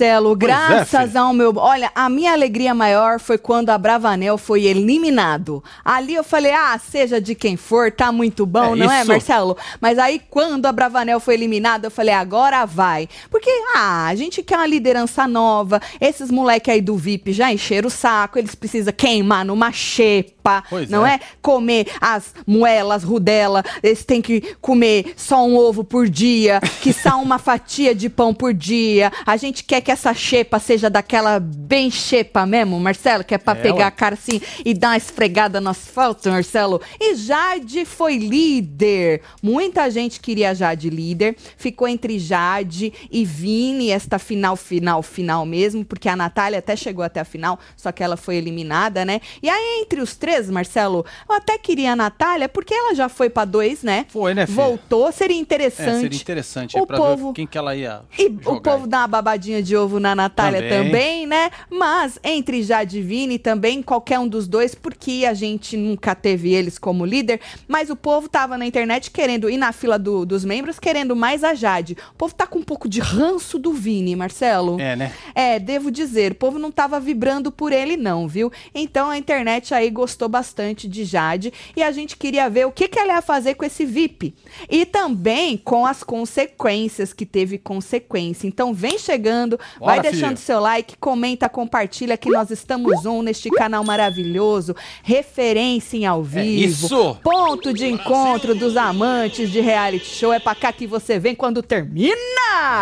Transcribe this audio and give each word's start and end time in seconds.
Marcelo. 0.00 0.36
Pois 0.36 0.50
é, 0.50 0.54
Graças 0.54 1.10
filho. 1.10 1.20
ao 1.20 1.32
meu. 1.32 1.52
Olha, 1.56 1.90
a 1.94 2.08
minha 2.08 2.32
alegria 2.32 2.74
maior 2.74 3.20
foi 3.20 3.36
quando 3.36 3.70
a 3.70 3.76
Bravanel 3.76 4.38
foi 4.38 4.64
eliminado. 4.64 5.62
Ali 5.84 6.14
eu 6.14 6.24
falei, 6.24 6.52
ah, 6.52 6.78
seja 6.78 7.20
de 7.20 7.34
quem 7.34 7.56
for, 7.56 7.92
tá 7.92 8.10
muito 8.10 8.46
bom, 8.46 8.74
É 8.74 8.76
não 8.76 8.90
é, 8.90 9.00
isso. 9.00 9.08
Marcelo? 9.08 9.56
Mas 9.80 9.98
aí 9.98 10.20
quando 10.30 10.66
a 10.66 10.72
Bravanel 10.72 11.20
foi 11.20 11.34
eliminada, 11.34 11.86
eu 11.86 11.90
falei, 11.90 12.14
agora 12.14 12.64
vai. 12.64 13.08
Porque, 13.30 13.50
ah, 13.76 14.06
a 14.06 14.14
gente 14.14 14.42
quer 14.42 14.56
uma 14.56 14.66
liderança 14.66 15.28
nova. 15.28 15.80
Esses 16.00 16.30
moleque 16.30 16.70
aí 16.70 16.80
do 16.80 16.96
VIP 16.96 17.32
já 17.32 17.52
encheram 17.52 17.88
o 17.88 17.90
saco, 17.90 18.38
eles 18.38 18.54
precisam 18.54 18.92
queimar 18.92 19.44
numa 19.44 19.70
xepa, 19.72 20.30
Pois 20.68 20.88
não 20.88 21.06
é. 21.06 21.14
é? 21.14 21.20
Comer 21.42 21.86
as 22.00 22.34
moelas, 22.46 23.02
rudela, 23.02 23.62
eles 23.82 24.04
têm 24.04 24.20
que 24.22 24.54
comer 24.60 25.12
só 25.16 25.44
um 25.46 25.56
ovo 25.56 25.82
por 25.84 26.08
dia, 26.08 26.60
que 26.82 26.92
só 26.92 27.20
uma 27.20 27.38
fatia 27.40 27.94
de 27.94 28.08
pão 28.08 28.32
por 28.34 28.52
dia. 28.54 29.12
A 29.26 29.36
gente 29.36 29.64
quer 29.64 29.80
que 29.80 29.90
essa 29.90 30.12
xepa 30.14 30.58
seja 30.58 30.88
daquela 30.90 31.38
bem 31.40 31.90
xepa 31.90 32.46
mesmo, 32.46 32.78
Marcelo, 32.80 33.24
que 33.24 33.34
é 33.34 33.38
pra 33.38 33.52
É, 33.54 33.62
pegar 33.62 33.76
ué. 33.76 33.84
a 33.84 33.90
cara 33.90 34.14
assim 34.14 34.40
e 34.64 34.72
dar 34.74 34.88
uma 34.88 34.96
esfregada 34.96 35.60
no 35.60 35.70
asfalto, 35.70 36.28
Marcelo. 36.30 36.80
E 37.00 37.14
Jade 37.14 37.84
foi 37.84 38.16
líder. 38.18 39.22
Muita 39.42 39.90
gente 39.90 40.20
queria 40.20 40.54
Jade 40.54 40.90
líder. 40.90 41.36
Ficou 41.56 41.86
entre 41.88 42.18
Jade 42.18 42.92
e 43.10 43.24
Vini 43.24 43.90
esta 43.90 44.18
final, 44.18 44.56
final, 44.56 45.02
final 45.02 45.44
mesmo, 45.46 45.84
porque 45.84 46.08
a 46.08 46.16
Natália 46.16 46.58
até 46.58 46.76
chegou 46.76 47.04
até 47.04 47.20
a 47.20 47.24
final, 47.24 47.58
só 47.76 47.90
que 47.92 48.02
ela 48.02 48.16
foi 48.16 48.36
eliminada, 48.36 49.04
né? 49.04 49.20
E 49.42 49.48
aí, 49.48 49.80
entre 49.82 50.00
os 50.00 50.16
três, 50.16 50.29
Marcelo, 50.50 51.04
eu 51.28 51.34
até 51.34 51.58
queria 51.58 51.92
a 51.92 51.96
Natália, 51.96 52.48
porque 52.48 52.72
ela 52.74 52.94
já 52.94 53.08
foi 53.08 53.28
pra 53.30 53.44
dois, 53.44 53.82
né? 53.82 54.06
Foi, 54.08 54.34
né? 54.34 54.46
Voltou, 54.46 55.10
seria 55.12 55.36
É, 55.36 55.40
interessante. 55.40 56.00
seria 56.00 56.18
interessante 56.20 56.78
O 56.78 56.86
pra 56.86 56.96
povo- 56.96 57.28
ver 57.28 57.34
quem 57.34 57.46
que 57.46 57.58
ela 57.58 57.74
ia 57.74 58.02
E 58.18 58.24
jogar. 58.24 58.50
o 58.52 58.60
povo 58.60 58.86
dá 58.86 58.98
uma 59.00 59.08
babadinha 59.08 59.62
de 59.62 59.76
ovo 59.76 59.98
na 59.98 60.14
Natália 60.14 60.60
também. 60.62 60.80
Também. 60.90 61.26
né? 61.26 61.50
Mas 61.70 62.18
entre 62.24 62.62
Jade 62.62 62.98
e 62.98 63.02
Vini 63.02 63.38
também, 63.38 63.82
qualquer 63.82 64.18
um 64.18 64.26
dos 64.28 64.46
dois, 64.48 64.74
porque 64.74 65.24
a 65.28 65.34
gente 65.34 65.76
nunca 65.76 66.14
teve 66.14 66.52
eles 66.52 66.78
como 66.78 67.04
líder, 67.04 67.40
mas 67.68 67.90
o 67.90 67.96
povo 67.96 68.28
tava 68.28 68.56
na 68.58 68.66
internet 68.66 69.10
querendo 69.10 69.48
ir 69.48 69.56
na 69.56 69.72
fila 69.72 69.98
do- 69.98 70.24
dos 70.26 70.44
membros, 70.44 70.78
querendo 70.78 71.14
mais 71.14 71.44
a 71.44 71.54
Jade. 71.54 71.96
O 72.12 72.14
povo 72.16 72.34
tá 72.34 72.46
com 72.46 72.58
um 72.58 72.62
pouco 72.62 72.88
de 72.88 73.00
ranço 73.00 73.58
do 73.58 73.72
Vini, 73.72 74.14
Marcelo. 74.16 74.80
É, 74.80 74.96
né? 74.96 75.12
É, 75.34 75.58
devo 75.58 75.90
dizer, 75.90 76.32
o 76.32 76.34
povo 76.34 76.58
não 76.58 76.70
tava 76.70 76.98
vibrando 77.00 77.50
por 77.52 77.72
ele 77.72 77.96
não, 77.96 78.26
viu? 78.28 78.50
Então 78.74 79.08
a 79.10 79.16
internet 79.18 79.72
aí 79.74 79.90
gostou 79.90 80.19
bastante 80.28 80.88
de 80.88 81.04
Jade 81.04 81.52
e 81.76 81.82
a 81.82 81.90
gente 81.92 82.16
queria 82.16 82.48
ver 82.48 82.66
o 82.66 82.72
que, 82.72 82.88
que 82.88 82.98
ela 82.98 83.14
ia 83.14 83.22
fazer 83.22 83.54
com 83.54 83.64
esse 83.64 83.84
VIP. 83.84 84.34
E 84.68 84.84
também 84.84 85.56
com 85.56 85.86
as 85.86 86.02
consequências, 86.02 87.12
que 87.12 87.26
teve 87.26 87.58
consequência. 87.58 88.46
Então 88.46 88.72
vem 88.74 88.98
chegando, 88.98 89.58
vai 89.78 89.96
Bora, 89.98 90.02
deixando 90.10 90.36
filho. 90.36 90.38
seu 90.46 90.60
like, 90.60 90.96
comenta, 90.98 91.48
compartilha 91.48 92.16
que 92.16 92.30
nós 92.30 92.50
estamos 92.50 93.04
on 93.06 93.22
neste 93.22 93.50
canal 93.50 93.84
maravilhoso, 93.84 94.74
referência 95.02 95.96
em 95.96 96.06
ao 96.06 96.22
vivo. 96.22 96.40
É 96.40 96.44
isso! 96.46 97.16
Ponto 97.22 97.72
de 97.72 97.86
encontro 97.86 98.54
dos 98.54 98.76
amantes 98.76 99.50
de 99.50 99.60
reality 99.60 100.06
show. 100.06 100.32
É 100.32 100.38
pra 100.38 100.54
cá 100.54 100.72
que 100.72 100.86
você 100.86 101.18
vem 101.18 101.34
quando 101.34 101.62
termina! 101.62 102.14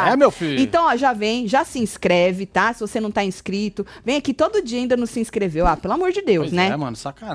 É, 0.06 0.16
meu 0.16 0.30
filho. 0.30 0.60
Então, 0.60 0.86
ó, 0.86 0.96
já 0.96 1.12
vem, 1.12 1.46
já 1.48 1.64
se 1.64 1.78
inscreve, 1.78 2.46
tá? 2.46 2.72
Se 2.72 2.80
você 2.80 3.00
não 3.00 3.10
tá 3.10 3.24
inscrito, 3.24 3.86
vem 4.04 4.16
aqui 4.16 4.32
todo 4.32 4.62
dia 4.62 4.78
ainda 4.78 4.96
não 4.96 5.06
se 5.06 5.20
inscreveu. 5.20 5.66
Ah, 5.66 5.76
pelo 5.76 5.94
amor 5.94 6.12
de 6.12 6.22
Deus, 6.22 6.46
Pois 6.46 6.52
né? 6.52 6.68
é, 6.68 6.76
mano, 6.76 6.96
sacanagem. 6.96 7.27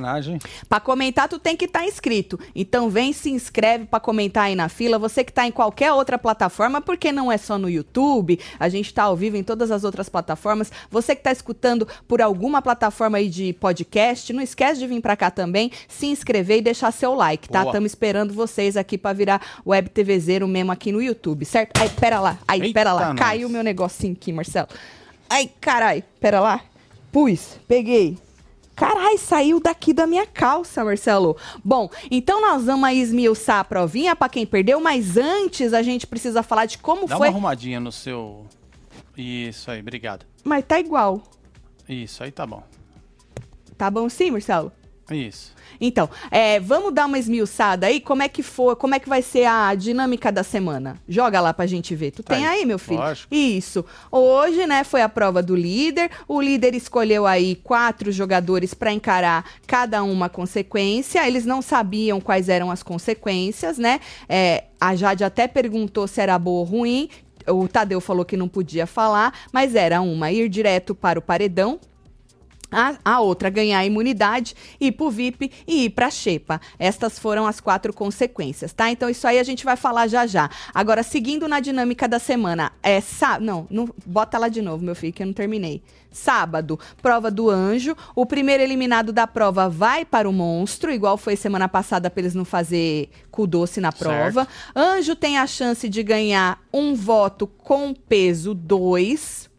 Pra 0.67 0.79
comentar, 0.79 1.27
tu 1.27 1.39
tem 1.39 1.55
que 1.55 1.65
estar 1.65 1.85
inscrito. 1.85 2.39
Então 2.55 2.89
vem, 2.89 3.13
se 3.13 3.29
inscreve 3.29 3.85
pra 3.85 3.99
comentar 3.99 4.45
aí 4.45 4.55
na 4.55 4.69
fila. 4.69 4.99
Você 4.99 5.23
que 5.23 5.31
tá 5.31 5.45
em 5.47 5.51
qualquer 5.51 5.91
outra 5.93 6.17
plataforma, 6.17 6.81
porque 6.81 7.11
não 7.11 7.31
é 7.31 7.37
só 7.37 7.57
no 7.57 7.69
YouTube, 7.69 8.39
a 8.59 8.69
gente 8.69 8.93
tá 8.93 9.03
ao 9.03 9.15
vivo 9.15 9.37
em 9.37 9.43
todas 9.43 9.71
as 9.71 9.83
outras 9.83 10.09
plataformas. 10.09 10.71
Você 10.89 11.15
que 11.15 11.23
tá 11.23 11.31
escutando 11.31 11.87
por 12.07 12.21
alguma 12.21 12.61
plataforma 12.61 13.17
aí 13.17 13.29
de 13.29 13.53
podcast, 13.53 14.31
não 14.33 14.41
esquece 14.41 14.79
de 14.79 14.87
vir 14.87 15.01
pra 15.01 15.15
cá 15.15 15.29
também, 15.29 15.71
se 15.87 16.07
inscrever 16.07 16.57
e 16.57 16.61
deixar 16.61 16.91
seu 16.91 17.13
like, 17.13 17.49
tá? 17.49 17.63
Estamos 17.63 17.91
esperando 17.91 18.33
vocês 18.33 18.77
aqui 18.77 18.97
pra 18.97 19.13
virar 19.13 19.41
web 19.65 19.89
TVzeiro 19.89 20.47
mesmo 20.47 20.71
aqui 20.71 20.91
no 20.91 21.01
YouTube, 21.01 21.45
certo? 21.45 21.79
Aí, 21.79 21.89
pera 21.89 22.19
lá, 22.19 22.37
aí, 22.47 22.61
Eita, 22.61 22.73
pera 22.73 22.93
lá. 22.93 23.13
nós. 23.13 23.19
Caiu 23.19 23.49
meu 23.49 23.63
negocinho 23.63 24.13
aqui, 24.13 24.31
Marcelo. 24.31 24.67
Ai, 25.29 25.49
carai, 25.59 26.03
pera 26.19 26.39
lá. 26.39 26.61
Pus, 27.11 27.57
peguei. 27.67 28.17
Carai, 28.75 29.17
saiu 29.17 29.59
daqui 29.59 29.93
da 29.93 30.07
minha 30.07 30.25
calça, 30.25 30.83
Marcelo. 30.83 31.37
Bom, 31.63 31.89
então 32.09 32.41
nós 32.41 32.65
vamos 32.65 32.85
aí 32.85 32.99
esmiuçar 32.99 33.59
a 33.59 33.63
provinha 33.63 34.15
pra 34.15 34.27
quem 34.27 34.45
perdeu, 34.45 34.79
mas 34.79 35.15
antes 35.15 35.73
a 35.73 35.83
gente 35.83 36.07
precisa 36.07 36.41
falar 36.41 36.65
de 36.65 36.77
como 36.79 37.07
Dá 37.07 37.17
foi. 37.17 37.27
uma 37.27 37.33
arrumadinha 37.33 37.79
no 37.79 37.91
seu... 37.91 38.45
Isso 39.15 39.69
aí, 39.69 39.79
obrigado. 39.79 40.25
Mas 40.43 40.65
tá 40.65 40.79
igual. 40.79 41.21
Isso 41.87 42.23
aí 42.23 42.31
tá 42.31 42.47
bom. 42.47 42.63
Tá 43.77 43.91
bom 43.91 44.09
sim, 44.09 44.31
Marcelo? 44.31 44.71
Isso. 45.15 45.53
Então, 45.81 46.09
é, 46.31 46.59
vamos 46.59 46.93
dar 46.93 47.05
uma 47.07 47.17
esmiuçada 47.17 47.87
aí, 47.87 47.99
como 47.99 48.21
é 48.23 48.29
que 48.29 48.43
for, 48.43 48.75
como 48.75 48.95
é 48.95 48.99
que 48.99 49.09
vai 49.09 49.21
ser 49.21 49.45
a 49.45 49.73
dinâmica 49.75 50.31
da 50.31 50.43
semana? 50.43 50.97
Joga 51.09 51.41
lá 51.41 51.53
pra 51.53 51.65
gente 51.65 51.95
ver. 51.95 52.11
Tu 52.11 52.23
Tá 52.23 52.35
tem 52.35 52.45
aí. 52.45 52.59
aí, 52.59 52.65
meu 52.65 52.77
filho? 52.79 52.99
Lógico. 52.99 53.33
Isso. 53.33 53.83
Hoje, 54.11 54.65
né, 54.67 54.83
foi 54.83 55.01
a 55.01 55.09
prova 55.09 55.41
do 55.41 55.55
líder. 55.55 56.09
O 56.27 56.39
líder 56.39 56.75
escolheu 56.75 57.25
aí 57.25 57.55
quatro 57.55 58.11
jogadores 58.11 58.73
pra 58.73 58.93
encarar 58.93 59.43
cada 59.67 60.03
uma 60.03 60.29
consequência. 60.29 61.27
Eles 61.27 61.45
não 61.45 61.61
sabiam 61.61 62.21
quais 62.21 62.49
eram 62.49 62.69
as 62.71 62.83
consequências, 62.83 63.77
né? 63.77 63.99
É, 64.29 64.65
a 64.79 64.95
Jade 64.95 65.23
até 65.23 65.47
perguntou 65.47 66.07
se 66.07 66.21
era 66.21 66.37
boa 66.37 66.59
ou 66.59 66.63
ruim. 66.65 67.09
O 67.47 67.67
Tadeu 67.67 67.99
falou 67.99 68.23
que 68.23 68.37
não 68.37 68.47
podia 68.47 68.87
falar, 68.87 69.33
mas 69.51 69.75
era 69.75 70.01
uma 70.01 70.31
ir 70.31 70.47
direto 70.47 70.95
para 70.95 71.19
o 71.19 71.21
paredão, 71.21 71.77
a, 72.73 72.97
a 73.05 73.19
outra 73.19 73.49
ganhar 73.49 73.79
a 73.79 73.85
imunidade, 73.85 74.55
ir 74.79 74.91
pro 74.93 75.09
VIP 75.09 75.51
e 75.67 75.85
ir 75.85 75.89
pra 75.91 76.09
Xepa. 76.09 76.59
Estas 76.79 77.19
foram 77.19 77.45
as 77.45 77.59
quatro 77.59 77.93
consequências, 77.93 78.73
tá? 78.73 78.89
Então 78.89 79.09
isso 79.09 79.27
aí 79.27 79.39
a 79.39 79.43
gente 79.43 79.63
vai 79.63 79.75
falar 79.75 80.07
já 80.07 80.25
já. 80.25 80.49
Agora, 80.73 81.03
seguindo 81.03 81.47
na 81.47 81.59
dinâmica 81.59 82.07
da 82.07 82.19
semana, 82.19 82.71
é 82.81 82.99
sá... 82.99 83.39
Não, 83.39 83.67
não, 83.69 83.87
bota 84.05 84.37
lá 84.37 84.49
de 84.49 84.61
novo, 84.61 84.83
meu 84.83 84.95
filho, 84.95 85.13
que 85.13 85.21
eu 85.21 85.27
não 85.27 85.33
terminei. 85.33 85.81
Sábado, 86.13 86.79
prova 87.01 87.31
do 87.31 87.49
anjo. 87.49 87.95
O 88.15 88.25
primeiro 88.25 88.61
eliminado 88.61 89.11
da 89.11 89.25
prova 89.25 89.67
vai 89.67 90.05
para 90.05 90.29
o 90.29 90.33
monstro, 90.33 90.91
igual 90.91 91.17
foi 91.17 91.35
semana 91.35 91.67
passada 91.67 92.09
pra 92.09 92.21
eles 92.21 92.35
não 92.35 92.45
fazer 92.45 93.09
cu 93.31 93.47
doce 93.47 93.81
na 93.81 93.91
prova. 93.91 94.47
Anjo 94.75 95.15
tem 95.15 95.39
a 95.39 95.47
chance 95.47 95.89
de 95.89 96.03
ganhar 96.03 96.61
um 96.71 96.93
voto 96.93 97.47
com 97.47 97.93
peso 97.93 98.53
2. 98.53 99.49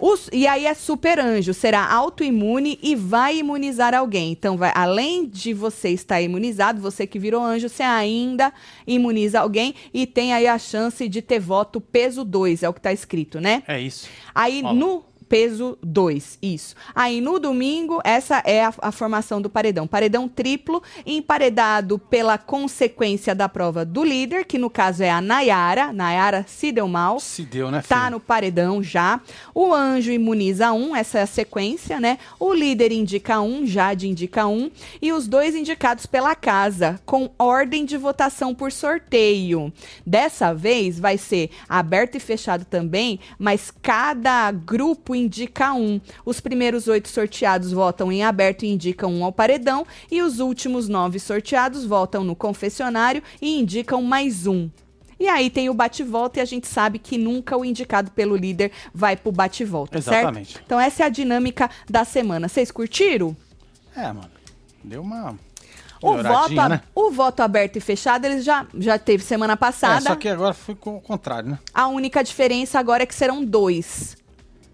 Os- 0.00 0.28
e 0.32 0.46
aí 0.46 0.64
é 0.66 0.74
super 0.74 1.18
anjo, 1.18 1.52
será 1.52 1.84
autoimune 1.90 2.78
e 2.82 2.94
vai 2.94 3.38
imunizar 3.38 3.94
alguém. 3.94 4.30
Então, 4.30 4.56
vai, 4.56 4.70
além 4.74 5.26
de 5.26 5.52
você 5.52 5.88
estar 5.90 6.20
imunizado, 6.22 6.80
você 6.80 7.06
que 7.06 7.18
virou 7.18 7.42
anjo, 7.42 7.68
você 7.68 7.82
ainda 7.82 8.52
imuniza 8.86 9.40
alguém 9.40 9.74
e 9.92 10.06
tem 10.06 10.32
aí 10.32 10.46
a 10.46 10.58
chance 10.58 11.08
de 11.08 11.20
ter 11.20 11.40
voto 11.40 11.80
peso 11.80 12.24
2, 12.24 12.62
é 12.62 12.68
o 12.68 12.72
que 12.72 12.80
tá 12.80 12.92
escrito, 12.92 13.40
né? 13.40 13.62
É 13.66 13.80
isso. 13.80 14.08
Aí 14.34 14.62
no 14.74 15.04
peso 15.28 15.78
2, 15.82 16.38
isso. 16.42 16.74
Aí 16.94 17.20
no 17.20 17.38
domingo, 17.38 18.00
essa 18.04 18.42
é 18.44 18.64
a, 18.64 18.72
a 18.80 18.92
formação 18.92 19.40
do 19.40 19.50
paredão. 19.50 19.86
Paredão 19.86 20.28
triplo, 20.28 20.82
emparedado 21.04 21.98
pela 21.98 22.38
consequência 22.38 23.34
da 23.34 23.48
prova 23.48 23.84
do 23.84 24.02
líder, 24.02 24.44
que 24.44 24.58
no 24.58 24.70
caso 24.70 25.02
é 25.02 25.10
a 25.10 25.20
Nayara. 25.20 25.92
Nayara 25.92 26.44
se 26.48 26.72
deu 26.72 26.88
mal. 26.88 27.20
Se 27.20 27.42
deu, 27.42 27.70
né, 27.70 27.82
filho? 27.82 27.88
Tá 27.88 28.10
no 28.10 28.20
paredão 28.20 28.82
já. 28.82 29.20
O 29.54 29.74
anjo 29.74 30.10
imuniza 30.10 30.72
um, 30.72 30.96
essa 30.96 31.18
é 31.18 31.22
a 31.22 31.26
sequência, 31.26 32.00
né? 32.00 32.18
O 32.38 32.52
líder 32.52 32.92
indica 32.92 33.40
um, 33.40 33.66
Jade 33.66 34.08
indica 34.08 34.46
um. 34.46 34.70
E 35.00 35.12
os 35.12 35.26
dois 35.26 35.54
indicados 35.54 36.06
pela 36.06 36.34
casa, 36.34 37.00
com 37.04 37.30
ordem 37.38 37.84
de 37.84 37.96
votação 37.96 38.54
por 38.54 38.72
sorteio. 38.72 39.72
Dessa 40.06 40.54
vez 40.54 40.98
vai 40.98 41.18
ser 41.18 41.50
aberto 41.68 42.16
e 42.16 42.20
fechado 42.20 42.64
também, 42.64 43.20
mas 43.38 43.72
cada 43.82 44.50
grupo 44.50 45.14
indica 45.18 45.72
um. 45.72 46.00
Os 46.24 46.40
primeiros 46.40 46.88
oito 46.88 47.08
sorteados 47.08 47.72
votam 47.72 48.10
em 48.10 48.22
aberto 48.24 48.64
e 48.64 48.68
indicam 48.68 49.12
um 49.12 49.24
ao 49.24 49.32
paredão. 49.32 49.86
E 50.10 50.22
os 50.22 50.38
últimos 50.40 50.88
nove 50.88 51.18
sorteados 51.18 51.84
votam 51.84 52.24
no 52.24 52.34
confessionário 52.36 53.22
e 53.40 53.58
indicam 53.58 54.02
mais 54.02 54.46
um. 54.46 54.68
E 55.20 55.26
aí 55.28 55.50
tem 55.50 55.68
o 55.68 55.74
bate-volta 55.74 56.38
e 56.38 56.42
a 56.42 56.44
gente 56.44 56.68
sabe 56.68 56.98
que 56.98 57.18
nunca 57.18 57.56
o 57.56 57.64
indicado 57.64 58.10
pelo 58.12 58.36
líder 58.36 58.70
vai 58.94 59.16
pro 59.16 59.32
bate-volta, 59.32 60.00
certo? 60.00 60.16
Exatamente. 60.18 60.60
Então 60.64 60.78
essa 60.78 61.02
é 61.02 61.06
a 61.06 61.08
dinâmica 61.08 61.68
da 61.90 62.04
semana. 62.04 62.48
Vocês 62.48 62.70
curtiram? 62.70 63.36
É, 63.96 64.06
mano. 64.06 64.30
Deu 64.84 65.02
uma 65.02 65.36
O 66.00 66.16
voto, 66.22 66.54
né? 66.54 66.80
o 66.94 67.10
voto 67.10 67.40
aberto 67.42 67.74
e 67.74 67.80
fechado, 67.80 68.26
eles 68.26 68.44
já, 68.44 68.64
já 68.78 68.96
teve 68.96 69.24
semana 69.24 69.54
É, 69.54 69.56
passada. 69.56 70.00
só 70.02 70.14
que 70.14 70.28
agora 70.28 70.54
foi 70.54 70.76
com 70.76 70.96
o 70.96 71.00
contrário, 71.00 71.50
né? 71.50 71.58
A 71.74 71.88
única 71.88 72.22
diferença 72.22 72.78
agora 72.78 73.02
é 73.02 73.06
que 73.06 73.14
serão 73.14 73.44
dois. 73.44 74.16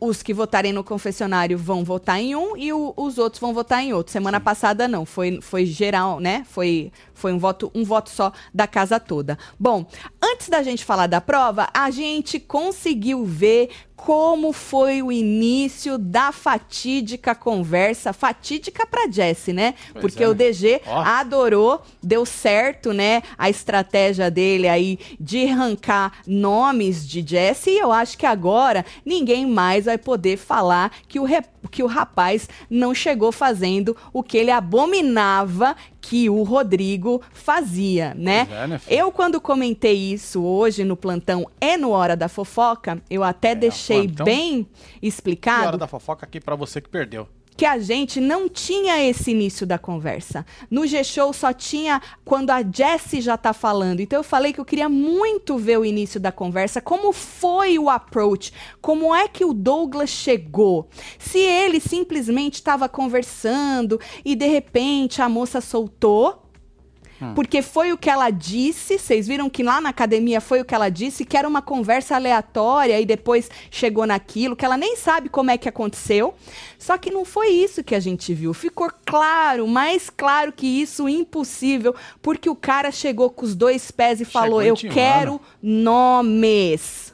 Os 0.05 0.23
que 0.23 0.35
votarem 0.35 0.73
no 0.73 0.85
confessionário 0.85 1.57
vão 1.57 1.85
votar 1.85 2.21
em 2.21 2.35
um 2.37 2.57
e 2.57 2.73
o, 2.73 2.93
os 2.97 3.19
outros 3.19 3.41
vão 3.41 3.55
votar 3.55 3.83
em 3.83 3.93
outro. 3.93 4.13
Semana 4.13 4.39
Sim. 4.39 4.45
passada 4.45 4.89
não, 4.89 5.05
foi, 5.05 5.41
foi 5.41 5.65
geral, 5.67 6.21
né? 6.21 6.45
Foi, 6.49 6.93
foi 7.15 7.33
um 7.33 7.39
voto 7.39 7.71
um 7.75 7.85
voto 7.85 8.11
só 8.11 8.33
da 8.53 8.67
casa 8.67 9.01
toda. 9.01 9.39
Bom, 9.59 9.87
antes 10.23 10.49
da 10.49 10.63
gente 10.63 10.85
falar 10.85 11.07
da 11.07 11.21
prova, 11.21 11.69
a 11.73 11.91
gente 11.91 12.39
conseguiu 12.39 13.25
ver 13.25 13.71
como 14.05 14.53
foi 14.53 15.01
o 15.01 15.11
início 15.11 15.97
da 15.97 16.31
fatídica 16.31 17.35
conversa, 17.35 18.13
fatídica 18.13 18.87
para 18.87 19.11
Jesse, 19.11 19.51
né? 19.51 19.73
Pois 19.93 20.03
Porque 20.03 20.23
é, 20.23 20.29
o 20.29 20.35
DG 20.35 20.83
oh. 20.87 20.91
adorou, 20.91 21.81
deu 22.03 22.27
certo, 22.27 22.93
né? 22.93 23.23
A 23.39 23.49
estratégia 23.49 24.31
dele 24.31 24.69
aí 24.69 24.99
de 25.19 25.49
arrancar 25.49 26.19
nomes 26.27 27.09
de 27.09 27.27
Jesse 27.27 27.71
e 27.71 27.79
eu 27.79 27.91
acho 27.91 28.19
que 28.19 28.27
agora 28.27 28.85
ninguém 29.07 29.47
mais 29.47 29.87
vai 29.87 29.97
poder 29.97 30.37
falar 30.37 30.93
que 31.09 31.19
o, 31.19 31.25
que 31.71 31.83
o 31.83 31.87
rapaz 31.87 32.47
não 32.69 32.95
chegou 32.95 33.33
fazendo 33.33 33.97
o 34.13 34.23
que 34.23 34.37
ele 34.37 34.51
abominava 34.51 35.75
que 36.05 36.29
o 36.29 36.43
Rodrigo 36.43 37.23
fazia, 37.33 38.13
né? 38.15 38.47
É, 38.51 38.67
né 38.67 38.81
eu, 38.87 39.11
quando 39.11 39.41
comentei 39.41 40.13
isso 40.13 40.43
hoje 40.45 40.85
no 40.85 40.97
plantão 40.97 41.49
e 41.59 41.79
no 41.79 41.91
Hora 41.93 42.15
da 42.15 42.29
Fofoca, 42.29 43.01
eu 43.09 43.25
até 43.25 43.53
é, 43.53 43.55
deixei 43.55 44.07
plantão, 44.07 44.27
bem 44.27 44.69
explicado. 45.01 45.69
Hora 45.69 45.79
da 45.79 45.87
Fofoca 45.87 46.27
aqui 46.27 46.41
para 46.41 46.55
você 46.55 46.79
que 46.79 46.91
perdeu 46.91 47.27
que 47.57 47.65
a 47.65 47.79
gente 47.79 48.21
não 48.21 48.49
tinha 48.49 49.03
esse 49.03 49.31
início 49.31 49.67
da 49.67 49.79
conversa. 49.79 50.45
No 50.71 50.87
G-Show 50.87 51.33
só 51.33 51.53
tinha 51.53 52.01
quando 52.25 52.51
a 52.51 52.63
Jessie 52.63 53.21
já 53.21 53.37
tá 53.37 53.53
falando. 53.53 54.01
Então 54.01 54.19
eu 54.19 54.25
falei 54.25 54.53
que 54.53 54.61
eu 54.61 54.65
queria 54.65 54.89
muito 54.89 55.57
ver 55.57 55.79
o 55.79 55.85
início 55.85 56.19
da 56.19 56.33
conversa, 56.33 56.81
como 56.81 57.13
foi 57.13 57.79
o 57.79 57.89
approach, 57.89 58.53
como 58.81 59.15
é 59.15 59.29
que 59.29 59.45
o 59.45 59.53
Douglas 59.53 60.11
chegou. 60.11 60.89
Se 61.19 61.39
ele 61.39 61.81
simplesmente 61.81 62.55
estava 62.55 62.89
conversando 62.89 64.01
e 64.25 64.35
de 64.35 64.47
repente 64.47 65.23
a 65.23 65.29
moça 65.29 65.61
soltou 65.61 66.44
Hum. 67.25 67.35
Porque 67.35 67.63
foi 67.63 67.93
o 67.93 67.99
que 67.99 68.11
ela 68.11 68.31
disse, 68.31 68.99
vocês 68.99 69.27
viram 69.27 69.49
que 69.49 69.63
lá 69.63 69.81
na 69.81 69.89
academia 69.89 70.41
foi 70.41 70.61
o 70.61 70.65
que 70.65 70.75
ela 70.75 70.89
disse, 70.89 71.25
que 71.25 71.37
era 71.37 71.49
uma 71.49 71.63
conversa 71.63 72.17
aleatória 72.17 73.01
e 73.01 73.07
depois 73.07 73.51
chegou 73.71 74.07
naquilo, 74.07 74.57
que 74.57 74.65
ela 74.65 74.77
nem 74.77 74.97
sabe 74.97 75.29
como 75.29 75.51
é 75.51 75.59
que 75.59 75.69
aconteceu. 75.69 76.35
Só 76.79 76.99
que 76.99 77.11
não 77.11 77.25
foi 77.25 77.49
isso 77.49 77.83
que 77.83 77.95
a 77.95 78.01
gente 78.01 78.35
viu. 78.35 78.53
Ficou 78.53 78.91
claro, 79.05 79.67
mais 79.67 80.11
claro 80.11 80.53
que 80.53 80.67
isso, 80.67 81.09
impossível, 81.09 81.95
porque 82.21 82.51
o 82.51 82.57
cara 82.57 82.91
chegou 82.91 83.31
com 83.31 83.45
os 83.45 83.55
dois 83.55 83.91
pés 83.91 84.21
e 84.21 84.25
falou: 84.25 84.63
Eu 84.63 84.77
quero 84.77 85.41
nomes 85.63 87.14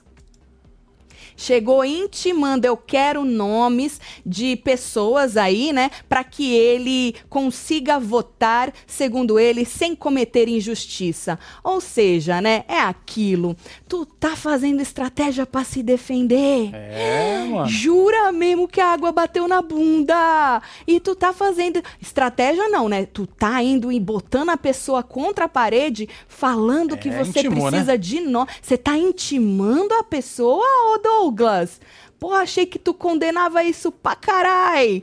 chegou 1.41 1.83
intimando, 1.85 2.67
eu 2.67 2.77
quero 2.77 3.25
nomes 3.25 3.99
de 4.25 4.57
pessoas 4.57 5.37
aí, 5.37 5.73
né, 5.73 5.91
para 6.09 6.23
que 6.23 6.55
ele 6.55 7.15
consiga 7.29 7.99
votar, 7.99 8.73
segundo 8.87 9.39
ele, 9.39 9.65
sem 9.65 9.97
cometer 9.97 10.49
injustiça. 10.49 11.39
Ou 11.65 11.81
seja, 11.81 12.41
né, 12.41 12.65
é 12.69 12.79
aquilo. 12.79 13.57
Tu 13.89 14.05
tá 14.05 14.37
fazendo 14.37 14.83
estratégia 14.83 15.47
para 15.47 15.65
se 15.65 15.83
defender. 15.83 16.75
É, 16.75 17.47
mano. 17.49 17.67
Jura 17.67 18.31
mesmo 18.33 18.69
que 18.69 18.81
a 18.81 18.93
água 18.93 19.11
bateu 19.11 19.49
na 19.49 19.63
bunda. 19.63 20.61
E 20.87 21.01
tu 21.01 21.15
tá 21.15 21.33
fazendo 21.33 21.83
estratégia 22.01 22.69
não, 22.69 22.89
né? 22.89 23.07
Tu 23.07 23.27
tá 23.27 23.63
indo 23.63 23.91
e 23.91 23.99
botando 23.99 24.51
a 24.51 24.57
pessoa 24.57 25.03
contra 25.03 25.47
a 25.47 25.49
parede, 25.49 26.09
falando 26.29 26.95
é, 26.95 26.99
que 26.99 27.11
você 27.11 27.41
intimou, 27.41 27.65
né? 27.65 27.71
precisa 27.71 27.93
né? 27.93 27.99
de 27.99 28.21
nós. 28.21 28.49
Você 28.61 28.77
tá 28.77 28.97
intimando 28.97 29.95
a 29.95 30.05
pessoa, 30.05 30.67
ou 30.91 30.99
Douglas. 31.31 31.81
Pô, 32.19 32.35
achei 32.35 32.67
que 32.67 32.79
tu 32.79 32.93
condenava 32.93 33.63
isso 33.65 33.91
pra 33.91 34.15
carai. 34.15 35.03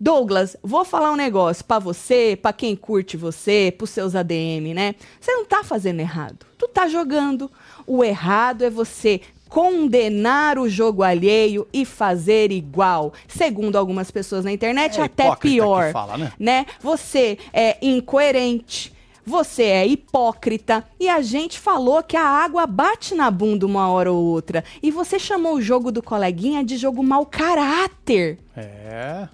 Douglas, 0.00 0.56
vou 0.62 0.84
falar 0.84 1.12
um 1.12 1.16
negócio 1.16 1.64
para 1.64 1.78
você, 1.78 2.36
para 2.40 2.52
quem 2.52 2.74
curte 2.74 3.16
você, 3.16 3.72
pros 3.76 3.90
seus 3.90 4.16
ADM, 4.16 4.74
né? 4.74 4.94
Você 5.20 5.32
não 5.32 5.44
tá 5.44 5.62
fazendo 5.62 6.00
errado. 6.00 6.44
Tu 6.58 6.66
tá 6.68 6.88
jogando. 6.88 7.50
O 7.86 8.02
errado 8.02 8.62
é 8.62 8.70
você 8.70 9.20
condenar 9.48 10.58
o 10.58 10.68
jogo 10.68 11.02
alheio 11.02 11.68
e 11.72 11.84
fazer 11.84 12.50
igual. 12.50 13.12
Segundo 13.28 13.76
algumas 13.76 14.10
pessoas 14.10 14.44
na 14.44 14.52
internet, 14.52 15.00
é 15.00 15.04
até 15.04 15.34
pior. 15.36 15.92
Fala, 15.92 16.18
né? 16.18 16.32
né? 16.38 16.66
Você 16.80 17.38
é 17.52 17.78
incoerente 17.80 18.95
você 19.26 19.64
é 19.64 19.86
hipócrita 19.86 20.84
e 21.00 21.08
a 21.08 21.20
gente 21.20 21.58
falou 21.58 22.02
que 22.02 22.16
a 22.16 22.24
água 22.24 22.64
bate 22.66 23.12
na 23.14 23.28
bunda 23.28 23.66
uma 23.66 23.88
hora 23.88 24.12
ou 24.12 24.24
outra. 24.24 24.62
E 24.80 24.92
você 24.92 25.18
chamou 25.18 25.54
o 25.56 25.60
jogo 25.60 25.90
do 25.90 26.00
coleguinha 26.00 26.64
de 26.64 26.76
jogo 26.76 27.02
mau 27.02 27.26
caráter. 27.26 28.38
É. 28.56 29.28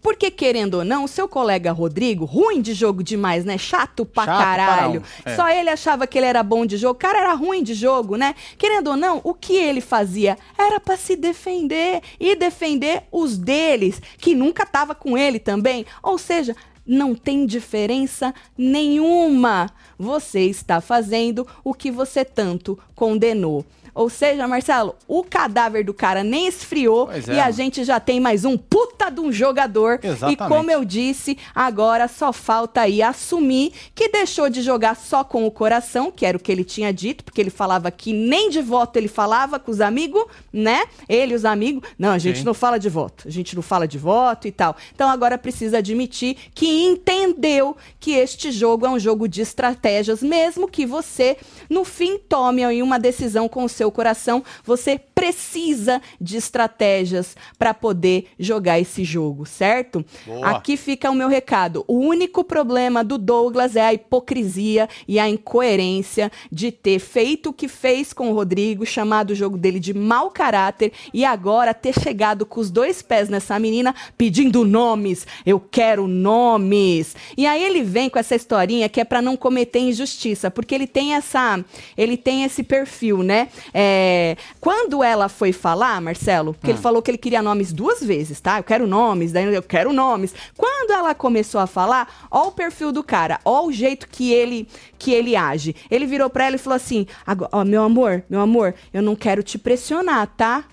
Porque, 0.00 0.30
querendo 0.30 0.74
ou 0.74 0.84
não, 0.84 1.02
o 1.02 1.08
seu 1.08 1.28
colega 1.28 1.72
Rodrigo, 1.72 2.24
ruim 2.24 2.60
de 2.60 2.72
jogo 2.72 3.02
demais, 3.02 3.44
né? 3.44 3.58
Chato 3.58 4.06
pra 4.06 4.24
Chato 4.24 4.38
caralho. 4.38 5.02
É. 5.24 5.34
Só 5.34 5.48
ele 5.48 5.68
achava 5.68 6.06
que 6.06 6.16
ele 6.16 6.26
era 6.26 6.44
bom 6.44 6.64
de 6.64 6.76
jogo. 6.76 6.94
O 6.94 6.98
cara 6.98 7.18
era 7.18 7.34
ruim 7.34 7.64
de 7.64 7.74
jogo, 7.74 8.16
né? 8.16 8.34
Querendo 8.56 8.90
ou 8.90 8.96
não, 8.96 9.20
o 9.24 9.34
que 9.34 9.56
ele 9.56 9.80
fazia 9.80 10.38
era 10.56 10.78
para 10.78 10.96
se 10.96 11.16
defender 11.16 12.00
e 12.20 12.36
defender 12.36 13.02
os 13.10 13.36
deles, 13.36 14.00
que 14.18 14.34
nunca 14.34 14.64
tava 14.64 14.94
com 14.94 15.18
ele 15.18 15.40
também. 15.40 15.84
Ou 16.00 16.16
seja, 16.16 16.54
não 16.86 17.14
tem 17.14 17.44
diferença 17.46 18.34
nenhuma. 18.56 19.70
Você 19.98 20.40
está 20.40 20.80
fazendo 20.80 21.46
o 21.64 21.74
que 21.74 21.90
você 21.90 22.24
tanto 22.24 22.78
condenou. 22.94 23.64
Ou 23.96 24.10
seja, 24.10 24.46
Marcelo, 24.46 24.94
o 25.08 25.24
cadáver 25.24 25.82
do 25.82 25.94
cara 25.94 26.22
nem 26.22 26.46
esfriou 26.46 27.10
é, 27.10 27.32
e 27.32 27.40
a 27.40 27.50
gente 27.50 27.82
já 27.82 27.98
tem 27.98 28.20
mais 28.20 28.44
um 28.44 28.58
puta 28.58 29.08
de 29.10 29.20
um 29.20 29.32
jogador. 29.32 29.98
Exatamente. 30.02 30.34
E 30.34 30.48
como 30.48 30.70
eu 30.70 30.84
disse, 30.84 31.38
agora 31.54 32.06
só 32.06 32.30
falta 32.30 32.82
aí 32.82 33.00
assumir 33.00 33.72
que 33.94 34.10
deixou 34.10 34.50
de 34.50 34.60
jogar 34.60 34.96
só 34.96 35.24
com 35.24 35.46
o 35.46 35.50
coração, 35.50 36.10
que 36.10 36.26
era 36.26 36.36
o 36.36 36.40
que 36.40 36.52
ele 36.52 36.62
tinha 36.62 36.92
dito, 36.92 37.24
porque 37.24 37.40
ele 37.40 37.48
falava 37.48 37.90
que 37.90 38.12
nem 38.12 38.50
de 38.50 38.60
voto 38.60 38.98
ele 38.98 39.08
falava 39.08 39.58
com 39.58 39.70
os 39.70 39.80
amigos, 39.80 40.26
né? 40.52 40.84
Ele 41.08 41.32
e 41.32 41.34
os 41.34 41.46
amigos. 41.46 41.88
Não, 41.98 42.10
a 42.10 42.18
gente 42.18 42.40
Sim. 42.40 42.44
não 42.44 42.52
fala 42.52 42.78
de 42.78 42.90
voto. 42.90 43.26
A 43.26 43.30
gente 43.30 43.56
não 43.56 43.62
fala 43.62 43.88
de 43.88 43.96
voto 43.96 44.46
e 44.46 44.52
tal. 44.52 44.76
Então 44.94 45.08
agora 45.08 45.38
precisa 45.38 45.78
admitir 45.78 46.36
que 46.54 46.84
entendeu 46.84 47.74
que 47.98 48.12
este 48.12 48.52
jogo 48.52 48.84
é 48.84 48.90
um 48.90 48.98
jogo 48.98 49.26
de 49.26 49.40
estratégias, 49.40 50.22
mesmo 50.22 50.68
que 50.68 50.84
você, 50.84 51.38
no 51.70 51.82
fim, 51.82 52.18
tome 52.18 52.62
aí 52.62 52.82
uma 52.82 52.98
decisão 52.98 53.48
com 53.48 53.64
o 53.64 53.68
seu 53.70 53.85
seu 53.86 53.92
coração, 53.92 54.42
você 54.64 55.00
precisa 55.14 56.02
de 56.20 56.36
estratégias 56.36 57.36
para 57.58 57.72
poder 57.72 58.26
jogar 58.38 58.80
esse 58.80 59.04
jogo, 59.04 59.46
certo? 59.46 60.04
Boa. 60.26 60.50
Aqui 60.50 60.76
fica 60.76 61.10
o 61.10 61.14
meu 61.14 61.28
recado. 61.28 61.84
O 61.86 61.98
único 61.98 62.42
problema 62.42 63.04
do 63.04 63.16
Douglas 63.16 63.76
é 63.76 63.82
a 63.82 63.94
hipocrisia 63.94 64.88
e 65.06 65.18
a 65.18 65.28
incoerência 65.28 66.30
de 66.50 66.72
ter 66.72 66.98
feito 66.98 67.50
o 67.50 67.52
que 67.52 67.68
fez 67.68 68.12
com 68.12 68.30
o 68.30 68.34
Rodrigo, 68.34 68.84
chamado 68.84 69.30
o 69.30 69.34
jogo 69.34 69.56
dele 69.56 69.78
de 69.78 69.94
mau 69.94 70.30
caráter 70.30 70.92
e 71.14 71.24
agora 71.24 71.72
ter 71.72 71.94
chegado 71.98 72.44
com 72.44 72.60
os 72.60 72.70
dois 72.70 73.02
pés 73.02 73.28
nessa 73.28 73.58
menina 73.58 73.94
pedindo 74.18 74.64
nomes. 74.64 75.26
Eu 75.44 75.60
quero 75.60 76.06
nomes. 76.08 77.14
E 77.36 77.46
aí 77.46 77.62
ele 77.62 77.82
vem 77.82 78.10
com 78.10 78.18
essa 78.18 78.34
historinha 78.34 78.88
que 78.88 79.00
é 79.00 79.04
para 79.04 79.22
não 79.22 79.36
cometer 79.36 79.78
injustiça, 79.78 80.50
porque 80.50 80.74
ele 80.74 80.86
tem 80.86 81.14
essa, 81.14 81.64
ele 81.96 82.16
tem 82.16 82.44
esse 82.44 82.62
perfil, 82.62 83.22
né? 83.22 83.48
É, 83.78 84.38
quando 84.58 85.04
ela 85.04 85.28
foi 85.28 85.52
falar, 85.52 86.00
Marcelo, 86.00 86.54
porque 86.54 86.68
hum. 86.68 86.70
ele 86.70 86.78
falou 86.80 87.02
que 87.02 87.10
ele 87.10 87.18
queria 87.18 87.42
nomes 87.42 87.74
duas 87.74 88.02
vezes, 88.02 88.40
tá? 88.40 88.58
Eu 88.58 88.64
quero 88.64 88.86
nomes, 88.86 89.32
daí 89.32 89.54
eu 89.54 89.62
quero 89.62 89.92
nomes. 89.92 90.34
Quando 90.56 90.92
ela 90.92 91.14
começou 91.14 91.60
a 91.60 91.66
falar, 91.66 92.26
ó 92.30 92.48
o 92.48 92.52
perfil 92.52 92.90
do 92.90 93.04
cara, 93.04 93.38
ó 93.44 93.66
o 93.66 93.72
jeito 93.72 94.08
que 94.08 94.32
ele 94.32 94.66
que 94.98 95.12
ele 95.12 95.36
age. 95.36 95.76
Ele 95.90 96.06
virou 96.06 96.30
para 96.30 96.46
ela 96.46 96.56
e 96.56 96.58
falou 96.58 96.76
assim: 96.76 97.06
ó, 97.52 97.64
meu 97.66 97.82
amor, 97.82 98.24
meu 98.30 98.40
amor, 98.40 98.74
eu 98.94 99.02
não 99.02 99.14
quero 99.14 99.42
te 99.42 99.58
pressionar, 99.58 100.26
tá? 100.26 100.64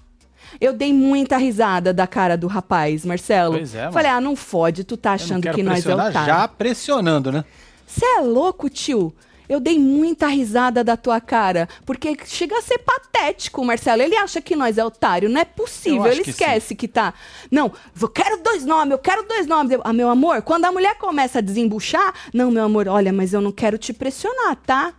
Eu 0.61 0.71
dei 0.71 0.93
muita 0.93 1.35
risada 1.35 1.93
da 1.93 2.07
cara 2.07 2.37
do 2.37 2.47
rapaz, 2.47 3.03
Marcelo. 3.03 3.55
Pois 3.55 3.75
é, 3.75 3.91
Falei, 3.91 4.11
ah, 4.11 4.21
não 4.21 4.33
fode, 4.33 4.85
tu 4.85 4.95
tá 4.95 5.11
achando 5.11 5.51
que 5.51 5.61
nós 5.61 5.85
é 5.85 5.93
o 5.93 6.11
Já 6.11 6.47
pressionando, 6.47 7.33
né? 7.33 7.43
Você 7.85 8.05
é 8.05 8.21
louco, 8.21 8.69
tio? 8.69 9.13
Eu 9.47 9.59
dei 9.59 9.77
muita 9.77 10.27
risada 10.27 10.83
da 10.83 10.95
tua 10.95 11.19
cara, 11.19 11.67
porque 11.85 12.17
chega 12.25 12.57
a 12.57 12.61
ser 12.61 12.79
patético, 12.79 13.63
Marcelo. 13.63 14.01
Ele 14.01 14.15
acha 14.15 14.41
que 14.41 14.55
nós 14.55 14.77
é 14.77 14.85
otário, 14.85 15.29
não 15.29 15.39
é 15.39 15.45
possível. 15.45 16.07
Ele 16.07 16.23
que 16.23 16.29
esquece 16.29 16.69
sim. 16.69 16.75
que 16.75 16.87
tá. 16.87 17.13
Não, 17.51 17.71
eu 17.99 18.09
quero 18.09 18.41
dois 18.41 18.65
nomes, 18.65 18.91
eu 18.91 18.99
quero 18.99 19.23
dois 19.27 19.45
nomes. 19.45 19.77
ah, 19.83 19.93
meu 19.93 20.09
amor, 20.09 20.41
quando 20.41 20.65
a 20.65 20.71
mulher 20.71 20.97
começa 20.97 21.39
a 21.39 21.41
desembuchar, 21.41 22.13
não, 22.33 22.51
meu 22.51 22.63
amor, 22.63 22.87
olha, 22.87 23.11
mas 23.11 23.33
eu 23.33 23.41
não 23.41 23.51
quero 23.51 23.77
te 23.77 23.93
pressionar, 23.93 24.55
tá? 24.65 24.93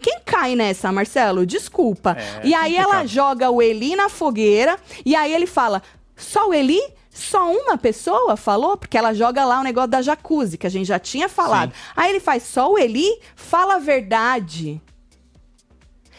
Quem 0.00 0.20
cai 0.24 0.54
nessa, 0.54 0.92
Marcelo? 0.92 1.46
Desculpa. 1.46 2.16
É, 2.18 2.46
e 2.46 2.54
aí 2.54 2.76
ela 2.76 3.06
joga 3.06 3.50
o 3.50 3.62
Eli 3.62 3.96
na 3.96 4.08
fogueira, 4.08 4.78
e 5.04 5.16
aí 5.16 5.32
ele 5.32 5.46
fala: 5.46 5.82
só 6.14 6.48
o 6.48 6.54
Eli? 6.54 6.80
Só 7.16 7.50
uma 7.50 7.78
pessoa 7.78 8.36
falou, 8.36 8.76
porque 8.76 8.98
ela 8.98 9.14
joga 9.14 9.42
lá 9.42 9.60
o 9.60 9.62
negócio 9.62 9.88
da 9.88 10.02
jacuzzi, 10.02 10.58
que 10.58 10.66
a 10.66 10.70
gente 10.70 10.86
já 10.86 10.98
tinha 10.98 11.30
falado. 11.30 11.72
Sim. 11.72 11.80
Aí 11.96 12.10
ele 12.10 12.20
faz 12.20 12.42
só 12.42 12.70
o 12.70 12.78
Eli, 12.78 13.08
fala 13.34 13.76
a 13.76 13.78
verdade. 13.78 14.78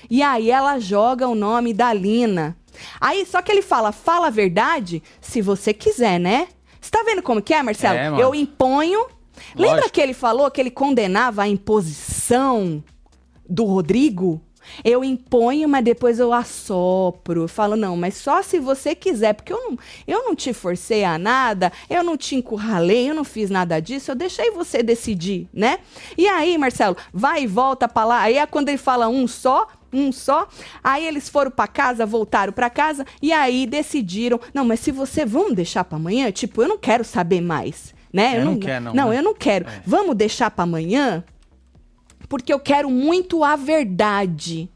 E 0.10 0.24
aí 0.24 0.50
ela 0.50 0.80
joga 0.80 1.27
o 1.27 1.36
nome 1.36 1.72
da 1.72 1.94
Lina. 1.94 2.58
Aí, 3.00 3.27
só 3.27 3.44
que 3.44 3.51
ele 3.51 3.62
fala, 3.62 3.92
fala 3.92 4.27
a 4.27 4.32
verdade 4.32 5.04
se 5.22 5.39
você 5.39 5.72
quiser, 5.72 6.20
né? 6.20 6.48
Você 6.82 6.89
tá 6.89 7.04
vendo 7.06 7.22
como 7.22 7.44
que 7.44 7.54
é, 7.54 7.62
Marcelo? 7.62 8.20
É. 8.20 8.24
Eu 8.24 8.34
imponho. 8.34 9.06
Lembra 9.56 9.75
Lógico. 9.75 9.94
que 9.94 10.01
ele 10.01 10.16
falou 10.16 10.50
que 10.50 10.60
ele 10.60 10.72
condenava 10.72 11.44
a 11.44 11.48
imposição 11.48 12.84
do 13.48 13.66
Rodrigo? 13.66 14.42
Eu 14.84 15.04
imponho, 15.04 15.68
mas 15.68 15.84
depois 15.84 16.20
eu 16.20 16.34
assopro. 16.34 17.44
Eu 17.44 17.48
falo, 17.48 17.76
não, 17.76 17.96
mas 17.98 18.16
só 18.16 18.42
se 18.42 18.60
você 18.60 18.94
quiser, 18.96 19.34
porque 19.34 19.54
eu 19.54 19.58
não, 19.70 19.78
eu 20.06 20.24
não 20.24 20.36
te 20.36 20.54
forcei 20.54 21.04
a 21.04 21.18
nada, 21.18 21.72
eu 21.90 22.04
não 22.04 22.18
te 22.18 22.36
encurralei, 22.36 23.10
eu 23.10 23.16
não 23.16 23.24
fiz 23.24 23.50
nada 23.50 23.80
disso, 23.80 24.12
eu 24.12 24.16
deixei 24.16 24.52
você 24.52 24.84
decidir, 24.84 25.48
né? 25.54 25.80
E 26.18 26.28
aí, 26.28 26.58
Marcelo, 26.58 26.96
vai 27.14 27.44
e 27.44 27.48
volta 27.48 27.88
pra 27.88 28.06
lá. 28.06 28.22
Aí 28.22 28.38
é 28.38 28.46
quando 28.46 28.70
ele 28.70 28.78
fala 28.78 29.08
um 29.08 29.28
só, 29.28 29.68
um 29.92 30.12
só. 30.12 30.48
Aí 30.84 31.06
eles 31.06 31.30
foram 31.30 31.52
pra 31.52 31.68
casa, 31.68 32.06
voltaram 32.06 32.54
pra 32.54 32.70
casa 32.70 33.06
e 33.22 33.32
aí 33.32 33.66
decidiram, 33.66 34.40
não, 34.54 34.66
mas 34.66 34.80
se 34.80 34.92
você 34.92 35.26
vamos 35.26 35.54
deixar 35.54 35.84
pra 35.84 35.98
amanhã, 35.98 36.32
tipo, 36.32 36.62
eu 36.62 36.68
não 36.68 36.78
quero 36.78 37.04
saber 37.04 37.42
mais, 37.42 37.94
né? 38.12 38.36
É, 38.36 38.42
eu 38.42 38.46
não 38.46 38.60
quer, 38.60 38.82
não, 38.82 38.94
Não, 38.94 39.10
né? 39.10 39.18
eu 39.20 39.24
não 39.24 39.34
quero. 39.34 39.68
É. 39.68 39.82
Vamos 39.86 40.16
deixar 40.16 40.52
pra 40.52 40.64
amanhã? 40.64 41.24
Porque 42.30 42.54
eu 42.54 42.60
quero 42.60 42.90
muito 42.90 43.44
a 43.44 43.56
verdade. 43.56 44.70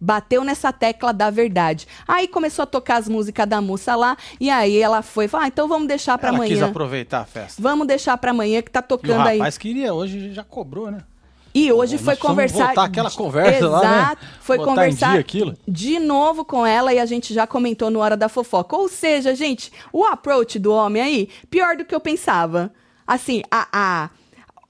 Bateu 0.00 0.42
nessa 0.42 0.72
tecla 0.72 1.12
da 1.12 1.30
verdade. 1.30 1.86
Aí 2.08 2.26
começou 2.26 2.64
a 2.64 2.66
tocar 2.66 2.96
as 2.96 3.08
músicas 3.08 3.46
da 3.48 3.60
moça 3.60 3.94
lá, 3.94 4.16
e 4.40 4.50
aí 4.50 4.76
ela 4.78 5.00
foi, 5.00 5.28
falou, 5.28 5.44
ah, 5.44 5.48
então 5.48 5.68
vamos 5.68 5.86
deixar 5.86 6.18
pra 6.18 6.30
Ela 6.30 6.40
quis 6.40 6.56
amanhã. 6.58 6.66
aproveitar 6.70 7.20
a 7.20 7.24
festa. 7.24 7.62
Vamos 7.62 7.86
deixar 7.86 8.16
pra 8.18 8.32
amanhã 8.32 8.60
que 8.62 8.70
tá 8.70 8.80
E 8.80 8.82
o 8.82 8.86
tocando 8.88 9.28
aí. 9.28 9.38
rapaz 9.38 9.56
queria, 9.56 9.94
hoje 9.94 10.32
já 10.32 10.42
cobrou, 10.42 10.90
né? 10.90 11.04
E 11.54 11.70
hoje 11.70 11.96
Nós 11.96 12.04
foi 12.04 12.16
conversar. 12.16 12.66
voltar 12.66 12.84
àquela 12.84 13.10
conversa 13.10 13.68
lá, 13.68 13.80
né? 13.80 13.86
Exato, 14.02 14.26
Foi 14.40 14.56
Botar 14.56 14.70
conversar 14.70 15.24
de 15.68 15.98
novo 15.98 16.44
com 16.46 16.66
ela 16.66 16.94
e 16.94 16.98
a 16.98 17.04
gente 17.04 17.34
já 17.34 17.46
comentou 17.46 17.90
no 17.90 17.98
Hora 18.00 18.16
da 18.16 18.28
Fofoca. 18.28 18.74
Ou 18.74 18.88
seja, 18.88 19.34
gente, 19.34 19.70
o 19.92 20.02
approach 20.04 20.58
do 20.58 20.72
homem 20.72 21.02
aí, 21.02 21.28
pior 21.50 21.76
do 21.76 21.84
que 21.84 21.94
eu 21.94 22.00
pensava. 22.00 22.72
Assim, 23.06 23.42
a. 23.50 23.68
a 23.70 24.10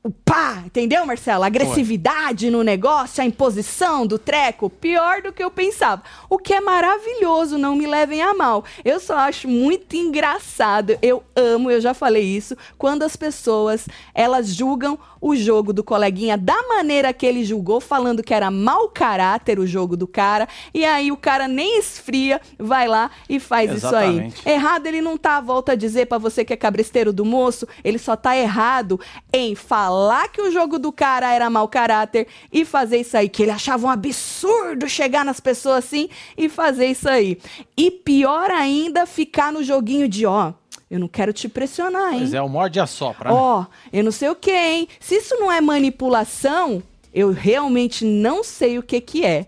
o 0.04 0.10
pá, 0.10 0.64
entendeu, 0.66 1.06
Marcelo? 1.06 1.44
A 1.44 1.46
agressividade 1.46 2.50
no 2.50 2.64
negócio, 2.64 3.22
a 3.22 3.26
imposição 3.26 4.04
do 4.04 4.18
treco, 4.18 4.68
pior 4.68 5.22
do 5.22 5.32
que 5.32 5.44
eu 5.44 5.50
pensava. 5.50 6.02
O 6.28 6.38
que 6.38 6.52
é 6.52 6.60
maravilhoso, 6.60 7.56
não 7.56 7.76
me 7.76 7.86
levem 7.86 8.20
a 8.20 8.34
mal. 8.34 8.64
Eu 8.84 8.98
só 8.98 9.16
acho 9.16 9.46
muito 9.46 9.94
engraçado. 9.94 10.98
Eu 11.00 11.22
amo, 11.36 11.70
eu 11.70 11.80
já 11.80 11.94
falei 11.94 12.24
isso, 12.24 12.56
quando 12.76 13.04
as 13.04 13.14
pessoas, 13.14 13.86
elas 14.12 14.48
julgam 14.48 14.98
o 15.20 15.36
jogo 15.36 15.72
do 15.72 15.84
coleguinha 15.84 16.36
da 16.36 16.60
maneira 16.66 17.12
que 17.12 17.24
ele 17.24 17.44
julgou, 17.44 17.80
falando 17.80 18.24
que 18.24 18.34
era 18.34 18.50
mau 18.50 18.88
caráter 18.88 19.60
o 19.60 19.66
jogo 19.68 19.96
do 19.96 20.08
cara, 20.08 20.48
e 20.74 20.84
aí 20.84 21.12
o 21.12 21.16
cara 21.16 21.46
nem 21.46 21.78
esfria, 21.78 22.40
vai 22.58 22.88
lá 22.88 23.08
e 23.28 23.38
faz 23.38 23.72
isso 23.72 23.94
aí. 23.94 24.16
Exatamente. 24.16 24.48
Errado 24.48 24.86
ele 24.86 25.00
não 25.00 25.16
tá, 25.16 25.40
volta 25.40 25.72
a 25.72 25.76
dizer 25.76 26.06
pra 26.06 26.18
você 26.18 26.44
que 26.44 26.52
é 26.52 26.56
cabresteiro 26.56 27.12
do 27.12 27.24
moço, 27.24 27.68
ele 27.84 27.98
só 27.98 28.16
tá 28.16 28.36
errado 28.36 28.98
em 29.32 29.54
falar 29.54 29.91
que 30.32 30.40
o 30.40 30.50
jogo 30.50 30.78
do 30.78 30.90
cara 30.90 31.32
era 31.32 31.50
mau 31.50 31.68
caráter 31.68 32.26
e 32.52 32.64
fazer 32.64 32.98
isso 32.98 33.16
aí, 33.16 33.28
que 33.28 33.42
ele 33.42 33.50
achava 33.50 33.86
um 33.86 33.90
absurdo 33.90 34.88
chegar 34.88 35.24
nas 35.24 35.40
pessoas 35.40 35.84
assim 35.84 36.08
e 36.36 36.48
fazer 36.48 36.86
isso 36.86 37.08
aí. 37.08 37.38
E 37.76 37.90
pior 37.90 38.50
ainda, 38.50 39.06
ficar 39.06 39.52
no 39.52 39.62
joguinho 39.62 40.08
de, 40.08 40.24
ó, 40.26 40.52
eu 40.90 40.98
não 40.98 41.08
quero 41.08 41.32
te 41.32 41.48
pressionar, 41.48 42.12
hein? 42.12 42.20
Pois 42.20 42.34
é, 42.34 42.42
o 42.42 42.48
morde 42.48 42.78
e 42.78 42.80
assopra, 42.80 43.30
né? 43.30 43.36
Ó, 43.36 43.66
eu 43.92 44.04
não 44.04 44.12
sei 44.12 44.28
o 44.28 44.34
que, 44.34 44.50
hein? 44.50 44.88
Se 45.00 45.16
isso 45.16 45.36
não 45.36 45.50
é 45.50 45.60
manipulação, 45.60 46.82
eu 47.14 47.30
realmente 47.30 48.04
não 48.04 48.42
sei 48.42 48.78
o 48.78 48.82
que 48.82 49.00
que 49.00 49.24
é. 49.24 49.46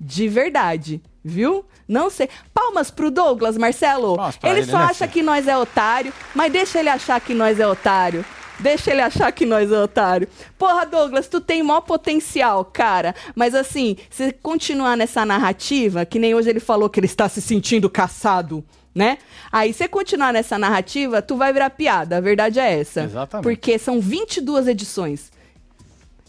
De 0.00 0.28
verdade, 0.28 1.02
viu? 1.24 1.64
Não 1.86 2.10
sei. 2.10 2.28
Palmas 2.54 2.90
pro 2.90 3.10
Douglas, 3.10 3.56
Marcelo. 3.56 4.16
Ele 4.42 4.60
ele, 4.60 4.70
só 4.70 4.78
né, 4.78 4.84
acha 4.84 5.08
que 5.08 5.22
nós 5.22 5.48
é 5.48 5.56
otário, 5.56 6.12
mas 6.34 6.52
deixa 6.52 6.78
ele 6.78 6.88
achar 6.88 7.20
que 7.20 7.34
nós 7.34 7.58
é 7.58 7.66
otário. 7.66 8.24
Deixa 8.60 8.90
ele 8.90 9.00
achar 9.00 9.30
que 9.30 9.46
nós 9.46 9.70
é 9.70 9.80
otário. 9.80 10.28
Porra, 10.58 10.84
Douglas, 10.84 11.28
tu 11.28 11.40
tem 11.40 11.62
maior 11.62 11.80
potencial, 11.80 12.64
cara. 12.64 13.14
Mas 13.34 13.54
assim, 13.54 13.96
se 14.10 14.32
continuar 14.32 14.96
nessa 14.96 15.24
narrativa, 15.24 16.04
que 16.04 16.18
nem 16.18 16.34
hoje 16.34 16.50
ele 16.50 16.60
falou 16.60 16.90
que 16.90 16.98
ele 16.98 17.06
está 17.06 17.28
se 17.28 17.40
sentindo 17.40 17.88
caçado, 17.88 18.64
né? 18.94 19.18
Aí, 19.52 19.72
se 19.72 19.86
continuar 19.86 20.32
nessa 20.32 20.58
narrativa, 20.58 21.22
tu 21.22 21.36
vai 21.36 21.52
virar 21.52 21.70
piada. 21.70 22.16
A 22.16 22.20
verdade 22.20 22.58
é 22.58 22.80
essa. 22.80 23.04
Exatamente. 23.04 23.44
Porque 23.44 23.78
são 23.78 24.00
22 24.00 24.66
edições. 24.66 25.30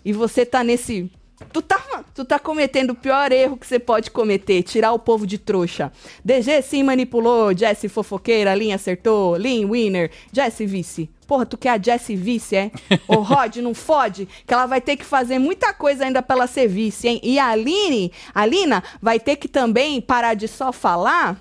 E 0.05 0.13
você 0.13 0.45
tá 0.45 0.63
nesse. 0.63 1.11
Tu 1.53 1.61
tá, 1.61 2.03
tu 2.13 2.25
tá 2.25 2.37
cometendo 2.37 2.91
o 2.91 2.95
pior 2.95 3.31
erro 3.31 3.57
que 3.57 3.65
você 3.65 3.79
pode 3.79 4.11
cometer, 4.11 4.61
tirar 4.63 4.91
o 4.91 4.99
povo 4.99 5.25
de 5.25 5.37
trouxa. 5.37 5.91
DG 6.23 6.61
sim 6.61 6.83
manipulou, 6.83 7.55
Jesse 7.55 7.87
fofoqueira, 7.87 8.53
Lin 8.53 8.73
acertou, 8.73 9.35
Lin 9.35 9.65
winner, 9.65 10.11
Jesse 10.31 10.65
vice. 10.65 11.09
Porra, 11.29 11.45
tu 11.45 11.59
quer 11.59 11.69
a 11.69 11.79
Jessie 11.79 12.15
vice, 12.15 12.55
é? 12.55 12.71
Ô, 13.07 13.17
Rod, 13.17 13.57
não 13.57 13.75
fode, 13.75 14.27
que 14.47 14.51
ela 14.51 14.65
vai 14.65 14.81
ter 14.81 14.97
que 14.97 15.05
fazer 15.05 15.37
muita 15.37 15.71
coisa 15.71 16.03
ainda 16.03 16.23
pra 16.23 16.35
ela 16.35 16.47
ser 16.47 16.67
vice, 16.67 17.07
hein? 17.07 17.19
E 17.21 17.37
a 17.37 17.49
Aline, 17.49 18.11
a 18.33 18.47
Lina, 18.47 18.83
vai 18.99 19.19
ter 19.19 19.35
que 19.35 19.47
também 19.47 20.01
parar 20.01 20.33
de 20.33 20.47
só 20.47 20.71
falar, 20.71 21.39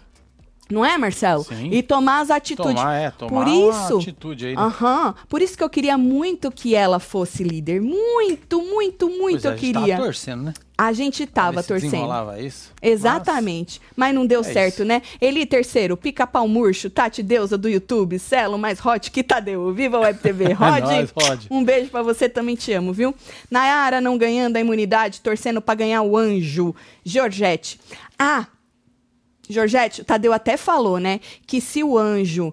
não 0.71 0.85
é, 0.85 0.99
Marcelo? 0.99 1.45
Sim. 1.45 1.71
E 1.73 1.83
tomar 1.83 2.21
as 2.21 2.31
atitudes. 2.31 2.75
Tomar, 2.75 2.95
é, 2.95 3.11
tomar 3.11 3.31
Por 3.31 3.49
uma 3.49 3.71
isso, 3.71 3.99
atitude 3.99 4.47
aí, 4.47 4.55
né? 4.55 4.63
Aham. 4.63 5.15
Por 5.29 5.41
isso 5.41 5.57
que 5.57 5.65
eu 5.65 5.71
queria 5.71 5.97
muito 5.97 6.51
que 6.51 6.75
ela 6.75 6.99
fosse 6.99 7.43
líder. 7.43 7.81
Muito, 7.81 8.61
muito, 8.63 9.09
muito 9.09 9.43
Pois 9.43 9.45
é, 9.45 9.49
eu 9.49 9.53
a 9.53 9.57
gente 9.57 9.61
queria. 9.61 9.95
Tava 9.95 10.05
torcendo, 10.05 10.43
né? 10.43 10.55
A 10.77 10.93
gente 10.93 11.27
tava 11.27 11.63
torcendo. 11.63 12.07
isso. 12.39 12.71
Exatamente. 12.81 13.81
Mas, 13.97 14.15
não 14.15 14.25
deu 14.25 14.43
é 14.43 14.45
certo, 14.45 14.75
isso. 14.75 14.85
né? 14.85 15.03
Eli 15.21 15.45
terceiro, 15.45 15.97
pica-pau 15.97 16.47
murcho, 16.47 16.89
Tati 16.89 17.21
Deusa 17.21 17.59
do 17.59 17.69
YouTube, 17.69 18.17
Celo 18.19 18.57
mais 18.57 18.85
hot 18.85 19.11
que 19.11 19.25
Tadeu. 19.25 19.73
Viva 19.73 19.97
a 19.97 20.01
Web 20.01 20.21
TV. 20.21 20.53
Rod, 20.55 20.85
nóis, 20.85 21.11
Rod. 21.11 21.47
um 21.51 21.65
beijo 21.65 21.91
pra 21.91 22.03
você, 22.03 22.29
também 22.29 22.55
te 22.55 22.73
amo, 22.73 22.93
viu? 22.93 23.13
Nayara 23.51 24.01
não 24.01 24.17
ganhando 24.17 24.57
a 24.57 24.61
imunidade, 24.61 25.21
torcendo 25.21 25.61
pra 25.61 25.75
ganhar 25.75 26.03
o 26.03 26.17
anjo. 26.17 26.75
Georgette. 27.05 27.81
Ah, 28.17 28.47
Georgette, 29.49 30.01
o 30.03 30.05
Tadeu 30.05 30.33
até 30.33 30.57
falou, 30.57 30.99
né? 30.99 31.21
Que 31.47 31.61
se 31.61 31.83
o 31.83 31.97
anjo. 31.99 32.53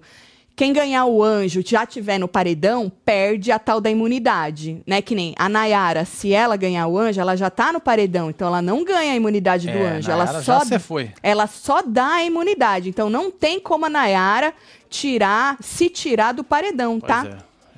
Quem 0.58 0.72
ganhar 0.72 1.06
o 1.06 1.22
anjo 1.22 1.62
já 1.66 1.86
tiver 1.86 2.18
no 2.18 2.30
paredão, 2.30 2.90
perde 3.04 3.52
a 3.52 3.60
tal 3.60 3.82
da 3.82 3.90
imunidade, 3.92 4.82
né? 4.88 5.02
Que 5.02 5.14
nem 5.14 5.36
a 5.38 5.50
Nayara, 5.50 6.06
se 6.06 6.32
ela 6.32 6.56
ganhar 6.56 6.88
o 6.88 6.98
anjo, 6.98 7.20
ela 7.20 7.36
já 7.36 7.50
tá 7.50 7.74
no 7.74 7.82
paredão, 7.82 8.30
então 8.30 8.48
ela 8.48 8.62
não 8.62 8.82
ganha 8.86 9.12
a 9.12 9.16
imunidade 9.18 9.68
do 9.68 9.78
É, 9.78 9.98
anjo, 9.98 10.08
Nayara 10.08 10.30
ela 10.32 10.42
já 10.42 10.60
só 10.60 10.66
cê 10.66 10.80
foi. 10.80 11.12
ela 11.22 11.46
só 11.46 11.82
dá 11.82 12.08
a 12.16 12.24
imunidade. 12.24 12.88
Então 12.88 13.10
não 13.10 13.30
tem 13.30 13.60
como 13.60 13.86
a 13.86 13.90
Nayara 13.90 14.54
tirar, 14.90 15.58
se 15.60 15.90
tirar 15.90 16.32
do 16.32 16.42
paredão, 16.44 17.02
Pois 17.02 17.12
tá? 17.12 17.28
é. 17.28 17.38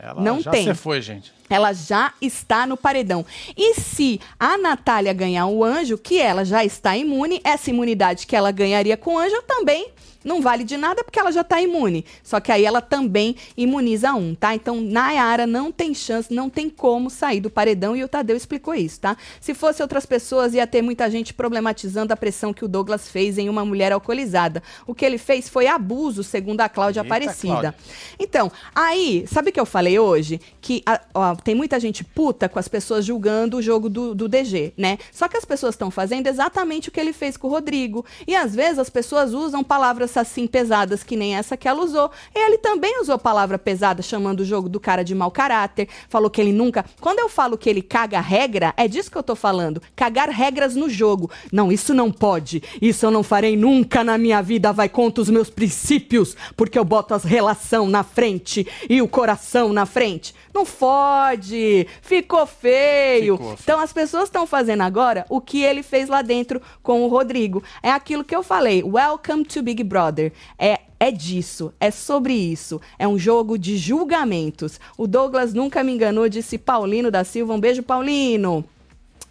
Ela 0.09 0.21
Não 0.21 0.39
já 0.39 0.51
tem. 0.51 0.65
você 0.65 0.73
foi, 0.73 1.01
gente. 1.01 1.31
Ela 1.49 1.73
já 1.73 2.13
está 2.21 2.67
no 2.67 2.75
paredão. 2.75 3.25
E 3.55 3.75
se 3.75 4.19
a 4.39 4.57
Natália 4.57 5.13
ganhar 5.13 5.47
o 5.47 5.63
anjo, 5.63 5.97
que 5.97 6.19
ela 6.19 6.43
já 6.43 6.63
está 6.63 6.95
imune, 6.97 7.39
essa 7.43 7.69
imunidade 7.69 8.27
que 8.27 8.35
ela 8.35 8.51
ganharia 8.51 8.97
com 8.97 9.15
o 9.15 9.17
anjo 9.17 9.41
também 9.47 9.89
não 10.27 10.41
vale 10.41 10.63
de 10.63 10.77
nada 10.77 11.03
porque 11.03 11.19
ela 11.19 11.31
já 11.31 11.41
está 11.41 11.61
imune. 11.61 12.05
Só 12.21 12.39
que 12.39 12.51
aí 12.51 12.65
ela 12.65 12.81
também 12.81 13.35
imuniza 13.55 14.13
um, 14.13 14.35
tá? 14.35 14.53
Então, 14.53 14.81
Nayara 14.81 15.47
não 15.47 15.71
tem 15.71 15.93
chance, 15.93 16.33
não 16.33 16.49
tem 16.49 16.69
como 16.69 17.09
sair 17.09 17.39
do 17.39 17.49
paredão 17.49 17.95
e 17.95 18.03
o 18.03 18.07
Tadeu 18.07 18.35
explicou 18.35 18.75
isso, 18.75 18.99
tá? 18.99 19.15
Se 19.39 19.53
fosse 19.53 19.81
outras 19.81 20.05
pessoas, 20.05 20.53
ia 20.53 20.67
ter 20.67 20.81
muita 20.81 21.09
gente 21.09 21.33
problematizando 21.33 22.13
a 22.13 22.17
pressão 22.17 22.53
que 22.53 22.65
o 22.65 22.67
Douglas 22.67 23.07
fez 23.09 23.37
em 23.37 23.49
uma 23.49 23.63
mulher 23.65 23.91
alcoolizada. 23.91 24.61
O 24.85 24.93
que 24.93 25.05
ele 25.05 25.17
fez 25.17 25.47
foi 25.49 25.67
abuso, 25.67 26.23
segundo 26.23 26.61
a 26.61 26.69
Cláudia 26.69 26.99
Eita, 27.01 27.07
Aparecida. 27.15 27.47
Cláudia. 27.53 27.75
Então, 28.19 28.51
aí, 28.75 29.25
sabe 29.31 29.49
o 29.49 29.53
que 29.53 29.59
eu 29.59 29.65
falei 29.65 29.97
hoje? 29.97 30.39
Que 30.61 30.83
a- 30.85 31.01
ó, 31.13 31.35
tem 31.35 31.55
muita 31.55 31.79
gente 31.79 32.03
puta 32.03 32.49
com 32.49 32.59
as 32.59 32.67
pessoas 32.67 33.05
julgando 33.05 33.57
o 33.57 33.61
jogo 33.61 33.89
do, 33.89 34.13
do 34.13 34.27
DG, 34.27 34.73
né? 34.77 34.97
Só 35.11 35.27
que 35.27 35.37
as 35.37 35.45
pessoas 35.45 35.75
estão 35.75 35.89
fazendo 35.89 36.27
exatamente 36.27 36.89
o 36.89 36.91
que 36.91 36.99
ele 36.99 37.13
fez 37.13 37.37
com 37.37 37.47
o 37.47 37.51
Rodrigo. 37.51 38.05
E 38.27 38.35
às 38.35 38.53
vezes 38.53 38.79
as 38.79 38.89
pessoas 38.89 39.33
usam 39.33 39.63
palavras 39.63 40.11
assim 40.21 40.47
pesadas, 40.47 41.03
que 41.03 41.15
nem 41.15 41.35
essa 41.35 41.55
que 41.55 41.67
ela 41.67 41.83
usou. 41.83 42.11
Ele 42.33 42.57
também 42.57 42.99
usou 43.01 43.17
palavra 43.17 43.57
pesada, 43.57 44.01
chamando 44.01 44.41
o 44.41 44.45
jogo 44.45 44.67
do 44.67 44.79
cara 44.79 45.03
de 45.03 45.13
mau 45.13 45.31
caráter. 45.31 45.87
Falou 46.09 46.29
que 46.29 46.41
ele 46.41 46.51
nunca. 46.51 46.85
Quando 46.99 47.19
eu 47.19 47.29
falo 47.29 47.57
que 47.57 47.69
ele 47.69 47.81
caga 47.81 48.19
regra, 48.19 48.73
é 48.75 48.87
disso 48.87 49.11
que 49.11 49.17
eu 49.17 49.23
tô 49.23 49.35
falando. 49.35 49.81
Cagar 49.95 50.29
regras 50.29 50.75
no 50.75 50.89
jogo. 50.89 51.29
Não, 51.51 51.71
isso 51.71 51.93
não 51.93 52.11
pode. 52.11 52.61
Isso 52.81 53.05
eu 53.05 53.11
não 53.11 53.23
farei 53.23 53.55
nunca 53.55 54.03
na 54.03 54.17
minha 54.17 54.41
vida. 54.41 54.73
Vai 54.73 54.89
contra 54.89 55.21
os 55.21 55.29
meus 55.29 55.49
princípios, 55.49 56.35
porque 56.55 56.77
eu 56.77 56.83
boto 56.83 57.13
as 57.13 57.23
relação 57.23 57.87
na 57.87 58.03
frente 58.03 58.65
e 58.89 59.01
o 59.01 59.07
coração 59.07 59.71
na 59.71 59.85
frente. 59.85 60.33
Não 60.57 60.65
fode. 60.65 61.85
Ficou 62.01 62.47
feio. 62.47 63.37
Ficou, 63.37 63.55
então 63.61 63.79
as 63.79 63.93
pessoas 63.93 64.23
estão 64.23 64.47
fazendo 64.47 64.81
agora 64.81 65.23
o 65.29 65.39
que 65.39 65.61
ele 65.61 65.83
fez 65.83 66.09
lá 66.09 66.23
dentro 66.23 66.59
com 66.81 67.03
o 67.03 67.07
Rodrigo. 67.07 67.61
É 67.83 67.91
aquilo 67.91 68.23
que 68.23 68.35
eu 68.35 68.41
falei. 68.41 68.83
Welcome 68.83 69.45
to 69.45 69.61
Big 69.61 69.83
Brother. 69.83 70.33
É 70.57 70.79
é 70.99 71.11
disso, 71.11 71.71
é 71.79 71.91
sobre 71.91 72.33
isso. 72.33 72.81
É 72.97 73.07
um 73.07 73.19
jogo 73.19 73.55
de 73.55 73.77
julgamentos. 73.77 74.79
O 74.97 75.05
Douglas 75.05 75.53
nunca 75.53 75.83
me 75.83 75.93
enganou, 75.93 76.27
disse 76.27 76.57
Paulino 76.57 77.11
da 77.11 77.23
Silva. 77.23 77.53
Um 77.53 77.59
beijo, 77.59 77.83
Paulino. 77.83 78.65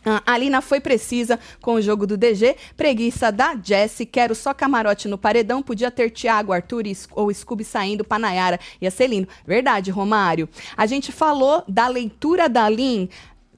Ah, 0.08 0.22
A 0.24 0.32
Alina 0.34 0.62
foi 0.62 0.78
precisa 0.78 1.36
com 1.60 1.74
o 1.74 1.82
jogo 1.82 2.06
do 2.06 2.16
DG, 2.16 2.54
preguiça 2.76 3.32
da 3.32 3.56
Jessie, 3.60 4.06
quero 4.06 4.36
só 4.36 4.54
camarote 4.54 5.08
no 5.08 5.18
paredão, 5.18 5.60
podia 5.60 5.90
ter 5.90 6.10
Thiago, 6.10 6.52
Arthur 6.52 6.84
ou 7.10 7.34
Scooby 7.34 7.64
saindo 7.64 8.04
pra 8.04 8.16
Nayara, 8.16 8.60
ia 8.80 8.90
ser 8.90 9.08
lindo. 9.08 9.26
Verdade, 9.44 9.90
Romário. 9.90 10.48
A 10.76 10.86
gente 10.86 11.10
falou 11.10 11.64
da 11.66 11.88
leitura 11.88 12.48
da 12.48 12.68
Lin 12.68 13.08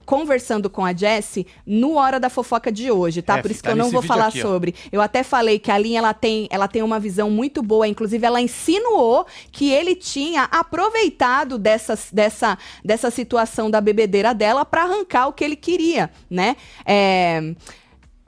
conversando 0.08 0.70
com 0.70 0.86
a 0.86 0.94
Jessie 0.94 1.46
no 1.66 1.96
Hora 1.96 2.18
da 2.18 2.30
Fofoca 2.30 2.72
de 2.72 2.90
hoje, 2.90 3.20
tá? 3.20 3.36
É, 3.36 3.42
Por 3.42 3.50
isso 3.50 3.62
que 3.62 3.68
eu 3.68 3.76
não 3.76 3.90
vou 3.90 4.00
falar 4.00 4.28
aqui, 4.28 4.40
sobre. 4.40 4.74
Eu 4.90 5.02
até 5.02 5.22
falei 5.22 5.58
que 5.58 5.70
a 5.70 5.76
Lin, 5.76 5.96
ela 5.96 6.14
tem, 6.14 6.48
ela 6.50 6.66
tem 6.66 6.82
uma 6.82 6.98
visão 6.98 7.30
muito 7.30 7.62
boa, 7.62 7.86
inclusive 7.86 8.24
ela 8.24 8.40
insinuou 8.40 9.26
que 9.52 9.70
ele 9.70 9.94
tinha 9.94 10.44
aproveitado 10.44 11.58
dessa, 11.58 11.98
dessa, 12.10 12.56
dessa 12.82 13.10
situação 13.10 13.70
da 13.70 13.82
bebedeira 13.82 14.32
dela 14.32 14.64
para 14.64 14.84
arrancar 14.84 15.26
o 15.28 15.32
que 15.34 15.44
ele 15.44 15.56
queria, 15.56 16.10
né? 16.30 16.56
É, 16.86 17.54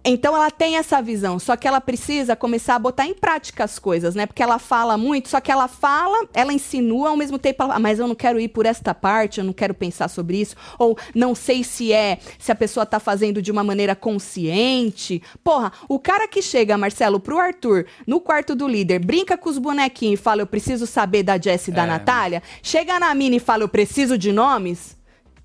Então 0.02 0.34
ela 0.34 0.50
tem 0.50 0.76
essa 0.78 1.02
visão, 1.02 1.38
só 1.38 1.56
que 1.56 1.68
ela 1.68 1.78
precisa 1.80 2.34
começar 2.34 2.74
a 2.74 2.78
botar 2.78 3.04
em 3.04 3.12
prática 3.12 3.64
as 3.64 3.78
coisas, 3.78 4.14
né? 4.14 4.24
Porque 4.24 4.42
ela 4.42 4.58
fala 4.58 4.96
muito, 4.96 5.28
só 5.28 5.40
que 5.40 5.52
ela 5.52 5.68
fala, 5.68 6.26
ela 6.32 6.54
insinua, 6.54 7.10
ao 7.10 7.16
mesmo 7.18 7.38
tempo, 7.38 7.62
ela, 7.62 7.74
"Ah, 7.74 7.78
mas 7.78 7.98
eu 7.98 8.08
não 8.08 8.14
quero 8.14 8.40
ir 8.40 8.48
por 8.48 8.64
esta 8.64 8.94
parte, 8.94 9.40
eu 9.40 9.44
não 9.44 9.52
quero 9.52 9.74
pensar 9.74 10.08
sobre 10.08 10.40
isso, 10.40 10.56
ou 10.78 10.96
não 11.14 11.34
sei 11.34 11.62
se 11.62 11.92
é, 11.92 12.18
se 12.38 12.50
a 12.50 12.54
pessoa 12.54 12.86
tá 12.86 12.98
fazendo 12.98 13.42
de 13.42 13.50
uma 13.52 13.62
maneira 13.62 13.94
consciente. 13.94 15.22
Porra, 15.44 15.70
o 15.86 15.98
cara 15.98 16.26
que 16.26 16.40
chega, 16.40 16.78
Marcelo, 16.78 17.20
pro 17.20 17.38
Arthur, 17.38 17.84
no 18.06 18.20
quarto 18.20 18.54
do 18.54 18.66
líder, 18.66 19.04
brinca 19.04 19.36
com 19.36 19.50
os 19.50 19.58
bonequinhos 19.58 20.18
e 20.18 20.22
fala, 20.22 20.40
eu 20.40 20.46
preciso 20.46 20.86
saber 20.86 21.22
da 21.22 21.38
Jess 21.38 21.68
e 21.68 21.72
da 21.72 21.84
É. 21.84 21.86
Natália, 21.86 22.42
chega 22.62 22.98
na 22.98 23.14
mina 23.14 23.36
e 23.36 23.40
fala, 23.40 23.64
eu 23.64 23.68
preciso 23.68 24.16
de 24.16 24.32
nomes. 24.32 24.96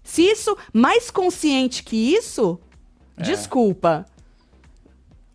Se 0.02 0.22
isso, 0.22 0.56
mais 0.72 1.12
consciente 1.12 1.84
que 1.84 2.16
isso, 2.16 2.58
desculpa. 3.18 4.06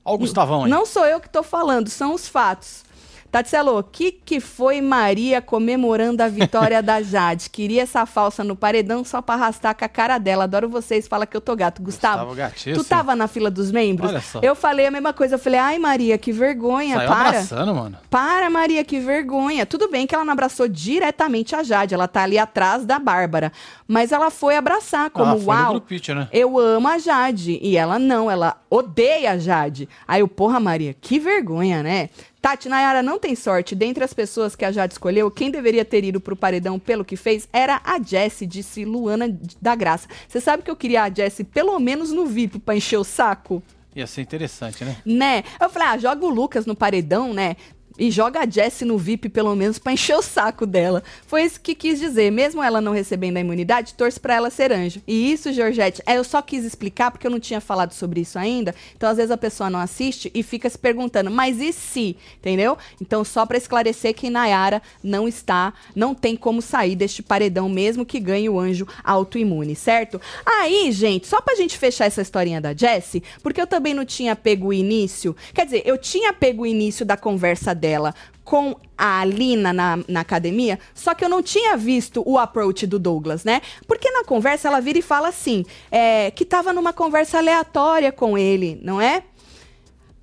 Olha 0.05 0.15
o 0.15 0.19
Gustavão 0.19 0.65
aí. 0.65 0.71
Não 0.71 0.87
sou 0.87 1.07
eu 1.07 1.21
que 1.21 1.29
tô 1.29 1.43
falando, 1.43 1.89
são 1.89 2.15
os 2.15 2.29
fatos. 2.29 2.85
Tatselo, 3.31 3.79
o 3.79 3.83
que, 3.83 4.11
que 4.11 4.41
foi 4.41 4.81
Maria 4.81 5.41
comemorando 5.41 6.23
a 6.23 6.29
vitória 6.29 6.83
da 6.83 7.01
Jade? 7.03 7.49
Queria 7.49 7.83
essa 7.83 8.05
falsa 8.05 8.43
no 8.43 8.57
paredão 8.57 9.05
só 9.05 9.23
pra 9.23 9.37
arrastar 9.37 9.75
com 9.77 9.85
a 9.85 9.89
cara 9.89 10.19
dela. 10.19 10.45
Adoro 10.45 10.69
vocês, 10.69 11.07
fala 11.07 11.27
que 11.27 11.37
eu 11.37 11.41
tô 11.41 11.55
gato. 11.55 11.81
Gustavo, 11.81 12.27
Gustavo 12.35 12.75
tu 12.75 12.85
tava 12.85 13.15
na 13.15 13.29
fila 13.29 13.51
dos 13.51 13.71
membros? 13.71 14.11
Olha 14.11 14.21
só. 14.21 14.41
Eu 14.43 14.55
falei 14.57 14.87
a 14.87 14.91
mesma 14.91 15.13
coisa. 15.13 15.37
Eu 15.37 15.39
falei, 15.39 15.61
ai 15.61 15.79
Maria, 15.79 16.19
que 16.19 16.33
vergonha, 16.33 16.97
Saiu 16.97 17.09
para. 17.09 17.29
abraçando, 17.29 17.75
mano. 17.75 17.99
Para, 18.11 18.51
Maria, 18.51 18.85
que 18.85 18.99
vergonha. 18.99 19.65
Tudo 19.65 19.89
bem 19.89 20.07
que 20.07 20.15
ela 20.15 20.25
não 20.25 20.33
abraçou 20.33 20.67
diretamente 20.67 21.55
a 21.55 21.63
Jade, 21.63 21.95
ela 21.95 22.09
tá 22.09 22.23
ali 22.23 22.39
atrás 22.39 22.85
da 22.85 22.99
Bárbara. 22.99 23.53
Mas 23.87 24.11
ela 24.13 24.31
foi 24.31 24.57
abraçar, 24.57 25.11
como 25.11 25.35
no 25.35 25.47
uau. 25.47 25.71
grupite, 25.73 26.13
né? 26.13 26.29
Eu 26.33 26.59
amo 26.59 26.89
a 26.89 26.99
Jade. 26.99 27.59
E 27.63 27.77
ela 27.77 27.99
não, 27.99 28.31
ela 28.31 28.57
odeia 28.69 29.33
a 29.33 29.39
Jade. 29.39 29.89
Aí 30.07 30.21
eu, 30.21 30.29
porra, 30.29 30.59
Maria, 30.59 30.95
que 31.01 31.19
vergonha, 31.19 31.83
né? 31.83 32.11
Tati 32.41 32.69
Nayara 32.69 33.03
não 33.03 33.19
tem 33.19 33.35
sorte. 33.35 33.75
Dentre 33.75 34.03
as 34.03 34.15
pessoas 34.15 34.57
que 34.57 34.65
a 34.65 34.73
Jade 34.73 34.95
escolheu, 34.95 35.31
quem 35.31 35.51
deveria 35.51 35.85
ter 35.85 36.05
ido 36.05 36.21
pro 36.21 36.35
paredão 36.35 36.79
pelo 36.79 37.05
que 37.05 37.17
fez 37.17 37.49
era 37.53 37.81
a 37.85 38.01
Jessie, 38.03 38.47
disse 38.47 38.85
Luana 38.85 39.39
da 39.61 39.75
Graça. 39.75 40.09
Você 40.27 40.41
sabe 40.41 40.63
que 40.63 40.71
eu 40.71 40.77
queria 40.77 41.03
a 41.03 41.11
Jessie 41.11 41.45
pelo 41.45 41.79
menos 41.79 42.11
no 42.11 42.27
VIP 42.27 42.59
pra 42.59 42.75
encher 42.75 42.97
o 42.97 43.05
saco? 43.05 43.63
Ia 43.95 44.07
ser 44.07 44.23
interessante, 44.23 44.85
né? 44.85 44.97
Né? 45.05 45.45
Eu 45.61 45.69
falei, 45.69 45.89
ah, 45.89 45.99
joga 45.99 46.25
o 46.25 46.31
Lucas 46.31 46.65
no 46.65 46.77
paredão, 46.77 47.35
né? 47.35 47.57
E 47.99 48.11
joga 48.11 48.41
a 48.41 48.49
Jessie 48.49 48.87
no 48.87 48.97
VIP, 48.97 49.29
pelo 49.29 49.55
menos, 49.55 49.79
pra 49.79 49.93
encher 49.93 50.17
o 50.17 50.23
saco 50.23 50.67
dela. 50.67 51.03
Foi 51.27 51.43
isso 51.43 51.61
que 51.61 51.75
quis 51.75 51.99
dizer. 51.99 52.31
Mesmo 52.31 52.63
ela 52.63 52.81
não 52.81 52.93
recebendo 52.93 53.37
a 53.37 53.41
imunidade, 53.41 53.95
torce 53.95 54.19
pra 54.19 54.35
ela 54.35 54.51
ser 54.51 54.73
anjo. 54.73 55.03
E 55.07 55.33
isso, 55.33 55.53
Georgette, 55.53 56.03
é, 56.07 56.17
eu 56.17 56.25
só 56.25 56.41
quis 56.41 56.65
explicar 56.65 57.11
porque 57.11 57.27
eu 57.27 57.31
não 57.31 57.41
tinha 57.41 57.61
falado 57.61 57.93
sobre 57.93 58.21
isso 58.21 58.39
ainda. 58.39 58.75
Então, 58.97 59.09
às 59.09 59.17
vezes, 59.17 59.31
a 59.31 59.37
pessoa 59.37 59.69
não 59.69 59.79
assiste 59.79 60.31
e 60.35 60.43
fica 60.43 60.69
se 60.71 60.79
perguntando, 60.79 61.31
mas 61.31 61.61
e 61.61 61.73
se? 61.73 62.17
Entendeu? 62.39 62.79
Então, 63.01 63.25
só 63.25 63.45
pra 63.45 63.59
esclarecer 63.59 64.15
que 64.15 64.31
Nayara 64.31 64.81
não 65.03 65.29
está, 65.29 65.73
não 65.95 66.15
tem 66.15 66.37
como 66.37 66.63
sair 66.63 66.97
deste 66.97 67.23
paredão, 67.23 67.69
mesmo 67.69 68.07
que 68.07 68.21
ganhe 68.21 68.49
o 68.49 68.59
anjo 68.59 68.87
autoimune, 69.05 69.75
certo? 69.75 70.21
Aí, 70.47 70.91
gente, 70.93 71.27
só 71.27 71.41
pra 71.41 71.55
gente 71.55 71.77
fechar 71.77 72.07
essa 72.07 72.23
historinha 72.23 72.61
da 72.61 72.75
Jessie, 72.75 73.23
porque 73.43 73.61
eu 73.61 73.67
também 73.67 73.95
não 73.95 74.05
tinha 74.05 74.35
pego 74.37 74.69
o 74.69 74.73
início. 74.73 75.35
Quer 75.53 75.65
dizer, 75.65 75.83
eu 75.85 75.99
tinha 75.99 76.33
pego 76.33 76.63
o 76.63 76.67
início 76.67 77.05
da 77.05 77.17
conversa 77.17 77.75
dela 77.81 78.15
com 78.45 78.77
a 78.99 79.21
Alina 79.21 79.73
na, 79.73 79.99
na 80.09 80.21
academia, 80.21 80.79
só 80.95 81.15
que 81.15 81.25
eu 81.25 81.29
não 81.29 81.43
tinha 81.43 81.77
visto 81.77 82.23
o 82.27 82.37
approach 82.39 82.87
do 82.87 82.99
Douglas, 82.99 83.45
né? 83.45 83.61
Porque 83.87 84.11
na 84.11 84.25
conversa 84.25 84.69
ela 84.69 84.81
vira 84.81 84.99
e 84.99 85.03
fala 85.03 85.29
assim, 85.29 85.65
é, 85.91 86.31
que 86.31 86.45
tava 86.45 86.73
numa 86.73 86.93
conversa 86.93 87.39
aleatória 87.39 88.11
com 88.13 88.37
ele, 88.37 88.79
não 88.83 89.01
é? 89.01 89.23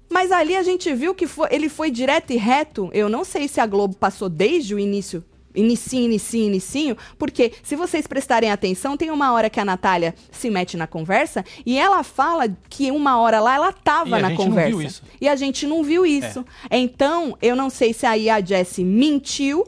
Mas 0.10 0.32
ali 0.32 0.56
a 0.56 0.64
gente 0.64 0.94
viu 0.94 1.14
que 1.16 1.26
foi- 1.28 1.50
ele 1.52 1.68
foi 1.70 1.92
direto 1.92 2.32
e 2.32 2.38
reto. 2.38 2.90
Eu 2.94 3.10
não 3.10 3.24
sei 3.24 3.48
se 3.48 3.60
a 3.60 3.66
Globo 3.66 3.96
passou 3.96 4.30
desde 4.30 4.74
o 4.76 4.80
início. 4.80 5.24
Inicinho, 5.58 6.06
inicinho, 6.06 6.46
inicinho, 6.48 6.98
porque 7.18 7.52
se 7.64 7.76
vocês 7.76 8.06
prestarem 8.06 8.52
atenção, 8.52 8.96
tem 8.96 9.12
uma 9.12 9.34
hora 9.34 9.50
que 9.50 9.60
a 9.60 9.66
Natália 9.66 10.14
se 10.32 10.50
mete 10.50 10.78
na 10.78 10.88
conversa 10.88 11.44
e 11.66 11.78
ela 11.78 12.04
fala 12.04 12.48
que 12.70 12.92
uma 12.92 13.20
hora 13.20 13.40
lá 13.40 13.56
ela 13.56 13.72
E 13.72 13.74
tava 13.74 14.18
a 14.18 14.20
na 14.20 14.36
conversa. 14.36 15.02
E 15.20 15.28
a 15.28 15.36
gente 15.36 15.66
não 15.66 15.84
viu 15.84 16.06
isso. 16.06 16.46
Então, 16.70 17.38
eu 17.42 17.56
não 17.56 17.70
sei 17.70 17.94
se 17.94 18.06
aí 18.06 18.30
a 18.30 18.40
Jessie 18.40 18.86
mentiu 18.86 19.68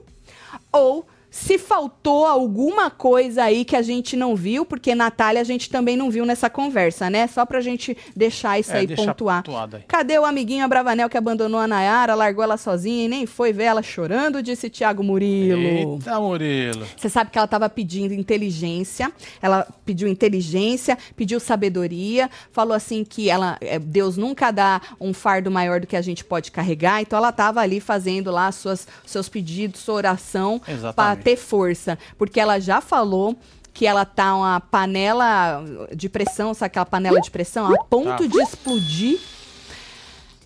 ou 0.71 1.05
se 1.31 1.57
faltou 1.57 2.25
alguma 2.25 2.89
coisa 2.89 3.43
aí 3.43 3.63
que 3.63 3.75
a 3.75 3.81
gente 3.81 4.17
não 4.17 4.35
viu, 4.35 4.65
porque 4.65 4.95
Natália 4.95 5.41
a 5.41 5.43
gente 5.43 5.69
também 5.69 5.95
não 5.95 6.09
viu 6.09 6.25
nessa 6.25 6.49
conversa, 6.49 7.09
né? 7.09 7.27
Só 7.27 7.45
pra 7.45 7.61
gente 7.61 7.95
deixar 8.15 8.59
isso 8.59 8.71
É, 8.71 8.79
aí 8.79 8.87
deixar 8.87 9.13
pontuar. 9.13 9.43
aí. 9.73 9.83
Cadê 9.87 10.17
o 10.17 10.25
amiguinho 10.25 10.65
Abravanel 10.65 11.09
que 11.09 11.17
abandonou 11.17 11.59
a 11.59 11.67
Nayara, 11.67 12.15
largou 12.15 12.43
ela 12.43 12.57
sozinha 12.57 13.05
e 13.05 13.07
nem 13.07 13.25
foi 13.25 13.53
ver 13.53 13.65
ela 13.65 13.83
chorando, 13.83 14.41
disse 14.41 14.69
Tiago 14.69 15.03
Murilo. 15.03 15.97
Eita, 15.97 16.19
Murilo. 16.19 16.85
Você 16.97 17.09
sabe 17.09 17.29
que 17.31 17.37
ela 17.37 17.45
estava 17.45 17.69
pedindo 17.69 18.13
inteligência, 18.13 19.11
ela 19.41 19.67
pediu 19.85 20.07
inteligência, 20.07 20.97
pediu 21.15 21.39
sabedoria, 21.39 22.29
falou 22.51 22.73
assim 22.73 23.03
que 23.03 23.29
ela, 23.29 23.57
é, 23.61 23.77
Deus 23.77 24.17
nunca 24.17 24.51
dá 24.51 24.81
um 24.99 25.13
fardo 25.13 25.51
maior 25.51 25.79
do 25.79 25.87
que 25.87 25.95
a 25.95 26.01
gente 26.01 26.25
pode 26.25 26.51
carregar, 26.51 27.01
então 27.01 27.17
ela 27.17 27.29
estava 27.29 27.61
ali 27.61 27.79
fazendo 27.79 28.31
lá 28.31 28.51
suas, 28.51 28.87
seus 29.05 29.29
pedidos, 29.29 29.81
sua 29.81 29.95
oração 29.95 30.59
para 30.59 30.73
Exatamente. 30.73 31.18
Ter 31.19 31.35
força, 31.35 31.97
porque 32.17 32.39
ela 32.39 32.59
já 32.59 32.81
falou 32.81 33.35
que 33.73 33.85
ela 33.85 34.03
tá 34.05 34.35
uma 34.35 34.59
panela 34.59 35.63
de 35.95 36.09
pressão, 36.09 36.53
sabe 36.53 36.67
aquela 36.67 36.85
panela 36.85 37.21
de 37.21 37.29
pressão, 37.31 37.65
a 37.71 37.77
ponto 37.85 38.23
Tá. 38.23 38.27
de 38.27 38.41
explodir. 38.41 39.19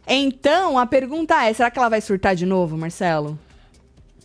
Então, 0.05 0.77
a 0.77 0.85
pergunta 0.85 1.43
é, 1.45 1.53
será 1.53 1.71
que 1.71 1.79
ela 1.79 1.89
vai 1.89 2.01
surtar 2.01 2.35
de 2.35 2.45
novo, 2.45 2.77
Marcelo? 2.77 3.39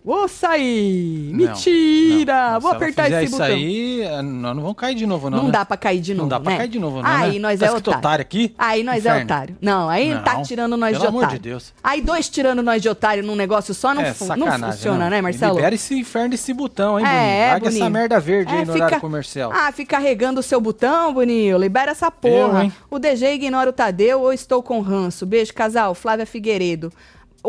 Vou 0.09 0.27
sair! 0.27 1.33
Não, 1.33 1.37
Mentira! 1.49 2.53
não. 2.53 2.61
Vou 2.61 2.71
Se 2.71 2.77
ela 2.77 2.77
apertar 2.77 3.11
esse 3.11 3.25
isso 3.25 3.33
botão. 3.33 3.47
aí, 3.55 4.01
eh, 4.01 4.23
nós 4.23 4.57
não 4.57 4.63
vamos 4.63 4.77
cair 4.79 4.95
de 4.95 5.07
novo, 5.07 5.29
não. 5.29 5.37
Não 5.37 5.45
né? 5.45 5.51
dá 5.53 5.67
pra 5.67 5.77
cair 5.77 6.01
de 6.01 6.15
Não 6.15 6.19
novo, 6.25 6.31
dá 6.31 6.41
pra 6.41 6.51
né? 6.53 6.57
cair 6.57 6.69
de 6.69 6.79
novo, 6.79 7.03
não. 7.03 7.11
Aí 7.11 7.33
né? 7.35 7.39
nós 7.41 7.61
tá 7.61 7.67
é 7.67 7.71
otário. 7.73 7.99
otário 7.99 8.23
aqui? 8.23 8.55
Aí 8.57 8.83
nós 8.83 8.97
é 9.05 9.09
Inferno. 9.11 9.25
otário. 9.25 9.57
Não, 9.61 9.87
aí 9.91 10.15
Não. 10.15 10.23
tá 10.23 10.41
tirando 10.41 10.79
nós 10.79 10.93
Pelo 10.93 11.01
de 11.03 11.07
amor 11.09 11.19
otário. 11.25 11.39
de 11.39 11.49
Deus. 11.51 11.75
Aí 11.85 12.01
dois 12.01 12.27
tirando 12.31 12.63
nós 12.63 12.81
de 12.81 12.89
otário 12.89 13.23
num 13.23 13.37
negócio 13.37 13.75
só 13.75 13.93
não, 13.93 14.01
é, 14.01 14.15
fu- 14.15 14.35
não 14.35 14.47
funciona, 14.51 15.05
não. 15.05 15.11
né, 15.11 15.21
Marcelo? 15.21 15.57
Libera 15.57 15.75
esse 15.75 15.95
inferno 15.99 16.31
desse 16.31 16.55
botão, 16.55 16.99
hein, 16.99 17.05
É, 17.05 17.11
Boninho? 17.11 17.49
Larga 17.51 17.65
Boninho. 17.67 17.83
essa 17.83 17.91
merda 17.91 18.19
verde 18.19 18.51
É, 18.55 18.59
aí 18.61 18.65
no 18.65 18.73
fica- 18.73 18.85
horário 18.87 19.01
comercial. 19.03 19.53
Ah, 19.53 19.71
fica 19.73 19.97
carregando 19.99 20.41
o 20.41 20.43
seu 20.43 20.59
botão, 20.59 21.13
Boninho. 21.13 21.59
Libera 21.59 21.91
essa 21.91 22.11
porra. 22.11 22.65
Eu, 22.65 22.73
o 22.91 22.99
DG 22.99 23.35
ignora 23.35 23.69
o 23.69 23.75
Tadeu 23.75 24.23
ou 24.23 24.33
estou 24.33 24.63
com 24.63 24.81
ranço. 24.81 25.27
Beijo, 25.27 25.53
casal. 25.53 25.95
Flávia 25.95 26.25
Figueiredo. 26.25 26.91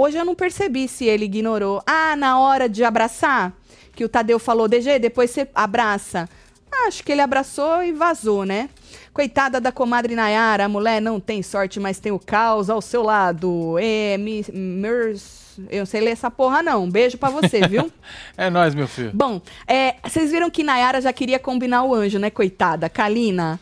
Hoje 0.01 0.17
eu 0.17 0.23
não 0.23 0.33
percebi 0.33 0.87
se 0.87 1.03
ele 1.03 1.25
ignorou. 1.25 1.83
Ah, 1.85 2.15
na 2.15 2.39
hora 2.39 2.69
de 2.69 2.85
abraçar, 2.85 3.51
que 3.93 4.05
o 4.05 4.07
Tadeu 4.07 4.39
falou, 4.39 4.65
DG, 4.65 4.97
depois 4.97 5.29
você 5.29 5.45
abraça. 5.53 6.29
Ah, 6.71 6.87
Acho 6.87 7.03
que 7.03 7.11
ele 7.11 7.19
abraçou 7.19 7.83
e 7.83 7.91
vazou, 7.91 8.45
né? 8.45 8.69
Coitada 9.13 9.59
da 9.59 9.73
comadre 9.73 10.15
Nayara, 10.15 10.63
a 10.63 10.69
mulher 10.69 11.01
não 11.01 11.19
tem 11.19 11.43
sorte, 11.43 11.81
mas 11.81 11.99
tem 11.99 12.13
o 12.13 12.17
caos 12.17 12.69
ao 12.69 12.81
seu 12.81 13.03
lado. 13.03 13.75
É, 13.77 14.15
mers, 14.17 15.59
eu 15.69 15.79
não 15.79 15.85
sei 15.85 15.99
ler 15.99 16.11
essa 16.11 16.31
porra, 16.31 16.63
não. 16.63 16.85
Um 16.85 16.89
beijo 16.89 17.17
pra 17.17 17.29
você, 17.29 17.67
viu? 17.67 17.91
É 18.37 18.49
nóis, 18.49 18.73
meu 18.73 18.87
filho. 18.87 19.11
Bom, 19.13 19.41
é, 19.67 19.95
vocês 20.01 20.31
viram 20.31 20.49
que 20.49 20.63
Nayara 20.63 21.01
já 21.01 21.11
queria 21.11 21.39
combinar 21.39 21.83
o 21.83 21.93
anjo, 21.93 22.17
né, 22.17 22.29
coitada? 22.29 22.87
Kalina. 22.87 23.59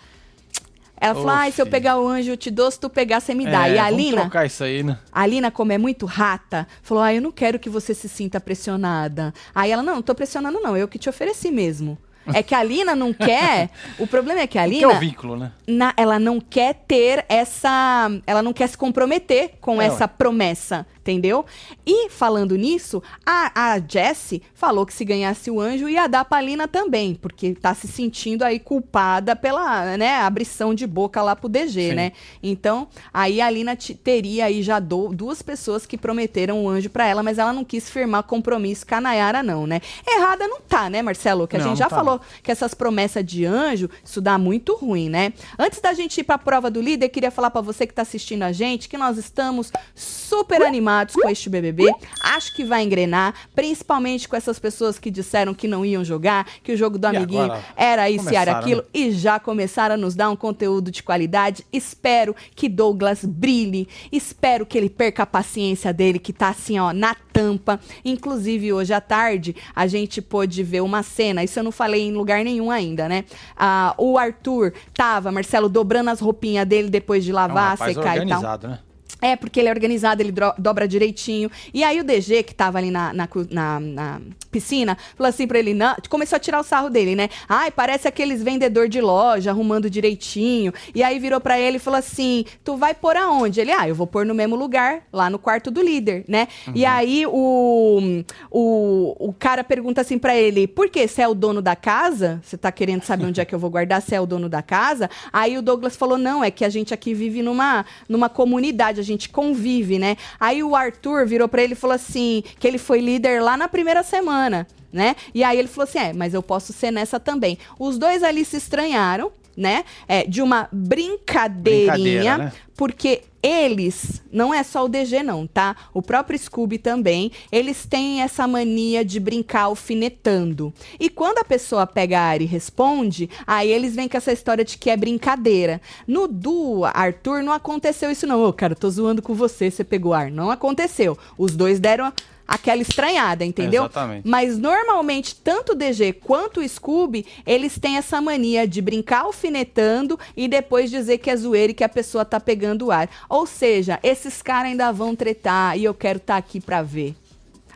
Ela 0.99 1.13
Ô, 1.13 1.15
falou: 1.15 1.29
ai, 1.29 1.51
se 1.51 1.61
eu 1.61 1.67
pegar 1.67 1.99
o 1.99 2.07
anjo, 2.07 2.31
eu 2.31 2.37
te 2.37 2.49
dou, 2.49 2.69
se 2.69 2.79
tu 2.79 2.89
pegar, 2.89 3.19
você 3.19 3.33
me 3.33 3.45
dá. 3.45 3.67
É, 3.67 3.75
e 3.75 3.77
a 3.77 3.85
Alina, 3.85 4.21
trocar 4.21 4.45
isso 4.45 4.63
aí, 4.63 4.83
né? 4.83 4.97
a 5.11 5.21
Alina, 5.21 5.51
como 5.51 5.71
é 5.71 5.77
muito 5.77 6.05
rata, 6.05 6.67
falou: 6.81 7.03
ah, 7.03 7.13
eu 7.13 7.21
não 7.21 7.31
quero 7.31 7.59
que 7.59 7.69
você 7.69 7.93
se 7.93 8.09
sinta 8.09 8.39
pressionada. 8.39 9.33
Aí 9.53 9.71
ela: 9.71 9.83
não, 9.83 9.95
não 9.95 10.01
tô 10.01 10.15
pressionando, 10.15 10.59
não, 10.59 10.75
eu 10.75 10.87
que 10.87 10.97
te 10.97 11.09
ofereci 11.09 11.51
mesmo. 11.51 11.97
É 12.33 12.43
que 12.43 12.53
a 12.55 12.63
Lina 12.63 12.95
não 12.95 13.13
quer. 13.13 13.69
o 13.99 14.05
problema 14.07 14.41
é 14.41 14.47
que 14.47 14.57
a 14.57 14.63
Que 14.67 14.75
é 14.75 14.79
Lina. 14.79 14.87
o 14.95 14.99
vínculo, 14.99 15.37
né? 15.37 15.51
na- 15.67 15.93
ela 15.97 16.17
não 16.19 16.39
quer 16.39 16.73
ter 16.87 17.25
essa. 17.29 18.09
Ela 18.25 18.41
não 18.41 18.53
quer 18.53 18.67
se 18.67 18.77
comprometer 18.77 19.53
com 19.61 19.81
É, 19.81 19.85
essa 19.87 20.05
ué. 20.05 20.07
promessa, 20.07 20.85
entendeu? 20.99 21.45
E 21.85 22.09
falando 22.09 22.55
nisso, 22.55 23.01
a, 23.25 23.73
a 23.73 23.79
Jessie 23.79 24.41
falou 24.53 24.85
que 24.85 24.93
se 24.93 25.03
ganhasse 25.05 25.49
o 25.51 25.59
anjo 25.59 25.89
ia 25.89 26.07
dar 26.07 26.23
pra 26.25 26.41
Lina 26.41 26.67
também, 26.67 27.15
porque 27.15 27.53
tá 27.55 27.73
se 27.73 27.87
sentindo 27.87 28.43
aí 28.43 28.59
culpada 28.59 29.35
pela, 29.35 29.97
né, 29.97 30.15
abrição 30.21 30.73
de 30.73 30.85
boca 30.87 31.21
lá 31.21 31.35
pro 31.35 31.49
DG, 31.49 31.89
Sim. 31.89 31.95
né? 31.95 32.11
Então, 32.41 32.87
aí 33.13 33.41
a 33.41 33.49
Lina 33.49 33.75
te- 33.75 33.93
teria 33.95 34.45
aí 34.45 34.61
já 34.63 34.79
do- 34.79 35.09
duas 35.09 35.41
pessoas 35.41 35.85
que 35.85 35.97
prometeram 35.97 36.63
o 36.63 36.69
anjo 36.69 36.89
pra 36.89 37.05
ela, 37.07 37.21
mas 37.23 37.37
ela 37.37 37.51
não 37.53 37.63
quis 37.65 37.89
firmar 37.89 38.23
compromisso 38.23 38.85
com 38.85 38.95
a 38.95 39.01
Nayara, 39.01 39.41
não, 39.43 39.65
né? 39.67 39.81
Errada 40.07 40.47
não 40.47 40.61
tá, 40.61 40.89
né, 40.89 41.01
Marcelo? 41.01 41.47
Que 41.47 41.55
a 41.55 41.59
Não, 41.59 41.67
gente 41.69 41.77
já 41.79 41.89
tá, 41.89 41.95
falou 41.95 42.16
que 42.41 42.51
essas 42.51 42.73
promessas 42.73 43.25
de 43.25 43.45
anjo, 43.45 43.89
isso 44.03 44.21
dá 44.21 44.37
muito 44.37 44.75
ruim, 44.75 45.09
né? 45.09 45.33
Antes 45.57 45.81
da 45.81 45.93
gente 45.93 46.19
ir 46.19 46.23
pra 46.23 46.37
prova 46.37 46.69
do 46.69 46.81
líder, 46.81 47.09
queria 47.09 47.31
falar 47.31 47.51
pra 47.51 47.61
você 47.61 47.85
que 47.85 47.93
tá 47.93 48.01
assistindo 48.01 48.43
a 48.43 48.51
gente 48.51 48.89
que 48.89 48.97
nós 48.97 49.17
estamos 49.17 49.71
super 49.95 50.61
animados 50.61 51.15
com 51.15 51.29
este 51.29 51.49
BBB. 51.49 51.93
Acho 52.21 52.53
que 52.55 52.63
vai 52.63 52.83
engrenar, 52.83 53.33
principalmente 53.53 54.27
com 54.27 54.35
essas 54.35 54.59
pessoas 54.59 54.99
que 54.99 55.09
disseram 55.09 55.53
que 55.53 55.67
não 55.67 55.85
iam 55.85 56.03
jogar, 56.03 56.45
que 56.63 56.71
o 56.71 56.77
jogo 56.77 56.97
do 56.97 57.05
amiguinho 57.05 57.51
era 57.75 58.09
isso 58.09 58.31
e 58.31 58.35
era 58.35 58.53
começaram, 58.53 58.59
aquilo 58.59 58.81
né? 58.81 58.87
e 58.93 59.11
já 59.11 59.39
começaram 59.39 59.95
a 59.95 59.97
nos 59.97 60.15
dar 60.15 60.29
um 60.29 60.35
conteúdo 60.35 60.91
de 60.91 61.03
qualidade. 61.03 61.65
Espero 61.71 62.35
que 62.55 62.69
Douglas 62.69 63.23
brilhe, 63.23 63.87
espero 64.11 64.65
que 64.65 64.77
ele 64.77 64.89
perca 64.89 65.23
a 65.23 65.25
paciência 65.25 65.93
dele, 65.93 66.19
que 66.19 66.33
tá 66.33 66.49
assim, 66.49 66.79
ó, 66.79 66.93
na 66.93 67.15
tampa. 67.37 67.79
Inclusive, 68.03 68.73
hoje 68.73 68.93
à 68.93 69.01
tarde, 69.01 69.55
a 69.75 69.85
gente 69.87 70.21
pôde 70.21 70.63
ver 70.63 70.81
uma 70.81 71.03
cena, 71.03 71.43
isso 71.43 71.59
eu 71.59 71.63
não 71.63 71.71
falei 71.71 72.06
em 72.07 72.13
lugar 72.13 72.43
nenhum 72.43 72.71
ainda, 72.71 73.07
né? 73.07 73.25
Ah, 73.55 73.93
o 73.97 74.17
Arthur 74.17 74.73
tava, 74.93 75.31
Marcelo, 75.31 75.69
dobrando 75.69 76.09
as 76.09 76.19
roupinhas 76.19 76.65
dele 76.67 76.89
depois 76.89 77.23
de 77.23 77.31
É 77.31 77.33
um 77.33 77.35
lavar, 77.35 77.77
secar 77.77 78.17
e 78.17 78.27
tal. 78.27 78.59
né? 78.69 78.79
É, 79.21 79.35
porque 79.35 79.59
ele 79.59 79.67
é 79.69 79.71
organizado, 79.71 80.21
ele 80.21 80.33
dobra 80.57 80.87
direitinho. 80.87 81.49
E 81.73 81.83
aí 81.83 81.99
o 81.99 82.03
DG, 82.03 82.43
que 82.43 82.53
tava 82.53 82.77
ali 82.77 82.91
na, 82.91 83.11
na, 83.13 83.27
na- 83.49 83.79
na 83.79 84.21
piscina, 84.51 84.97
falou 85.15 85.29
assim 85.29 85.47
pra 85.47 85.57
ele, 85.59 85.73
não, 85.73 85.95
começou 86.09 86.35
a 86.35 86.39
tirar 86.39 86.59
o 86.59 86.63
sarro 86.63 86.89
dele, 86.89 87.15
né? 87.15 87.29
Ai, 87.49 87.71
parece 87.71 88.07
aqueles 88.07 88.43
vendedor 88.43 88.87
de 88.87 89.01
loja, 89.01 89.49
arrumando 89.51 89.89
direitinho. 89.89 90.71
E 90.93 91.01
aí 91.03 91.19
virou 91.19 91.39
pra 91.41 91.59
ele 91.59 91.77
e 91.77 91.79
falou 91.79 91.97
assim, 91.97 92.45
tu 92.63 92.77
vai 92.77 92.93
pôr 92.93 93.15
aonde? 93.17 93.59
Ele, 93.59 93.71
ah, 93.71 93.87
eu 93.87 93.95
vou 93.95 94.05
pôr 94.07 94.25
no 94.25 94.35
mesmo 94.35 94.55
lugar, 94.55 95.01
lá 95.11 95.29
no 95.29 95.39
quarto 95.39 95.71
do 95.71 95.81
líder, 95.81 96.23
né? 96.27 96.47
E 96.75 96.85
aí 96.85 97.25
o, 97.25 98.23
o, 98.51 99.29
o 99.29 99.33
cara 99.33 99.63
pergunta 99.63 100.01
assim 100.01 100.17
pra 100.17 100.35
ele, 100.35 100.67
por 100.67 100.89
quê? 100.89 101.07
Você 101.07 101.21
é 101.21 101.27
o 101.27 101.33
dono 101.33 101.61
da 101.61 101.75
casa? 101.75 102.39
Você 102.43 102.57
tá 102.57 102.71
querendo 102.71 103.03
saber 103.03 103.25
onde 103.25 103.41
é 103.41 103.45
que 103.45 103.53
eu 103.53 103.59
vou 103.59 103.69
guardar? 103.69 104.01
Você 104.01 104.15
é 104.15 104.21
o 104.21 104.25
dono 104.25 104.47
da 104.49 104.61
casa? 104.61 105.09
Aí 105.31 105.57
o 105.57 105.61
Douglas 105.61 105.95
falou, 105.95 106.17
não, 106.17 106.43
é 106.43 106.51
que 106.51 106.63
a 106.63 106.69
gente 106.69 106.93
aqui 106.93 107.13
vive 107.13 107.41
numa, 107.41 107.85
numa 108.07 108.29
comunidade, 108.29 108.99
a 108.99 109.03
gente 109.07 109.29
convive, 109.29 109.97
né? 109.97 110.17
Aí 110.39 110.63
o 110.63 110.75
Arthur 110.75 111.25
virou 111.25 111.47
pra 111.47 111.63
ele 111.63 111.73
e 111.73 111.75
falou 111.75 111.95
assim, 111.95 112.43
que 112.59 112.67
ele 112.67 112.77
foi 112.77 112.99
líder 112.99 113.41
lá 113.41 113.57
na 113.57 113.67
primeira 113.67 114.03
semana, 114.03 114.67
né? 114.91 115.15
E 115.33 115.43
aí 115.43 115.57
ele 115.57 115.67
falou 115.67 115.87
assim, 115.89 115.99
é, 115.99 116.13
mas 116.13 116.33
eu 116.33 116.43
posso 116.43 116.73
ser 116.73 116.91
nessa 116.91 117.19
também. 117.19 117.57
Os 117.79 117.97
dois 117.97 118.23
ali 118.23 118.45
se 118.45 118.57
estranharam, 118.57 119.31
né? 119.57 119.83
É, 120.07 120.23
de 120.23 120.41
uma 120.41 120.69
brincadeirinha, 120.71 121.91
Brincadeira, 121.91 122.37
né? 122.37 122.53
porque 122.75 123.23
eles, 123.41 124.21
não 124.31 124.53
é 124.53 124.61
só 124.61 124.85
o 124.85 124.87
DG 124.87 125.23
não, 125.23 125.47
tá? 125.47 125.75
O 125.93 126.01
próprio 126.01 126.37
Scooby 126.37 126.77
também, 126.77 127.31
eles 127.51 127.85
têm 127.85 128.21
essa 128.21 128.47
mania 128.47 129.03
de 129.03 129.19
brincar 129.19 129.63
alfinetando. 129.63 130.73
E 130.99 131.09
quando 131.09 131.39
a 131.39 131.43
pessoa 131.43 131.87
pega 131.87 132.19
a 132.19 132.23
área 132.23 132.43
e 132.43 132.47
responde, 132.47 133.29
aí 133.47 133.71
eles 133.71 133.95
vêm 133.95 134.07
com 134.07 134.17
essa 134.17 134.31
história 134.31 134.63
de 134.63 134.77
que 134.77 134.89
é 134.89 134.97
brincadeira. 134.97 135.81
No 136.05 136.27
do 136.27 136.83
Arthur 136.85 137.41
não 137.41 137.53
aconteceu 137.53 138.11
isso 138.11 138.27
não. 138.27 138.43
Ô, 138.43 138.53
cara, 138.53 138.75
tô 138.75 138.89
zoando 138.89 139.21
com 139.21 139.33
você, 139.33 139.71
você 139.71 139.83
pegou 139.83 140.13
ar. 140.13 140.29
Não 140.29 140.51
aconteceu. 140.51 141.17
Os 141.37 141.55
dois 141.55 141.79
deram 141.79 142.11
aquela 142.47 142.81
estranhada, 142.81 143.43
entendeu? 143.43 143.83
Exatamente. 143.83 144.27
Mas 144.27 144.57
normalmente, 144.57 145.35
tanto 145.35 145.73
o 145.73 145.75
DG 145.75 146.13
quanto 146.13 146.61
o 146.61 146.67
Scooby, 146.67 147.25
eles 147.45 147.77
têm 147.77 147.97
essa 147.97 148.21
mania 148.21 148.67
de 148.67 148.81
brincar 148.81 149.21
alfinetando 149.21 150.17
e 150.35 150.47
depois 150.47 150.89
dizer 150.89 151.17
que 151.17 151.29
é 151.29 151.35
zoeira 151.35 151.71
e 151.71 151.75
que 151.75 151.83
a 151.83 151.89
pessoa 151.89 152.23
tá 152.23 152.39
pegando 152.39 152.85
o 152.87 152.91
ar. 152.91 153.09
Ou 153.27 153.45
seja, 153.45 153.99
esses 154.01 154.41
caras 154.41 154.71
ainda 154.71 154.91
vão 154.91 155.15
tretar 155.15 155.77
e 155.77 155.83
eu 155.83 155.93
quero 155.93 156.17
estar 156.17 156.37
aqui 156.37 156.61
pra 156.61 156.81
ver. 156.81 157.15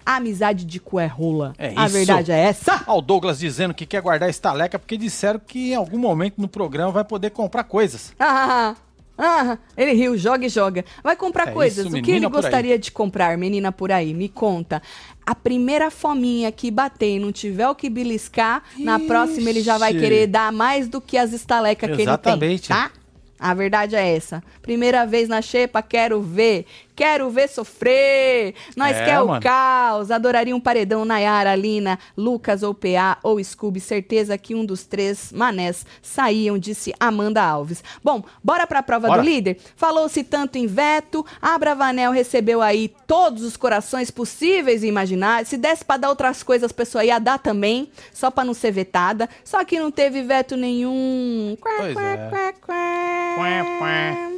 A 0.05 0.15
amizade 0.15 0.65
de 0.65 0.79
cu 0.79 0.99
é 0.99 1.05
rola. 1.05 1.53
É 1.57 1.73
a 1.75 1.85
isso. 1.85 1.93
verdade 1.93 2.31
é 2.31 2.39
essa? 2.39 2.83
Ó, 2.87 2.97
o 2.97 3.01
Douglas 3.01 3.39
dizendo 3.39 3.73
que 3.73 3.85
quer 3.85 4.01
guardar 4.01 4.29
estaleca 4.29 4.79
porque 4.79 4.97
disseram 4.97 5.39
que 5.39 5.71
em 5.71 5.75
algum 5.75 5.97
momento 5.97 6.39
no 6.39 6.47
programa 6.47 6.91
vai 6.91 7.03
poder 7.03 7.29
comprar 7.29 7.63
coisas. 7.63 8.11
Ah, 8.19 8.75
ah, 9.17 9.57
ele 9.77 9.93
riu, 9.93 10.17
joga 10.17 10.45
e 10.45 10.49
joga. 10.49 10.83
Vai 11.03 11.15
comprar 11.15 11.49
É 11.49 11.51
coisas. 11.51 11.85
isso, 11.85 11.97
o 11.97 12.01
que 12.01 12.11
ele 12.11 12.27
gostaria 12.27 12.77
de 12.79 12.91
comprar, 12.91 13.37
menina 13.37 13.71
por 13.71 13.91
aí? 13.91 14.13
Me 14.13 14.27
conta. 14.27 14.81
A 15.25 15.35
primeira 15.35 15.91
fominha 15.91 16.51
que 16.51 16.71
bater 16.71 17.17
e 17.17 17.19
não 17.19 17.31
tiver 17.31 17.67
o 17.67 17.75
que 17.75 17.89
beliscar, 17.89 18.63
na 18.79 18.99
próxima 18.99 19.49
ele 19.49 19.61
já 19.61 19.77
vai 19.77 19.91
Ixi. 19.91 19.99
querer 19.99 20.27
dar 20.27 20.51
mais 20.51 20.87
do 20.87 20.99
que 20.99 21.17
as 21.17 21.33
estalecas 21.33 21.87
que 21.87 21.93
ele 21.93 21.97
tem. 21.97 22.03
Exatamente. 22.03 22.67
Tá? 22.69 22.91
A 23.39 23.53
verdade 23.53 23.95
é 23.95 24.15
essa. 24.15 24.43
Primeira 24.61 25.05
vez 25.05 25.27
na 25.27 25.41
xepa, 25.41 25.81
quero 25.81 26.21
ver. 26.21 26.65
Quero 26.95 27.29
ver 27.29 27.47
sofrer. 27.49 28.53
Nós 28.75 28.95
É, 28.95 29.05
quer 29.05 29.21
o 29.21 29.27
mano. 29.27 29.41
caos. 29.41 30.11
Adoraria 30.11 30.55
um 30.55 30.59
paredão 30.59 31.05
Nayara, 31.05 31.55
Lina, 31.55 31.97
Lucas 32.17 32.63
ou 32.63 32.73
PA 32.73 33.17
ou 33.23 33.43
Scooby. 33.43 33.79
Certeza 33.79 34.37
que 34.37 34.53
um 34.53 34.65
dos 34.65 34.83
três 34.85 35.31
manés 35.31 35.85
saíam, 36.01 36.57
disse 36.57 36.93
Amanda 36.99 37.41
Alves. 37.41 37.83
Bom, 38.03 38.23
bora 38.43 38.67
pra 38.67 38.83
prova 38.83 39.07
Bora. 39.07 39.21
do 39.21 39.25
líder? 39.25 39.57
Falou-se 39.75 40.23
tanto 40.23 40.57
em 40.57 40.67
veto. 40.67 41.25
A 41.41 41.57
Bravanel 41.57 42.11
recebeu 42.11 42.61
aí 42.61 42.93
todos 43.07 43.43
os 43.43 43.57
corações 43.57 44.11
possíveis 44.11 44.83
e 44.83 44.87
imaginários. 44.87 45.49
Se 45.49 45.57
desse 45.57 45.83
pra 45.85 45.97
dar 45.97 46.09
outras 46.09 46.43
coisas, 46.43 46.69
a 46.71 46.73
pessoa 46.73 47.03
ia 47.05 47.19
dar 47.19 47.39
também, 47.39 47.89
só 48.13 48.29
pra 48.29 48.43
não 48.43 48.53
ser 48.53 48.71
vetada. 48.71 49.29
Só 49.43 49.63
que 49.63 49.79
não 49.79 49.89
teve 49.91 50.21
veto 50.23 50.55
nenhum. 50.57 51.57
Pois 51.61 51.93
quá, 51.93 52.03
é. 52.03 52.17
quá, 52.29 52.53
quá. 52.65 53.35
Quá, 53.35 53.65
quá. 53.79 54.31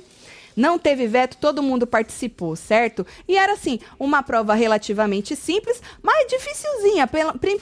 Não 0.56 0.78
teve 0.78 1.08
veto, 1.08 1.38
todo 1.38 1.64
mundo 1.64 1.86
participou, 1.88 2.56
certo? 2.56 3.06
E 3.28 3.38
era 3.38 3.54
assim, 3.54 3.80
uma 4.00 4.22
prova 4.24 4.54
relativamente 4.54 5.36
simples, 5.36 5.82
mas 6.02 6.28
dificilzinha, 6.28 7.08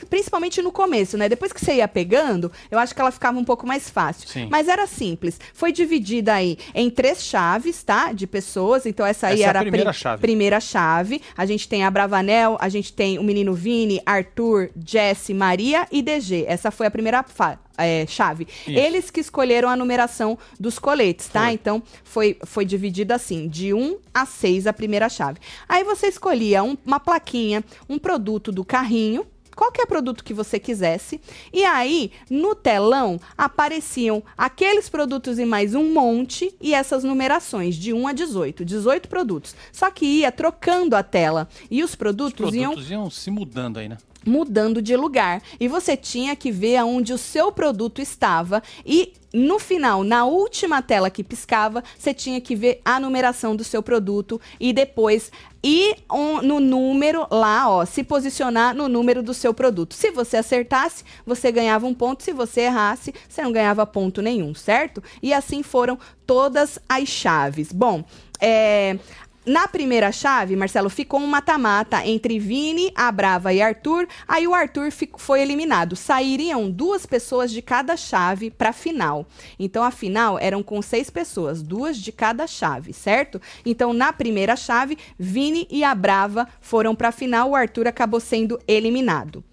principalmente 0.10 0.62
no 0.62 0.72
começo, 0.72 1.18
né? 1.18 1.28
Depois 1.30 1.52
que 1.54 1.64
você 1.64 1.76
ia 1.76 1.88
pegando, 1.88 2.52
eu 2.70 2.78
acho 2.80 2.94
que 2.96 3.02
ela 3.02 3.12
ficava 3.12 3.38
um 3.40 3.44
pouco 3.44 3.66
mais 3.68 3.90
fácil. 3.90 4.28
Sim. 4.30 4.48
Mas 4.50 4.68
era 4.68 4.86
simples. 4.88 5.40
Foi 5.54 5.72
dividida 5.72 6.34
aí 6.34 6.58
em 6.74 6.90
três 6.90 7.24
chaves, 7.24 7.84
tá? 7.84 8.12
De 8.12 8.28
pessoas. 8.28 8.86
Então 8.86 9.06
essa 9.06 9.28
aí 9.28 9.36
Essa 9.36 9.44
é 9.44 9.46
a 9.46 9.50
era 9.50 9.60
primeira 9.62 9.92
pri- 9.92 10.00
chave. 10.00 10.22
primeira 10.22 10.60
chave. 10.60 11.22
A 11.38 11.46
gente 11.46 11.68
tem 11.68 11.84
a 11.84 11.92
Bravanel, 11.92 12.58
a 12.60 12.70
gente 12.70 12.94
tem 12.94 13.18
o 13.20 13.24
menino 13.24 13.54
Vini, 13.54 14.02
Arthur, 14.06 14.70
Jesse, 14.86 15.34
Maria 15.34 15.88
e 15.92 16.02
DG. 16.02 16.46
Essa 16.48 16.72
foi 16.72 16.88
a 16.88 16.92
primeira 16.92 17.24
fa- 17.24 17.60
é, 17.78 18.06
chave. 18.08 18.48
Isso. 18.68 18.70
Eles 18.78 19.10
que 19.12 19.20
escolheram 19.20 19.70
a 19.70 19.76
numeração 19.76 20.38
dos 20.60 20.78
coletes, 20.80 21.28
tá? 21.28 21.44
Foi. 21.46 21.52
Então 21.54 21.84
foi, 22.04 22.38
foi 22.46 22.66
dividido 22.66 23.14
assim, 23.14 23.48
de 23.48 23.74
1 23.74 23.98
a 24.14 24.26
6 24.26 24.68
a 24.68 24.74
primeira 24.74 25.10
chave. 25.10 25.40
Aí 25.68 25.84
você 25.84 26.08
escolhia 26.08 26.64
um- 26.64 26.78
uma 26.86 27.00
plaquinha, 27.00 27.64
um 27.90 27.98
produto 28.00 28.52
do 28.52 28.64
carrinho. 28.66 29.26
Qualquer 29.54 29.86
produto 29.86 30.24
que 30.24 30.34
você 30.34 30.58
quisesse. 30.58 31.20
E 31.52 31.66
aí, 31.66 32.12
no 32.30 32.56
telão, 32.56 33.20
apareciam 33.38 34.24
aqueles 34.38 34.88
produtos 34.88 35.38
e 35.38 35.46
mais 35.46 35.76
um 35.76 35.92
monte 35.94 36.56
e 36.62 36.74
essas 36.74 37.04
numerações, 37.04 37.76
de 37.76 37.92
1 37.94 38.08
a 38.08 38.14
18. 38.14 38.64
18 38.64 39.10
produtos. 39.10 39.54
Só 39.72 39.92
que 39.92 40.06
ia 40.06 40.32
trocando 40.32 40.96
a 40.96 41.04
tela. 41.04 41.50
E 41.70 41.84
os 41.84 41.90
Os 41.92 41.96
produtos, 41.96 42.56
iam 42.56 42.72
produtos 42.72 42.90
iam 42.92 43.10
se 43.10 43.30
mudando 43.30 43.78
aí, 43.78 43.90
né? 43.90 43.98
Mudando 44.26 44.82
de 44.82 44.96
lugar. 44.96 45.42
E 45.60 45.68
você 45.68 45.98
tinha 45.98 46.36
que 46.36 46.52
ver 46.52 46.78
aonde 46.78 47.14
o 47.14 47.18
seu 47.18 47.52
produto 47.52 48.02
estava 48.02 48.62
e 48.86 49.14
no 49.34 49.60
final, 49.60 50.04
na 50.04 50.26
última 50.26 50.82
tela 50.82 51.10
que 51.10 51.24
piscava, 51.24 51.82
você 51.98 52.14
tinha 52.14 52.42
que 52.42 52.54
ver 52.54 52.82
a 52.84 53.00
numeração 53.00 53.56
do 53.56 53.64
seu 53.64 53.82
produto 53.82 54.42
e 54.60 54.74
depois 54.74 55.32
ir 55.64 55.96
um- 56.12 56.42
no 56.42 56.60
número 56.60 57.26
lá, 57.32 57.70
ó, 57.70 57.86
se 57.86 58.04
posicionar 58.04 58.76
no 58.76 58.90
número 58.90 59.24
do 59.24 59.34
seu 59.34 59.54
produto. 59.54 59.94
Se 59.94 60.12
você 60.12 60.38
acertasse, 60.38 61.06
você 61.26 61.50
ganhava 61.50 61.88
um 61.88 61.94
ponto, 61.94 62.24
se 62.24 62.34
você 62.34 62.62
errasse, 62.62 63.14
você 63.30 63.42
não 63.42 63.54
ganhava 63.54 63.86
ponto 63.86 64.22
nenhum, 64.22 64.54
certo? 64.54 65.02
E 65.24 65.34
assim 65.34 65.64
foram 65.64 65.98
todas 66.26 66.78
as 66.90 67.08
chaves. 67.08 67.72
Bom, 67.72 68.04
é, 68.40 68.98
na 69.46 69.68
primeira 69.68 70.12
chave, 70.12 70.56
Marcelo, 70.56 70.90
ficou 70.90 71.20
um 71.20 71.26
mata-mata 71.26 72.06
entre 72.06 72.38
Vini, 72.38 72.92
a 72.94 73.12
Brava 73.12 73.52
e 73.52 73.60
Arthur. 73.60 74.08
Aí 74.28 74.48
o 74.48 74.54
Arthur 74.54 74.90
foi 75.18 75.42
eliminado. 75.42 75.96
Sairiam 75.96 76.70
duas 76.70 77.08
pessoas 77.08 77.52
de 77.52 77.60
cada 77.60 77.98
chave 77.98 78.52
para 78.52 78.72
final. 78.72 79.26
Então 79.58 79.84
a 79.84 79.90
final 79.90 80.38
eram 80.38 80.62
com 80.62 80.80
seis 80.80 81.10
pessoas, 81.10 81.64
duas 81.64 81.98
de 81.98 82.12
cada 82.12 82.46
chave, 82.46 82.94
certo? 82.94 83.42
Então 83.66 83.94
na 83.94 84.14
primeira 84.14 84.56
chave, 84.56 84.98
Vini 85.18 85.68
e 85.72 85.84
a 85.84 85.96
Brava 85.96 86.48
foram 86.60 86.94
para 86.94 87.12
final. 87.12 87.50
O 87.50 87.56
Arthur 87.56 87.88
acabou 87.88 88.20
sendo 88.20 88.60
eliminado. 88.68 89.44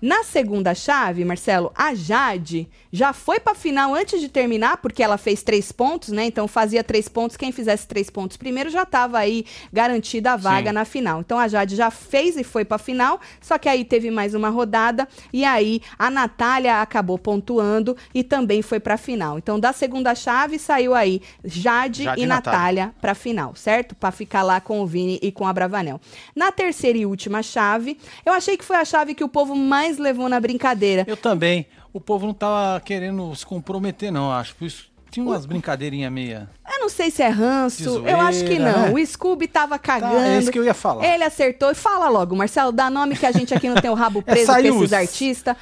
Na 0.00 0.24
segunda 0.24 0.74
chave, 0.74 1.24
Marcelo, 1.24 1.72
a 1.74 1.94
Jade 1.94 2.68
já 2.92 3.12
foi 3.12 3.38
pra 3.38 3.54
final 3.54 3.94
antes 3.94 4.20
de 4.20 4.28
terminar, 4.28 4.78
porque 4.78 5.02
ela 5.02 5.18
fez 5.18 5.42
três 5.42 5.70
pontos, 5.72 6.10
né? 6.10 6.26
Então 6.26 6.48
fazia 6.48 6.82
três 6.82 7.08
pontos. 7.08 7.36
Quem 7.36 7.52
fizesse 7.52 7.86
três 7.86 8.08
pontos 8.08 8.36
primeiro 8.36 8.70
já 8.70 8.86
tava 8.86 9.18
aí 9.18 9.44
garantida 9.72 10.32
a 10.32 10.36
vaga 10.36 10.70
Sim. 10.70 10.74
na 10.74 10.84
final. 10.84 11.20
Então 11.20 11.38
a 11.38 11.48
Jade 11.48 11.76
já 11.76 11.90
fez 11.90 12.36
e 12.36 12.44
foi 12.44 12.64
pra 12.64 12.78
final, 12.78 13.20
só 13.40 13.58
que 13.58 13.68
aí 13.68 13.84
teve 13.84 14.10
mais 14.10 14.34
uma 14.34 14.48
rodada 14.48 15.06
e 15.32 15.44
aí 15.44 15.82
a 15.98 16.10
Natália 16.10 16.80
acabou 16.80 17.18
pontuando 17.18 17.96
e 18.14 18.22
também 18.24 18.62
foi 18.62 18.80
pra 18.80 18.96
final. 18.96 19.38
Então 19.38 19.58
da 19.58 19.72
segunda 19.72 20.14
chave 20.14 20.58
saiu 20.58 20.94
aí 20.94 21.20
Jade, 21.44 22.04
Jade 22.04 22.22
e 22.22 22.26
Natália. 22.26 22.58
Natália 22.58 22.94
pra 23.00 23.14
final, 23.14 23.54
certo? 23.54 23.94
Pra 23.94 24.10
ficar 24.10 24.42
lá 24.42 24.60
com 24.60 24.80
o 24.80 24.86
Vini 24.86 25.18
e 25.22 25.30
com 25.30 25.46
a 25.46 25.52
Bravanel. 25.52 26.00
Na 26.34 26.50
terceira 26.50 26.98
e 26.98 27.06
última 27.06 27.42
chave, 27.42 27.98
eu 28.24 28.32
achei 28.32 28.56
que 28.56 28.64
foi 28.64 28.76
a 28.76 28.84
chave 28.84 29.14
que 29.14 29.24
o 29.24 29.28
povo 29.28 29.54
mais 29.58 29.98
levou 29.98 30.28
na 30.28 30.40
brincadeira. 30.40 31.04
Eu 31.06 31.16
também. 31.16 31.66
O 31.92 32.00
povo 32.00 32.26
não 32.26 32.34
tava 32.34 32.80
querendo 32.80 33.34
se 33.34 33.44
comprometer, 33.44 34.12
não, 34.12 34.30
acho. 34.32 34.54
Por 34.54 34.66
isso 34.66 34.86
tinha 35.10 35.24
umas 35.24 35.46
brincadeirinhas 35.46 36.12
meia. 36.12 36.48
Eu 36.70 36.80
não 36.80 36.88
sei 36.88 37.10
se 37.10 37.22
é 37.22 37.28
ranço, 37.28 37.82
De 38.02 38.10
eu 38.10 38.20
acho 38.20 38.40
que 38.44 38.56
zoeira, 38.56 38.72
não. 38.72 38.82
né? 38.88 38.92
O 39.02 39.06
Scooby 39.06 39.48
tava 39.48 39.78
Tá, 39.78 39.78
cagando. 39.78 40.18
é 40.18 40.38
isso 40.38 40.50
que 40.52 40.58
eu 40.58 40.64
ia 40.64 40.74
falar. 40.74 41.04
Ele 41.04 41.24
acertou. 41.24 41.70
E 41.70 41.74
fala 41.74 42.08
logo, 42.08 42.36
Marcelo, 42.36 42.70
dá 42.72 42.90
nome 42.90 43.16
que 43.16 43.24
a 43.26 43.32
gente 43.32 43.54
aqui 43.54 43.68
não 43.68 43.76
tem 43.80 43.90
o 43.90 43.94
rabo 43.94 44.20
preso 44.22 44.46
com 44.46 44.52
saiu 44.52 44.76
esses 44.76 44.92
artistas. 44.92 45.56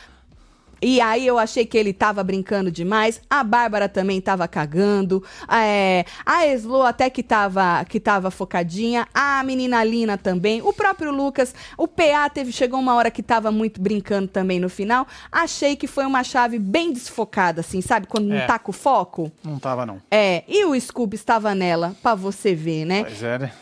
E 0.81 1.01
aí 1.01 1.27
eu 1.27 1.39
achei 1.39 1.65
que 1.65 1.77
ele 1.79 1.93
tava 1.93 2.23
brincando 2.23 2.71
demais. 2.71 3.21
A 3.31 3.43
Bárbara 3.43 3.89
também 3.89 4.21
tava 4.21 4.47
cagando. 4.47 5.23
É, 5.51 6.05
a 6.25 6.47
Eslo 6.47 6.83
até 6.83 7.09
que 7.09 7.23
tava, 7.23 7.85
que 7.85 7.99
tava 7.99 8.31
focadinha. 8.31 9.09
A 9.15 9.43
menina 9.43 9.83
Lina 9.83 10.19
também. 10.19 10.61
O 10.63 10.73
próprio 10.73 11.11
Lucas. 11.11 11.55
O 11.79 11.89
PA 11.89 12.29
teve, 12.29 12.53
chegou 12.53 12.79
uma 12.79 12.95
hora 12.95 13.11
que 13.11 13.23
tava 13.23 13.51
muito 13.51 13.81
brincando 13.81 14.29
também 14.29 14.61
no 14.61 14.69
final. 14.69 15.07
Achei 15.33 15.77
que 15.77 15.87
foi 15.87 16.05
uma 16.05 16.23
chave 16.23 16.59
bem 16.59 16.93
desfocada, 16.93 17.61
assim, 17.61 17.81
sabe? 17.81 18.07
Quando 18.07 18.27
não 18.29 18.37
É. 18.37 18.47
tá 18.47 18.59
com 18.59 18.73
foco. 18.73 19.31
Não 19.43 19.59
tava, 19.59 19.87
não. 19.87 20.01
É, 20.11 20.45
e 20.47 20.65
o 20.65 20.79
Scooby 20.79 21.17
estava 21.17 21.55
nela, 21.55 21.95
pra 22.03 22.15
você 22.15 22.55
ver, 22.55 22.85
né? 22.85 23.03
Pois 23.05 23.23
é, 23.23 23.39
né? 23.39 23.53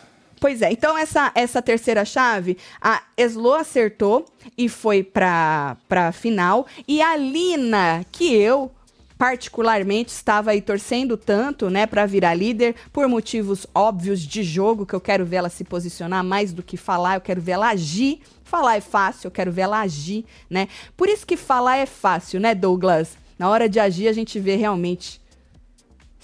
Pois 0.44 0.60
é, 0.60 0.70
então 0.70 0.98
essa, 0.98 1.32
essa 1.34 1.62
terceira 1.62 2.04
chave, 2.04 2.58
a 2.78 3.02
Eslo 3.16 3.54
acertou 3.54 4.26
e 4.58 4.68
foi 4.68 5.02
pra, 5.02 5.74
pra 5.88 6.12
final. 6.12 6.66
E 6.86 7.00
a 7.00 7.16
Lina, 7.16 8.04
que 8.12 8.30
eu 8.34 8.70
particularmente 9.16 10.12
estava 10.12 10.50
aí 10.50 10.60
torcendo 10.60 11.16
tanto, 11.16 11.70
né, 11.70 11.86
pra 11.86 12.04
virar 12.04 12.34
líder, 12.34 12.74
por 12.92 13.08
motivos 13.08 13.66
óbvios 13.74 14.20
de 14.20 14.42
jogo, 14.42 14.84
que 14.84 14.92
eu 14.92 15.00
quero 15.00 15.24
ver 15.24 15.36
ela 15.36 15.48
se 15.48 15.64
posicionar 15.64 16.22
mais 16.22 16.52
do 16.52 16.62
que 16.62 16.76
falar, 16.76 17.14
eu 17.14 17.22
quero 17.22 17.40
ver 17.40 17.52
ela 17.52 17.70
agir. 17.70 18.20
Falar 18.44 18.76
é 18.76 18.82
fácil, 18.82 19.28
eu 19.28 19.30
quero 19.30 19.50
ver 19.50 19.62
ela 19.62 19.80
agir, 19.80 20.26
né? 20.50 20.68
Por 20.94 21.08
isso 21.08 21.26
que 21.26 21.38
falar 21.38 21.78
é 21.78 21.86
fácil, 21.86 22.38
né, 22.38 22.54
Douglas? 22.54 23.16
Na 23.38 23.48
hora 23.48 23.66
de 23.66 23.80
agir, 23.80 24.08
a 24.08 24.12
gente 24.12 24.38
vê 24.38 24.56
realmente 24.56 25.22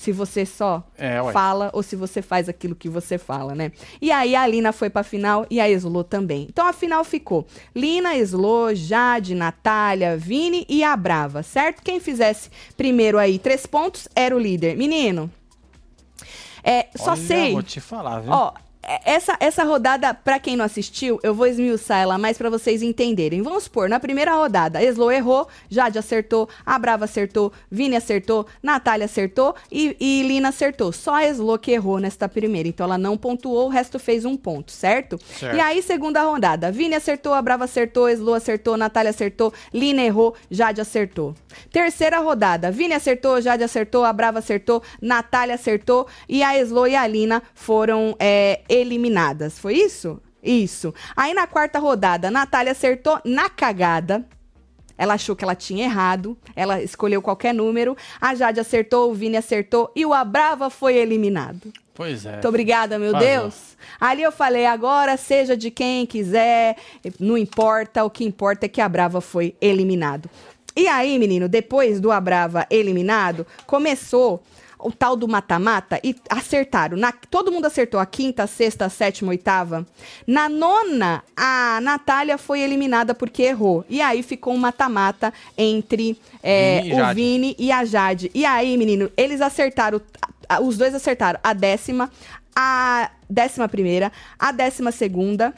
se 0.00 0.12
você 0.12 0.46
só 0.46 0.82
É, 0.96 1.20
fala 1.30 1.68
ou 1.74 1.82
se 1.82 1.94
você 1.94 2.22
faz 2.22 2.48
aquilo 2.48 2.74
que 2.74 2.88
você 2.88 3.18
fala, 3.18 3.54
né? 3.54 3.70
E 4.00 4.10
aí 4.10 4.34
a 4.34 4.46
Lina 4.46 4.72
foi 4.72 4.88
pra 4.88 5.02
final 5.02 5.46
e 5.50 5.60
a 5.60 5.68
Eslo 5.68 6.02
também. 6.02 6.46
Então 6.48 6.66
a 6.66 6.72
final 6.72 7.04
ficou 7.04 7.46
Lina, 7.76 8.16
Eslo, 8.16 8.74
Jade, 8.74 9.34
Natália, 9.34 10.16
Vini 10.16 10.64
e 10.70 10.82
a 10.82 10.96
Brava, 10.96 11.42
certo? 11.42 11.82
Quem 11.82 12.00
fizesse 12.00 12.48
primeiro 12.78 13.18
aí 13.18 13.38
três 13.38 13.66
pontos 13.66 14.08
era 14.14 14.34
o 14.34 14.38
líder. 14.38 14.74
Menino, 14.74 15.30
é, 16.64 16.86
só 16.96 17.10
Olha, 17.10 17.20
sei. 17.20 17.52
Vou 17.52 17.62
te 17.62 17.78
falar, 17.78 18.20
viu? 18.20 18.32
Ó, 18.32 18.54
essa, 18.82 19.36
essa 19.40 19.62
rodada, 19.62 20.14
pra 20.14 20.38
quem 20.38 20.56
não 20.56 20.64
assistiu, 20.64 21.20
eu 21.22 21.34
vou 21.34 21.46
esmiuçar 21.46 22.00
ela 22.00 22.16
mais 22.16 22.38
pra 22.38 22.48
vocês 22.48 22.82
entenderem. 22.82 23.42
Vamos 23.42 23.64
supor, 23.64 23.88
na 23.88 24.00
primeira 24.00 24.34
rodada, 24.34 24.82
Eslo 24.82 25.10
errou, 25.10 25.46
Jade 25.68 25.98
acertou, 25.98 26.48
a 26.64 26.78
Brava 26.78 27.04
acertou, 27.04 27.52
Vini 27.70 27.96
acertou, 27.96 28.46
Natália 28.62 29.04
acertou 29.04 29.54
e, 29.70 29.96
e 30.00 30.22
Lina 30.22 30.48
acertou. 30.48 30.92
Só 30.92 31.14
a 31.14 31.26
Eslo 31.26 31.58
que 31.58 31.72
errou 31.72 31.98
nesta 31.98 32.28
primeira. 32.28 32.68
Então 32.68 32.84
ela 32.84 32.96
não 32.96 33.16
pontuou, 33.16 33.66
o 33.66 33.68
resto 33.68 33.98
fez 33.98 34.24
um 34.24 34.36
ponto, 34.36 34.72
certo? 34.72 35.18
Certo. 35.38 35.56
E 35.56 35.60
aí, 35.60 35.82
segunda 35.82 36.22
rodada, 36.22 36.72
Vini 36.72 36.94
acertou, 36.94 37.34
a 37.34 37.42
Brava 37.42 37.64
acertou, 37.64 38.08
Eslo 38.08 38.32
acertou, 38.32 38.76
Natália 38.76 39.10
acertou, 39.10 39.52
Lina 39.74 40.02
errou, 40.02 40.34
Jade 40.50 40.80
acertou. 40.80 41.34
Terceira 41.70 42.18
rodada, 42.18 42.70
Vini 42.70 42.94
acertou, 42.94 43.40
Jade 43.40 43.62
acertou, 43.62 44.04
a 44.04 44.12
Brava 44.12 44.38
acertou, 44.38 44.82
Natália 45.00 45.54
acertou 45.54 46.06
e 46.28 46.42
a 46.42 46.58
Eslo 46.58 46.86
e 46.86 46.96
a 46.96 47.06
Lina 47.06 47.42
foram 47.54 48.16
é, 48.18 48.60
eliminadas. 48.70 49.58
Foi 49.58 49.74
isso? 49.74 50.20
Isso. 50.42 50.94
Aí 51.16 51.34
na 51.34 51.46
quarta 51.46 51.78
rodada, 51.78 52.28
a 52.28 52.30
Natália 52.30 52.72
acertou 52.72 53.20
na 53.24 53.50
cagada. 53.50 54.24
Ela 54.96 55.14
achou 55.14 55.34
que 55.34 55.42
ela 55.42 55.54
tinha 55.54 55.84
errado. 55.84 56.36
Ela 56.54 56.82
escolheu 56.82 57.20
qualquer 57.20 57.54
número. 57.54 57.96
A 58.20 58.34
Jade 58.34 58.60
acertou, 58.60 59.10
o 59.10 59.14
Vini 59.14 59.36
acertou 59.36 59.90
e 59.96 60.04
o 60.04 60.12
Abrava 60.12 60.68
foi 60.68 60.96
eliminado. 60.96 61.72
Pois 61.94 62.24
é. 62.24 62.32
Muito 62.32 62.48
obrigada, 62.48 62.98
meu. 62.98 63.14
Deus. 63.14 63.76
Ali 64.00 64.22
eu 64.22 64.32
falei, 64.32 64.66
agora 64.66 65.16
seja 65.16 65.56
de 65.56 65.70
quem 65.70 66.06
quiser, 66.06 66.76
não 67.18 67.36
importa, 67.36 68.04
o 68.04 68.10
que 68.10 68.24
importa 68.24 68.66
é 68.66 68.68
que 68.68 68.80
a 68.80 68.88
Brava 68.88 69.20
foi 69.20 69.54
eliminado. 69.60 70.28
E 70.76 70.86
aí, 70.86 71.18
menino, 71.18 71.48
depois 71.48 72.00
do 72.00 72.10
Abrava 72.10 72.66
eliminado, 72.70 73.46
começou 73.66 74.42
o 74.82 74.92
tal 74.92 75.16
do 75.16 75.28
mata-mata 75.28 76.00
e 76.02 76.14
acertaram. 76.28 76.96
Na- 76.96 77.12
todo 77.12 77.52
mundo 77.52 77.66
acertou 77.66 77.98
a 78.00 78.06
quinta, 78.06 78.42
a 78.44 78.46
sexta, 78.46 78.86
a 78.86 78.88
sétima, 78.88 79.30
a 79.30 79.32
oitava. 79.32 79.86
Na 80.26 80.48
nona, 80.48 81.22
a 81.36 81.78
Natália 81.82 82.36
foi 82.38 82.60
eliminada 82.60 83.14
porque 83.14 83.42
errou. 83.42 83.84
E 83.88 84.00
aí 84.00 84.22
ficou 84.22 84.54
um 84.54 84.58
mata-mata 84.58 85.32
entre 85.56 86.18
é, 86.42 86.80
Vini 86.82 86.94
o. 87.02 87.14
Vini 87.14 87.56
e 87.58 87.70
a 87.72 87.84
Jade. 87.84 88.30
E 88.34 88.44
aí, 88.44 88.76
menino, 88.76 89.10
eles 89.16 89.40
acertaram, 89.40 90.00
os 90.62 90.76
dois 90.76 90.94
acertaram 90.94 91.38
a 91.42 91.52
décima, 91.52 92.10
a 92.54 93.10
décima 93.28 93.68
primeira, 93.68 94.10
a 94.38 94.52
décima 94.52 94.90
segunda. 94.92 95.54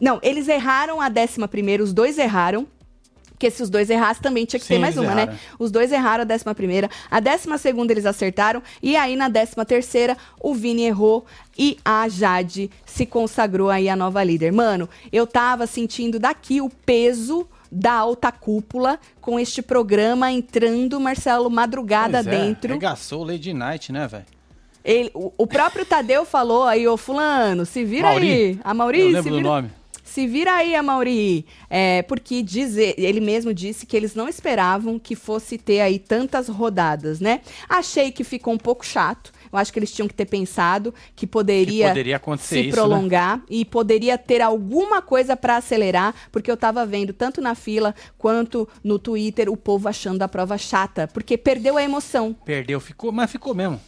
Não, 0.00 0.18
eles 0.22 0.46
erraram 0.48 1.00
a 1.00 1.08
décima 1.08 1.48
primeira, 1.48 1.82
os 1.82 1.92
dois 1.92 2.18
erraram. 2.18 2.66
Porque 3.36 3.50
se 3.50 3.62
os 3.62 3.68
dois 3.68 3.90
errassem, 3.90 4.22
também 4.22 4.46
tinha 4.46 4.58
que 4.58 4.66
ter 4.66 4.76
Sim, 4.76 4.80
mais 4.80 4.96
eles 4.96 5.06
uma, 5.06 5.14
né? 5.14 5.22
erraram. 5.24 5.38
Os 5.58 5.70
dois 5.70 5.92
erraram 5.92 6.22
a 6.22 6.24
décima 6.24 6.54
primeira. 6.54 6.88
A 7.10 7.20
décima 7.20 7.58
segunda 7.58 7.92
eles 7.92 8.06
acertaram. 8.06 8.62
E 8.82 8.96
aí, 8.96 9.14
na 9.14 9.28
décima 9.28 9.62
terceira, 9.66 10.16
o 10.40 10.54
Vini 10.54 10.84
errou 10.84 11.26
e 11.58 11.76
a 11.84 12.08
Jade 12.08 12.70
se 12.86 13.04
consagrou 13.04 13.68
aí 13.68 13.90
a 13.90 13.94
nova 13.94 14.24
líder. 14.24 14.52
Mano, 14.52 14.88
eu 15.12 15.26
tava 15.26 15.66
sentindo 15.66 16.18
daqui 16.18 16.62
o 16.62 16.70
peso 16.70 17.46
da 17.70 17.92
alta 17.92 18.32
cúpula 18.32 18.98
com 19.20 19.38
este 19.38 19.60
programa 19.60 20.32
entrando, 20.32 20.98
Marcelo, 20.98 21.50
madrugada 21.50 22.24
Pois 22.24 22.26
é, 22.26 22.30
dentro. 22.30 22.70
Arregaçou 22.72 23.20
o 23.20 23.24
Lady 23.24 23.52
Night, 23.52 23.92
né, 23.92 24.06
velho? 24.08 24.24
Ele, 24.82 25.10
o, 25.12 25.30
o 25.36 25.46
próprio 25.46 25.84
Tadeu 25.84 26.24
falou 26.24 26.64
aí, 26.64 26.88
ô 26.88 26.96
fulano, 26.96 27.66
se 27.66 27.84
vira 27.84 28.08
Mauri. 28.08 28.30
aí. 28.30 28.60
A 28.64 28.72
Mauri, 28.72 29.00
Eu 29.00 29.06
se 29.08 29.12
lembro 29.14 29.30
do 29.30 29.36
vira, 29.36 29.48
nome. 29.48 29.70
Se 30.16 30.26
vira 30.26 30.54
aí, 30.54 30.74
a 30.74 30.82
Mauri. 30.82 31.44
É, 31.68 32.00
porque 32.02 32.42
diz, 32.42 32.74
ele 32.78 33.20
mesmo 33.20 33.52
disse 33.52 33.84
que 33.84 33.94
eles 33.94 34.14
não 34.14 34.26
esperavam 34.26 34.98
que 34.98 35.14
fosse 35.14 35.58
ter 35.58 35.80
aí 35.80 35.98
tantas 35.98 36.48
rodadas, 36.48 37.20
né? 37.20 37.42
Achei 37.68 38.10
que 38.10 38.24
ficou 38.24 38.54
um 38.54 38.58
pouco 38.58 38.84
chato. 38.84 39.30
Eu 39.52 39.58
acho 39.58 39.70
que 39.70 39.78
eles 39.78 39.92
tinham 39.92 40.08
que 40.08 40.14
ter 40.14 40.24
pensado 40.24 40.94
que 41.14 41.26
poderia, 41.26 41.84
Que 41.84 41.90
poderia 41.90 42.16
acontecer 42.16 42.54
se 42.54 42.60
isso, 42.60 42.68
né? 42.68 42.72
prolongar 42.82 43.42
e 43.50 43.62
poderia 43.64 44.16
ter 44.16 44.40
alguma 44.40 45.02
coisa 45.02 45.36
pra 45.36 45.58
acelerar, 45.58 46.14
porque 46.32 46.50
eu 46.50 46.56
tava 46.56 46.86
vendo 46.86 47.12
tanto 47.12 47.42
na 47.42 47.54
fila 47.54 47.94
quanto 48.16 48.66
no 48.82 48.98
Twitter 48.98 49.50
o 49.50 49.56
povo 49.56 49.86
achando 49.86 50.22
a 50.22 50.28
prova 50.28 50.56
chata, 50.56 51.06
porque 51.08 51.36
perdeu 51.36 51.76
a 51.76 51.82
emoção. 51.82 52.34
Perdeu, 52.44 52.80
ficou, 52.80 53.12
mas 53.12 53.30
ficou 53.30 53.54
mesmo. 53.54 53.78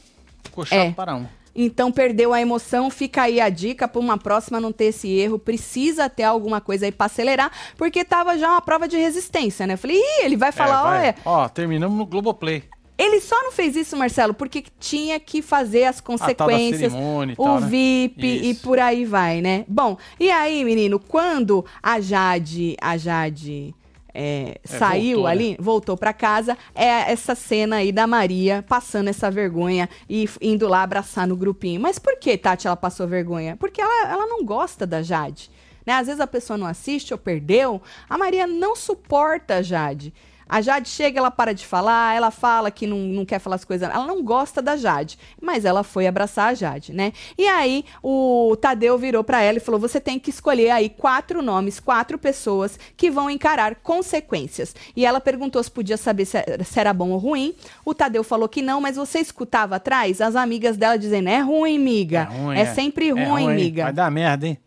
Ficou 0.45 0.67
chato 0.67 0.79
É. 0.79 0.91
para 0.93 1.17
um. 1.17 1.27
Então 1.55 1.91
perdeu 1.91 2.33
a 2.33 2.41
emoção, 2.41 2.91
fica 2.91 3.23
aí 3.23 3.41
a 3.41 3.49
dica 3.49 3.89
para 3.89 4.01
uma 4.01 4.17
próxima 4.19 4.61
não 4.61 4.73
ter 4.73 4.87
esse 4.87 5.09
erro, 5.09 5.39
precisa 5.39 6.09
ter 6.09 6.23
alguma 6.25 6.61
coisa 6.61 6.87
aí 6.87 6.93
para 6.93 7.07
acelerar, 7.07 7.51
porque 7.77 8.05
tava 8.05 8.39
já 8.39 8.51
uma 8.51 8.61
prova 8.63 8.87
de 8.87 8.97
resistência, 8.97 9.67
né? 9.67 9.75
Eu 9.75 9.79
falei, 9.79 9.97
Ih, 9.99 10.25
ele 10.25 10.37
vai 10.37 10.53
falar, 10.53 10.79
É, 10.79 10.83
vai. 10.83 11.01
olha, 11.09 11.15
Ó, 11.25 11.49
terminamos 11.49 11.97
no 11.99 12.07
Globoplay. 12.07 12.63
ele 12.97 13.21
só 13.21 13.37
não 13.45 13.53
fez 13.53 13.77
isso, 13.77 13.97
Marcelo, 13.97 14.35
porque 14.35 14.65
tinha 14.81 15.19
que 15.21 15.41
fazer 15.43 15.85
as 15.85 16.01
tal 16.01 16.17
da 16.17 16.25
consequências, 16.25 16.93
cerimônia 16.93 17.33
e 17.33 17.37
o 17.41 17.45
tal, 17.45 17.61
né? 17.61 17.67
VIP 17.69 18.27
e 18.27 18.51
Isso. 18.51 18.63
por 18.63 18.79
aí 18.79 19.05
vai, 19.05 19.41
né? 19.41 19.65
Bom, 19.69 19.97
e 20.19 20.31
aí, 20.31 20.65
menino, 20.65 20.99
quando 20.99 21.65
a 21.83 22.01
Jade, 22.01 22.77
a 22.81 22.97
Jade 22.97 23.75
é, 24.20 24.61
saiu 24.64 25.18
voltou, 25.18 25.24
né? 25.24 25.31
ali, 25.31 25.57
voltou 25.61 25.96
pra 25.96 26.12
casa, 26.12 26.59
é 26.74 27.12
essa 27.12 27.37
cena 27.37 27.76
aí 27.76 27.92
da 27.92 28.04
Maria 28.04 28.64
passando 28.66 29.07
essa 29.07 29.31
vergonha 29.31 29.88
e 30.11 30.28
indo 30.42 30.66
lá 30.66 30.83
abraçar 30.83 31.24
no 31.24 31.37
grupinho. 31.37 31.81
Mas 31.81 32.00
por 32.00 32.18
que, 32.18 32.37
Tati, 32.37 32.66
ela 32.66 32.76
passou 32.76 33.07
vergonha? 33.07 33.57
Porque 33.57 33.81
ela, 33.81 34.11
ela 34.11 34.26
não 34.26 34.44
gosta 34.44 34.85
da 34.85 35.02
Jade. 35.02 35.48
Né? 35.87 35.92
Às 35.92 36.09
vezes 36.09 36.20
a 36.20 36.26
pessoa 36.26 36.57
não 36.59 36.66
assiste 36.66 37.14
ou 37.14 37.18
perdeu. 37.18 37.81
A 38.11 38.18
Maria 38.18 38.44
não 38.44 38.74
suporta 38.74 39.59
a 39.59 39.62
Jade. 39.62 40.12
A 40.49 40.61
Jade 40.61 40.89
chega, 40.89 41.19
ela 41.19 41.31
para 41.31 41.53
de 41.53 41.67
falar, 41.67 42.17
ela 42.17 42.31
fala 42.31 42.71
que 42.71 42.87
não, 42.87 42.99
não 42.99 43.25
quer 43.25 43.39
falar 43.39 43.57
as 43.57 43.65
coisas. 43.65 43.89
Ela 43.89 44.07
não 44.07 44.23
gosta 44.23 44.63
da 44.63 44.77
Jade, 44.77 45.19
mas 45.41 45.65
ela 45.65 45.83
foi 45.83 46.07
abraçar 46.07 46.51
a 46.51 46.55
Jade, 46.55 46.93
né? 46.93 47.13
E 47.37 47.47
aí 47.47 47.85
o 48.03 48.57
Tadeu 48.61 48.97
virou 48.97 49.23
para 49.23 49.43
ela 49.43 49.59
e 49.59 49.61
falou: 49.61 49.81
você 49.81 50.01
tem 50.01 50.19
que 50.19 50.31
escolher 50.31 50.71
aí 50.71 50.89
quatro 50.89 51.43
nomes, 51.43 51.79
quatro 51.79 52.19
pessoas 52.19 52.79
que 52.97 53.11
vão 53.11 53.29
encarar 53.29 53.77
consequências. 53.77 54.75
E 54.97 55.05
ela 55.05 55.21
perguntou 55.21 55.63
se 55.63 55.71
podia 55.71 55.97
saber 55.97 56.25
se, 56.25 56.39
era 56.77 56.93
bom 56.93 57.11
ou 57.11 57.19
ruim. 57.19 57.55
O 57.85 57.95
Tadeu 57.95 58.25
falou 58.25 58.49
que 58.49 58.63
não, 58.63 58.81
mas 58.81 58.97
você 58.97 59.19
escutava 59.19 59.77
atrás 59.77 60.21
as 60.21 60.35
amigas 60.35 60.77
dela 60.77 60.97
dizendo: 60.97 61.29
é 61.29 61.41
ruim, 61.41 61.79
miga. 61.79 62.21
É, 62.31 62.37
ruim, 62.37 62.57
é, 62.57 62.61
é. 62.61 62.67
sempre 62.67 63.11
ruim, 63.11 63.23
é 63.23 63.29
ruim, 63.29 63.55
miga. 63.55 63.85
Vai 63.85 63.93
dar 63.93 64.11
merda, 64.11 64.47
hein? 64.47 64.59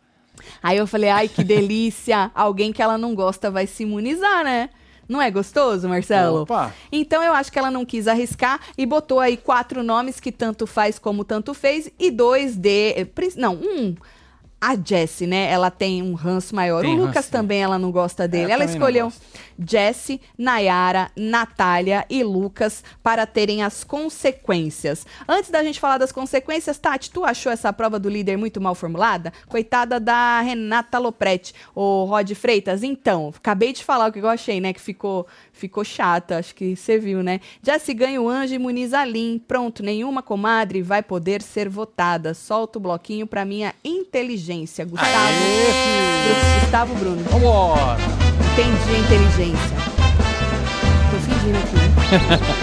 Aí 0.62 0.78
eu 0.78 0.88
falei, 0.88 1.10
ai, 1.10 1.28
que 1.28 1.44
delícia. 1.44 2.32
Alguém 2.34 2.72
que 2.74 2.82
ela 2.82 2.98
não 2.98 3.14
gosta 3.14 3.52
vai 3.52 3.68
se 3.68 3.84
imunizar, 3.84 4.44
né? 4.44 4.70
Não 5.12 5.22
é 5.22 5.30
gostoso, 5.30 5.90
Marcelo? 5.90 6.44
Opa. 6.44 6.74
Então 6.90 7.22
eu 7.22 7.34
acho 7.34 7.52
que 7.52 7.60
ela 7.60 7.70
não 7.70 7.84
quis 7.84 8.08
arriscar 8.08 8.62
e 8.78 8.86
botou 8.86 9.20
aí 9.20 9.36
quatro 9.36 9.84
nomes 9.84 10.22
que 10.22 10.32
tanto 10.32 10.66
faz 10.66 10.98
como 10.98 11.26
tanto 11.26 11.54
fez 11.54 11.92
e 12.00 12.10
dois 12.10 12.56
de. 12.56 13.06
Não, 13.36 13.56
um 13.56 13.94
a 14.62 14.76
Jessie, 14.76 15.28
né? 15.28 15.52
Ela 15.52 15.70
tem 15.70 16.02
um 16.02 16.14
ranço 16.14 16.56
maior. 16.56 16.84
Tem 16.84 16.94
o 16.94 16.98
Lucas 16.98 17.16
ranço, 17.16 17.32
também, 17.32 17.62
ela 17.62 17.78
não 17.78 17.92
gosta 17.92 18.26
dele. 18.26 18.52
É, 18.52 18.54
ela 18.54 18.64
escolheu 18.64 19.12
Jessie, 19.68 20.22
Nayara, 20.38 21.12
Natália 21.16 22.06
e 22.10 22.24
Lucas 22.24 22.84
para 23.04 23.26
terem 23.26 23.64
as 23.64 23.84
consequências. 23.84 25.06
Antes 25.28 25.50
da 25.50 25.64
gente 25.64 25.80
falar 25.80 25.98
das 25.98 26.12
consequências, 26.12 26.78
Tati, 26.78 27.12
tu 27.12 27.24
achou 27.24 27.52
essa 27.52 27.72
prova 27.72 28.00
do 28.00 28.10
líder 28.10 28.38
muito 28.38 28.60
mal 28.60 28.76
formulada? 28.76 29.32
Coitada 29.48 30.00
da 30.00 30.42
Renata 30.42 30.98
Lopretti, 30.98 31.54
o 31.76 32.06
Rod 32.06 32.32
Freitas. 32.34 32.84
Então, 32.84 33.34
acabei 33.36 33.74
de 33.74 33.84
falar 33.84 34.10
o 34.10 34.12
que 34.12 34.20
eu 34.20 34.30
achei, 34.30 34.60
né? 34.60 34.74
Que 34.74 34.82
ficou 34.82 35.28
ficou 35.62 35.84
chata, 35.84 36.40
acho 36.40 36.56
que 36.56 36.76
você 36.76 36.98
viu, 36.98 37.22
né? 37.22 37.40
Já 37.62 37.78
se 37.78 37.94
ganha 37.94 38.20
o 38.20 38.28
anjo, 38.28 38.56
imuniza 38.56 39.00
a 39.00 39.06
Lin. 39.06 39.40
Pronto, 39.48 39.84
nenhuma 39.84 40.24
comadre 40.24 40.82
vai 40.82 41.04
poder 41.04 41.42
ser 41.42 41.70
votada. 41.70 42.34
Solta 42.34 42.80
o 42.80 42.82
bloquinho 42.82 43.28
pra 43.28 43.46
minha 43.46 43.74
inteligência. 43.84 44.84
Gustavo. 44.84 45.12
Aê, 45.12 46.62
Gustavo 46.62 46.96
Bruno. 46.96 47.24
Vambora. 47.24 48.21
Entendi 48.42 48.96
a 48.96 49.00
inteligência. 49.00 49.78
Tô 51.12 51.18
fingindo 51.20 51.58
aqui. 51.60 52.52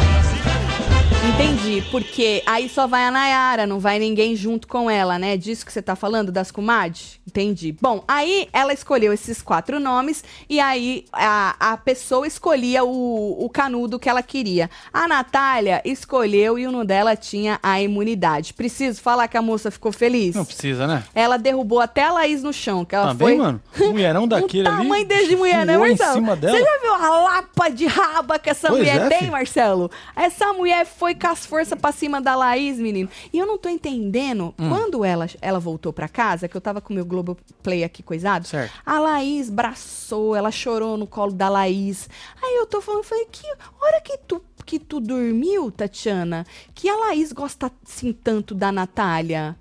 Entendi, 1.29 1.83
porque 1.91 2.43
aí 2.47 2.69
só 2.71 2.87
vai 2.87 3.05
a 3.05 3.11
Nayara, 3.11 3.67
não 3.67 3.79
vai 3.79 3.99
ninguém 3.99 4.35
junto 4.35 4.67
com 4.67 4.91
ela, 4.91 5.19
né? 5.19 5.37
Disso 5.37 5.65
que 5.65 5.73
você 5.73 5.83
tá 5.83 5.95
falando, 5.95 6.33
das 6.33 6.51
comadres? 6.51 7.21
Entendi. 7.27 7.77
Bom, 7.81 8.03
aí 8.09 8.49
ela 8.53 8.73
escolheu 8.73 9.13
esses 9.13 9.43
quatro 9.43 9.79
nomes 9.79 10.25
e 10.49 10.59
aí 10.59 11.05
a, 11.13 11.73
a 11.73 11.77
pessoa 11.77 12.27
escolhia 12.27 12.83
o, 12.83 13.45
o 13.45 13.51
canudo 13.51 13.99
que 13.99 14.09
ela 14.09 14.23
queria. 14.23 14.71
A 14.93 15.07
Natália 15.07 15.83
escolheu 15.85 16.59
e 16.59 16.67
o 16.67 16.73
no 16.73 16.85
dela 16.85 17.15
tinha 17.15 17.61
a 17.63 17.81
imunidade. 17.81 18.55
Preciso 18.55 19.03
falar 19.03 19.29
que 19.29 19.37
a 19.37 19.43
moça 19.43 19.71
ficou 19.71 19.93
feliz? 19.93 20.35
Não 20.35 20.47
precisa, 20.47 20.87
né? 20.87 21.05
Ela 21.15 21.37
derrubou 21.37 21.81
até 21.81 22.05
a 22.05 22.13
Laís 22.13 22.43
no 22.43 22.53
chão, 22.55 22.85
que 22.87 22.95
ela 22.95 23.09
Também, 23.09 23.29
foi... 23.29 23.37
mano? 23.37 23.61
Mulherão 23.79 24.27
daquele 24.27 24.67
ali. 24.67 24.79
tamanho 24.79 25.07
desde 25.07 25.37
mulher, 25.37 25.67
né, 25.67 25.77
Marcelo? 25.77 26.25
Você 26.25 26.65
já 26.65 26.79
viu 26.81 26.95
a 26.95 27.09
lapa 27.21 27.69
de 27.69 27.87
raba 27.87 28.39
que 28.39 28.49
essa 28.49 28.69
Pois 28.69 28.81
mulher 28.81 29.03
é, 29.03 29.09
tem, 29.09 29.19
filho. 29.19 29.33
Marcelo? 29.33 29.91
Essa 30.17 30.53
mulher 30.55 30.87
foi 30.87 31.18
com 31.19 31.27
as 31.27 31.45
forças 31.45 31.79
pra 31.79 31.93
cima 31.93 32.21
da 32.21 32.35
Laís, 32.37 32.79
menino. 32.79 33.09
E 33.33 33.39
eu 33.39 33.47
não 33.47 33.59
tô 33.59 33.69
entendendo, 33.69 34.55
Hum. 34.59 34.69
quando 34.69 35.05
ela, 35.05 35.27
ela 35.43 35.59
voltou 35.59 35.93
pra 35.93 36.09
casa, 36.09 36.47
que 36.49 36.57
eu 36.57 36.61
tava 36.61 36.81
com 36.81 36.93
o 36.93 36.95
meu 36.97 37.05
Globoplay 37.05 37.85
aqui 37.85 38.03
coisado, 38.03 38.47
Certo. 38.47 38.73
a 38.87 38.99
Laís 38.99 39.51
braçou, 39.51 40.35
ela 40.37 40.51
chorou 40.51 40.97
no 40.97 41.07
colo 41.07 41.33
da 41.33 41.49
Laís. 41.49 42.09
Aí 42.43 42.57
eu 42.57 42.67
tô 42.67 42.81
falando, 42.81 43.05
falei, 43.05 43.27
que 43.31 43.47
hora 43.81 44.01
que 44.01 44.17
tu, 44.19 44.43
que 44.65 44.79
tu 44.79 45.01
dormiu, 45.01 45.71
Tatiana, 45.71 46.47
que 46.75 46.89
a 46.89 46.97
Laís 46.97 47.33
gosta 47.33 47.71
assim 47.87 48.13
tanto 48.13 48.55
da 48.55 48.71
Natália? 48.71 49.57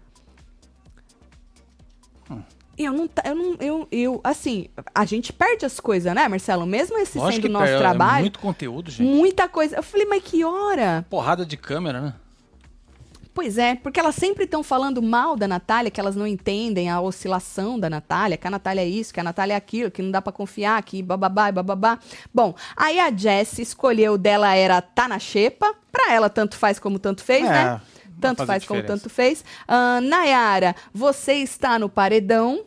Eu 2.78 2.94
não, 2.94 3.08
ta- 3.08 3.24
eu 3.26 3.36
não, 3.36 3.56
eu, 3.60 3.88
eu, 3.92 4.22
assim, 4.24 4.68
a 4.94 5.04
gente 5.04 5.34
perde 5.34 5.66
as 5.66 5.80
coisas, 5.80 6.14
né, 6.14 6.28
Marcelo? 6.28 6.66
Mesmo 6.66 6.98
esse 7.00 7.18
Lógico 7.18 7.34
sendo 7.34 7.42
que 7.42 7.50
o 7.50 7.52
nosso 7.52 7.66
perde, 7.66 7.78
é 7.78 7.80
trabalho, 7.80 8.22
muito 8.22 8.40
conteúdo, 8.40 8.92
gente. 8.92 9.08
muita 9.08 9.48
coisa. 9.48 9.78
Eu 9.78 9.84
falei, 9.84 10.06
mas 10.06 10.22
que 10.24 10.44
hora? 10.44 11.06
Porrada 11.10 11.44
de 11.46 11.58
câmera, 11.58 12.00
né? 12.02 12.14
Pois 13.34 13.60
é, 13.60 13.76
porque 13.76 14.00
elas 14.00 14.16
sempre 14.16 14.46
estão 14.46 14.64
falando 14.64 15.00
mal 15.00 15.36
da 15.36 15.48
Natália, 15.48 15.92
que 15.92 16.00
elas 16.00 16.16
não 16.16 16.26
entendem 16.26 16.90
a 16.90 17.00
oscilação 17.00 17.80
da 17.80 17.88
Natália, 17.88 18.36
que 18.36 18.48
a 18.48 18.50
Natália 18.50 18.82
é 18.82 18.88
isso, 18.88 19.14
que 19.14 19.20
a 19.20 19.24
Natália 19.24 19.54
é 19.54 19.58
aquilo, 19.58 19.92
que 19.92 20.02
não 20.02 20.10
dá 20.10 20.20
pra 20.24 20.34
confiar, 20.34 20.82
que 20.82 21.04
bababá 21.04 21.50
e 21.50 21.52
bababá. 21.52 22.00
Bom, 22.34 22.56
aí 22.76 23.00
a 23.00 23.12
Jessie 23.16 23.62
escolheu 23.62 24.18
dela 24.18 24.56
era 24.56 24.82
tá 24.82 25.08
na 25.08 25.20
xepa, 25.20 25.72
pra 25.92 26.14
ela 26.14 26.30
tanto 26.32 26.58
faz 26.58 26.80
como 26.80 26.98
tanto 26.98 27.24
fez, 27.24 27.46
É, 27.46 27.50
né? 27.50 27.82
Tanto 28.20 28.38
faz 28.38 28.48
faz 28.48 28.66
como 28.66 28.82
diferença. 28.82 29.04
tanto 29.04 29.14
fez. 29.14 29.44
Ahn, 29.68 30.02
Nayara, 30.02 30.76
você 30.94 31.34
está 31.34 31.78
no 31.78 31.90
paredão. 31.90 32.66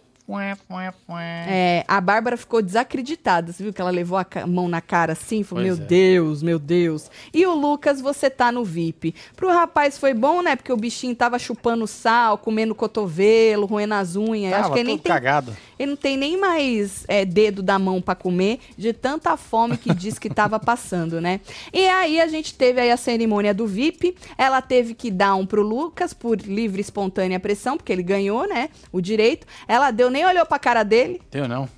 É, 1.49 1.85
a 1.89 2.01
Bárbara 2.01 2.37
ficou 2.37 2.63
desacreditada. 2.63 3.53
Você 3.53 3.63
viu 3.63 3.73
que 3.73 3.81
ela 3.81 3.91
levou 3.91 4.19
a 4.19 4.27
mão 4.47 4.69
na 4.69 4.81
cara 4.81 5.13
assim? 5.13 5.43
Falou, 5.43 5.65
Pois 5.65 5.77
meu 5.79 5.85
é. 5.85 5.89
Deus, 5.89 6.43
meu 6.43 6.59
Deus. 6.59 7.11
E 7.35 7.45
o 7.47 7.55
Lucas, 7.55 8.01
você 8.01 8.31
tá 8.31 8.53
no 8.53 8.65
VIP. 8.65 9.15
Pro 9.35 9.49
rapaz 9.49 9.99
foi 9.99 10.15
bom, 10.15 10.43
né? 10.43 10.57
Porque 10.57 10.73
o 10.73 10.77
bichinho 10.77 11.15
tava 11.15 11.39
chupando 11.39 11.87
sal, 11.87 12.39
comendo 12.39 12.75
cotovelo, 12.75 13.67
roendo 13.67 13.95
as 13.95 14.17
unhas. 14.17 14.53
Acho 14.53 14.63
Tava 14.63 14.75
que 14.75 14.81
ele 14.81 14.89
nem 14.89 14.99
tem, 14.99 15.13
cagado. 15.13 15.57
ele 15.79 15.91
não 15.91 15.97
tem 15.97 16.17
nem 16.17 16.39
mais 16.39 17.05
é, 17.09 17.25
dedo 17.25 17.63
da 17.63 17.79
mão 17.79 18.01
pra 18.01 18.15
comer, 18.15 18.61
de 18.77 18.93
tanta 18.93 19.37
fome 19.37 19.77
que 19.77 19.93
diz 19.95 20.19
que 20.19 20.31
tava 20.31 20.59
passando, 20.61 21.21
né? 21.21 21.41
E 21.73 21.87
aí 21.89 22.21
a 22.21 22.27
gente 22.29 22.55
teve 22.55 22.81
aí 22.81 22.91
a 22.91 22.97
cerimônia 22.97 23.53
do 23.53 23.67
VIP. 23.67 24.17
Ela 24.39 24.63
teve 24.63 24.95
que 24.95 25.11
dar 25.11 25.35
um 25.35 25.45
pro 25.47 25.63
Lucas 25.63 26.13
por 26.13 26.39
livre 26.39 26.81
e 26.81 26.83
espontânea 26.83 27.41
pressão, 27.41 27.77
porque 27.77 27.93
ele 27.93 28.03
ganhou, 28.03 28.47
né? 28.49 28.69
O 28.93 29.01
direito. 29.01 29.47
Ela 29.67 29.91
deu, 29.91 30.11
nem 30.11 30.20
olhou 30.25 30.47
pra 30.47 30.59
cara 30.59 30.83
dele. 30.83 31.21
Deu 31.31 31.47
não. 31.49 31.69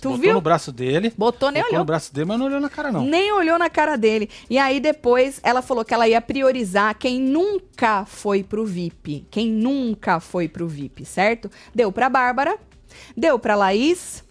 Tu 0.00 0.10
Botou 0.10 0.18
viu? 0.18 0.34
no 0.34 0.40
braço 0.40 0.70
dele. 0.72 1.12
Botou, 1.16 1.50
nem 1.50 1.62
botou 1.62 1.72
olhou. 1.72 1.80
no 1.80 1.86
braço 1.86 2.12
dele, 2.12 2.26
mas 2.26 2.38
não 2.38 2.46
olhou 2.46 2.60
na 2.60 2.68
cara, 2.68 2.92
não. 2.92 3.02
Nem 3.04 3.32
olhou 3.32 3.58
na 3.58 3.70
cara 3.70 3.96
dele. 3.96 4.28
E 4.48 4.58
aí 4.58 4.78
depois 4.78 5.40
ela 5.42 5.62
falou 5.62 5.84
que 5.84 5.94
ela 5.94 6.06
ia 6.06 6.20
priorizar 6.20 6.94
quem 6.98 7.18
nunca 7.20 8.04
foi 8.04 8.42
pro 8.42 8.64
VIP. 8.66 9.26
Quem 9.30 9.50
nunca 9.50 10.20
foi 10.20 10.48
pro 10.48 10.68
VIP, 10.68 11.04
certo? 11.04 11.50
Deu 11.74 11.90
pra 11.90 12.10
Bárbara, 12.10 12.58
deu 13.16 13.38
pra 13.38 13.56
Laís, 13.56 14.22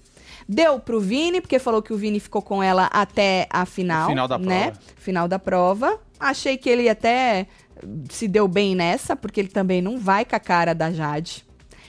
deu 0.47 0.79
pro 0.79 0.99
Vini, 0.99 1.41
porque 1.41 1.57
falou 1.57 1.81
que 1.81 1.93
o 1.93 1.97
Vini 1.97 2.19
ficou 2.19 2.41
com 2.43 2.61
ela 2.61 2.85
até 2.93 3.47
a 3.49 3.65
final. 3.65 4.07
Final 4.09 4.27
da 4.27 4.37
né? 4.37 4.65
prova. 4.65 4.79
Final 4.97 5.27
da 5.27 5.39
prova. 5.39 5.99
Achei 6.19 6.57
que 6.57 6.69
ele 6.69 6.87
até 6.87 7.47
se 8.09 8.27
deu 8.27 8.47
bem 8.47 8.75
nessa, 8.75 9.15
porque 9.15 9.39
ele 9.39 9.49
também 9.49 9.81
não 9.81 9.97
vai 9.99 10.23
com 10.25 10.35
a 10.35 10.39
cara 10.39 10.73
da 10.73 10.91
Jade. 10.91 11.44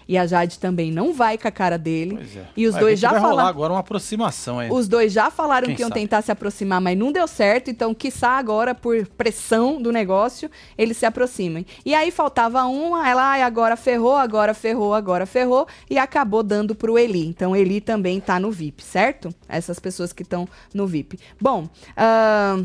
E 0.08 0.16
a 0.16 0.26
Jade 0.26 0.58
também 0.58 0.92
não 0.92 1.12
vai 1.12 1.36
com 1.36 1.48
a 1.48 1.50
cara 1.50 1.76
dele. 1.76 2.16
Pois 2.16 2.36
é. 2.36 2.46
E 2.56 2.66
os 2.66 2.74
dois 2.76 2.98
já 2.98 3.10
falaram. 3.20 3.48
agora 3.48 3.72
uma 3.72 3.80
aproximação 3.80 4.58
aí. 4.58 4.70
Os 4.70 4.86
dois 4.86 5.12
já 5.12 5.30
falaram 5.30 5.66
Quem 5.66 5.76
que 5.76 5.82
iam 5.82 5.88
sabe? 5.88 6.00
tentar 6.00 6.22
se 6.22 6.30
aproximar, 6.30 6.80
mas 6.80 6.96
não 6.96 7.10
deu 7.10 7.26
certo. 7.26 7.70
Então, 7.70 7.92
quiçá 7.94 8.30
agora, 8.30 8.74
por 8.74 9.06
pressão 9.08 9.80
do 9.80 9.90
negócio, 9.90 10.50
eles 10.78 10.96
se 10.96 11.06
aproximem. 11.06 11.66
E 11.84 11.94
aí 11.94 12.10
faltava 12.10 12.64
uma, 12.64 13.08
ela 13.08 13.22
ai, 13.30 13.42
agora 13.42 13.76
ferrou, 13.76 14.14
agora 14.14 14.54
ferrou, 14.54 14.94
agora 14.94 15.26
ferrou, 15.26 15.66
e 15.90 15.98
acabou 15.98 16.42
dando 16.42 16.74
pro 16.74 16.98
Eli. 16.98 17.26
Então, 17.26 17.56
Eli 17.56 17.80
também 17.80 18.20
tá 18.20 18.38
no 18.38 18.50
VIP, 18.50 18.84
certo? 18.84 19.30
Essas 19.48 19.78
pessoas 19.78 20.12
que 20.12 20.22
estão 20.22 20.48
no 20.72 20.86
VIP. 20.86 21.18
Bom, 21.40 21.68
ahn, 21.96 22.64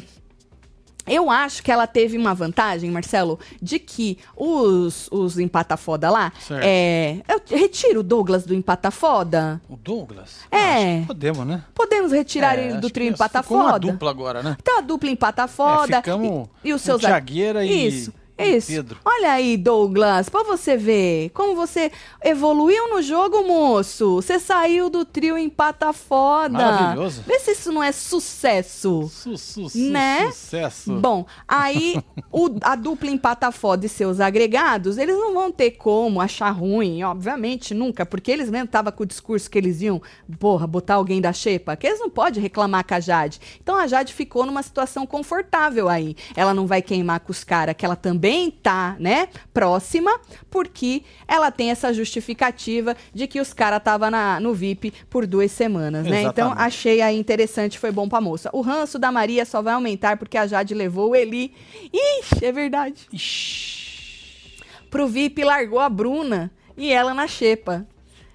eu 1.08 1.30
acho 1.30 1.64
que 1.64 1.72
ela 1.72 1.88
teve 1.88 2.18
uma 2.18 2.34
vantagem, 2.34 2.90
Marcelo, 2.92 3.40
de 3.62 3.80
que 3.80 4.18
os, 4.36 5.08
os 5.12 5.38
empata 5.40 5.76
foda 5.78 6.10
lá. 6.10 6.32
Certo. 6.40 6.64
É, 6.64 7.18
eu 7.28 7.58
retiro 7.58 8.00
o 8.02 8.04
Douglas 8.04 8.44
do 8.46 8.54
empata 8.54 8.92
foda. 8.92 9.62
O 9.70 9.76
Douglas? 9.76 10.40
É. 10.52 11.00
Ah, 11.02 11.04
podemos, 11.08 11.46
né? 11.48 11.64
Podemos 11.74 12.12
retirar 12.12 12.58
É, 12.58 12.68
ele 12.70 12.78
do 12.80 12.90
trio 12.90 13.10
empata 13.10 13.42
ficou 13.42 13.58
uma 13.58 13.72
foda. 13.72 13.92
dupla 13.92 14.10
agora, 14.10 14.44
né? 14.44 14.58
Tá 14.64 14.78
a 14.80 14.82
dupla 14.82 15.10
empata 15.10 15.48
foda. 15.48 15.98
É, 15.98 16.02
ficamos 16.02 16.48
e, 16.64 16.70
e 16.70 16.74
os 16.74 16.82
seus 16.82 17.02
Tiagueira 17.02 17.66
e- 17.66 17.88
Isso. 17.88 18.14
E 18.46 18.58
Isso. 18.58 18.68
Pedro. 18.72 18.98
Olha 19.06 19.32
aí, 19.34 19.58
Douglas, 19.58 20.30
pra 20.30 20.44
você 20.44 20.76
ver 20.78 21.30
como 21.34 21.56
você 21.56 21.92
evoluiu 22.24 22.90
no 22.90 23.02
jogo, 23.02 23.44
moço. 23.48 24.16
Você 24.16 24.40
saiu 24.40 24.90
do 24.90 25.04
trio 25.06 25.38
empata 25.38 25.92
foda. 25.94 26.54
Maravilhoso. 26.58 27.24
Vê 27.26 27.40
se 27.40 27.52
isso 27.52 27.72
não 27.72 27.84
é 27.84 27.92
sucesso. 27.92 29.10
Su, 29.12 29.38
su, 29.38 29.70
su, 29.70 29.78
Né? 29.78 30.28
Sucesso. 30.32 30.94
Bom, 31.00 31.26
aí 31.48 31.98
o- 32.32 32.50
a 32.62 32.76
dupla 32.76 33.10
empata 33.10 33.52
foda 33.52 33.86
e 33.86 33.90
seus 33.90 34.20
agregados, 34.20 34.98
eles 34.98 35.16
não 35.16 35.34
vão 35.34 35.52
ter 35.52 35.72
como 35.72 36.22
achar 36.22 36.50
ruim, 36.52 37.04
obviamente, 37.04 37.74
nunca, 37.74 38.06
porque 38.06 38.32
eles 38.32 38.50
mesmo 38.50 38.66
estavam 38.66 38.92
com 38.92 39.04
o 39.04 39.06
discurso 39.06 39.50
que 39.50 39.58
eles 39.58 39.82
iam, 39.82 40.02
porra, 40.40 40.66
botar 40.66 40.96
alguém 40.96 41.20
da 41.22 41.34
xepa, 41.34 41.76
que 41.76 41.88
eles 41.88 42.00
não 42.00 42.10
podem 42.10 42.42
reclamar 42.42 42.86
com 42.88 42.94
a 42.94 43.00
Jade. 43.00 43.40
Então 43.62 43.76
a 43.76 43.88
Jade 43.88 44.14
ficou 44.14 44.46
numa 44.46 44.64
situação 44.64 45.06
confortável 45.06 45.90
aí. 45.90 46.16
Ela 46.36 46.54
não 46.54 46.66
vai 46.68 46.82
queimar 46.82 47.20
com 47.20 47.32
os 47.32 47.44
caras 47.44 47.76
que 47.78 47.86
ela 47.86 47.96
também 47.96 48.31
também 48.32 48.50
tá, 48.50 48.96
né, 48.98 49.28
próxima, 49.54 50.18
porque 50.50 51.04
ela 51.28 51.52
tem 51.52 51.70
essa 51.70 51.94
justificativa 51.94 52.96
de 53.14 53.28
que 53.28 53.42
os 53.42 53.54
caras 53.54 53.80
estavam 53.80 54.10
no 54.40 54.54
VIP 54.54 54.94
por 55.10 55.28
duas 55.28 55.52
semanas, 55.52 56.06
né? 56.06 56.24
Então 56.24 56.54
achei 56.56 57.02
aí 57.02 57.20
interessante, 57.20 57.78
foi 57.78 57.92
bom 57.92 58.08
pra 58.08 58.22
moça. 58.22 58.50
O 58.54 58.62
ranço 58.62 58.98
da 58.98 59.12
Maria 59.12 59.44
só 59.44 59.62
vai 59.62 59.74
aumentar 59.74 60.16
porque 60.16 60.38
a 60.38 60.48
Jade 60.48 60.74
levou 60.74 61.10
o 61.10 61.16
Eli. 61.16 61.54
Ixi, 61.94 62.46
é 62.46 62.52
verdade. 62.54 63.08
Ixi. 63.12 64.62
Pro 64.90 65.08
VIP 65.08 65.44
largou 65.44 65.80
a 65.80 65.90
Bruna 65.90 66.52
e 66.78 66.92
ela 66.92 67.14
na 67.14 67.28
xepa. 67.28 67.86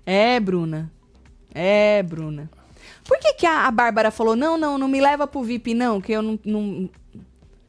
É, 0.04 0.38
Bruna. 0.38 0.92
É, 1.54 2.02
Bruna. 2.02 2.50
Por 3.04 3.18
que, 3.18 3.32
que 3.34 3.46
a, 3.46 3.66
a 3.66 3.70
Bárbara 3.70 4.10
falou: 4.10 4.36
não, 4.36 4.58
não, 4.58 4.76
não 4.76 4.88
me 4.88 5.00
leva 5.00 5.26
pro 5.26 5.42
VIP, 5.42 5.72
não, 5.72 6.00
que 6.00 6.12
eu 6.12 6.22
não. 6.22 6.38
não... 6.44 6.90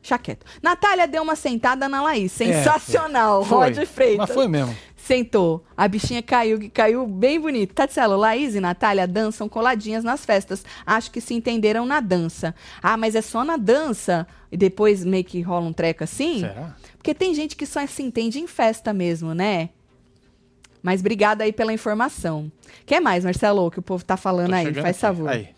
Deixa 0.07 0.17
quieto. 0.17 0.45
Natália 0.63 1.05
deu 1.05 1.21
uma 1.21 1.35
sentada 1.35 1.89
na 1.89 2.01
Laís. 2.01 2.31
Sensacional. 2.31 3.43
Foi. 3.43 3.73
Rod 3.73 3.85
Freitas. 3.85 4.29
Mas 4.29 4.33
foi 4.33 4.47
mesmo. 4.47 4.73
Sentou. 4.95 5.65
A 5.75 5.85
bichinha 5.85 6.23
caiu, 6.23 6.57
que 6.57 6.69
caiu 6.69 7.05
bem 7.05 7.37
bonito. 7.37 7.73
Tatselo, 7.73 8.15
Laís 8.15 8.55
e 8.55 8.61
Natália 8.61 9.05
dançam 9.05 9.49
coladinhas 9.49 10.05
nas 10.05 10.25
festas. 10.25 10.63
Acho 10.85 11.11
que 11.11 11.19
se 11.19 11.33
entenderam 11.33 11.85
na 11.85 11.99
dança. 11.99 12.55
Ah, 12.81 12.95
mas 12.95 13.15
é 13.15 13.21
só 13.21 13.43
na 13.43 13.57
dança? 13.57 14.25
E 14.49 14.55
depois 14.55 15.03
meio 15.03 15.25
que 15.25 15.41
rola 15.41 15.65
um 15.65 15.73
treco 15.73 16.05
assim? 16.05 16.39
Será? 16.39 16.73
Porque 16.97 17.13
tem 17.13 17.33
gente 17.33 17.57
que 17.57 17.65
só 17.65 17.85
se 17.85 18.01
entende 18.01 18.39
em 18.39 18.47
festa 18.47 18.93
mesmo, 18.93 19.33
né? 19.33 19.69
Mas 20.81 21.01
obrigada 21.01 21.43
aí 21.43 21.51
pela 21.51 21.73
informação. 21.73 22.49
Quer 22.85 23.01
mais, 23.01 23.25
Marcelo, 23.25 23.69
que 23.69 23.79
o 23.79 23.81
povo 23.81 24.05
tá 24.05 24.15
falando 24.15 24.51
Tô 24.51 24.55
aí? 24.55 24.73
Faz 24.73 24.85
aqui. 24.85 24.99
favor. 24.99 25.29
Aí. 25.29 25.56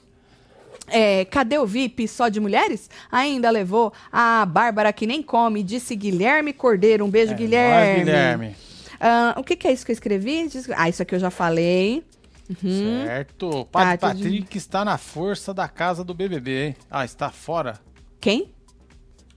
É, 0.91 1.25
cadê 1.25 1.57
o 1.57 1.65
VIP 1.65 2.07
só 2.07 2.27
de 2.29 2.39
mulheres? 2.39 2.89
Ainda 3.11 3.49
levou 3.49 3.93
a 4.11 4.45
Bárbara 4.45 4.91
que 4.93 5.05
nem 5.07 5.21
come, 5.23 5.63
disse 5.63 5.95
Guilherme 5.95 6.53
Cordeiro. 6.53 7.05
Um 7.05 7.09
beijo, 7.09 7.33
É, 7.33 7.35
Guilherme. 7.35 7.87
nós, 7.95 8.05
Guilherme. 8.05 8.55
Ah, 8.99 9.35
o 9.37 9.43
que, 9.43 9.55
que 9.55 9.67
é 9.67 9.71
isso 9.71 9.85
que 9.85 9.91
eu 9.91 9.93
escrevi? 9.93 10.49
Ah, 10.75 10.89
isso 10.89 11.01
aqui 11.01 11.15
eu 11.15 11.19
já 11.19 11.29
falei. 11.29 12.03
Uhum. 12.49 13.05
Certo. 13.05 13.65
Padre 13.71 13.97
Tá, 13.97 14.07
Patrick 14.09 14.57
está 14.57 14.83
na 14.83 14.97
força 14.97 15.53
da 15.53 15.67
casa 15.67 16.03
do 16.03 16.13
BBB, 16.13 16.65
hein? 16.67 16.75
Ah, 16.89 17.05
está 17.05 17.29
fora? 17.29 17.79
Quem? 18.19 18.51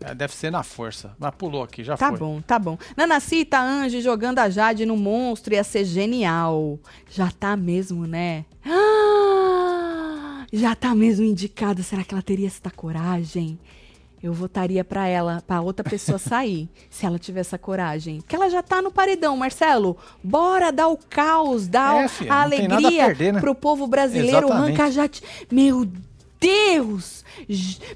É, 0.05 0.15
deve 0.15 0.35
ser 0.35 0.51
na 0.51 0.65
força. 0.65 1.15
Mas 1.17 1.33
pulou 1.37 1.63
aqui, 1.63 1.85
já 1.85 1.97
Tá 1.97 2.09
foi. 2.09 2.19
bom, 2.19 2.41
tá 2.41 2.59
bom. 2.59 2.77
Nanacita 2.97 3.61
Ange 3.61 4.01
jogando 4.01 4.41
a 4.41 4.51
Jade 4.51 4.85
no 4.85 4.97
monstro 4.97 5.55
ia 5.55 5.63
ser 5.63 5.85
genial. 5.85 6.81
Já 7.09 7.31
tá 7.31 7.57
mesmo, 7.57 8.05
né? 8.07 8.45
Ah, 8.67 8.92
já 10.53 10.75
tá 10.75 10.95
mesmo 10.95 11.25
indicada. 11.25 11.83
Será 11.83 12.05
que 12.05 12.13
ela 12.15 12.23
teria 12.23 12.47
essa 12.47 12.71
coragem? 12.71 13.59
Eu 14.23 14.33
votaria 14.33 14.85
pra 14.85 15.09
ela, 15.09 15.43
pra 15.47 15.61
outra 15.61 15.83
pessoa 15.83 16.17
sair, 16.19 16.69
se 16.89 17.05
ela 17.05 17.19
tiver 17.19 17.41
essa 17.41 17.59
coragem. 17.59 18.21
Porque 18.21 18.37
ela 18.37 18.49
já 18.49 18.63
tá 18.63 18.81
no 18.81 18.93
paredão, 18.93 19.37
Marcelo. 19.37 19.97
Bora 20.23 20.71
dar 20.71 20.87
o 20.89 20.97
caos, 20.97 21.67
dar 21.67 22.05
É, 22.05 22.09
filha, 22.09 22.33
a 22.33 22.37
nada 22.37 22.55
a 22.55 22.59
alegria 22.77 23.07
perder, 23.07 23.33
né? 23.33 23.41
pro 23.41 23.55
povo 23.55 23.87
brasileiro. 23.89 24.47
Exatamente. 24.47 24.67
Arranca 24.69 24.85
a 24.85 24.91
Jade. 24.91 25.23
Meu 25.51 25.89
Deus! 26.39 27.25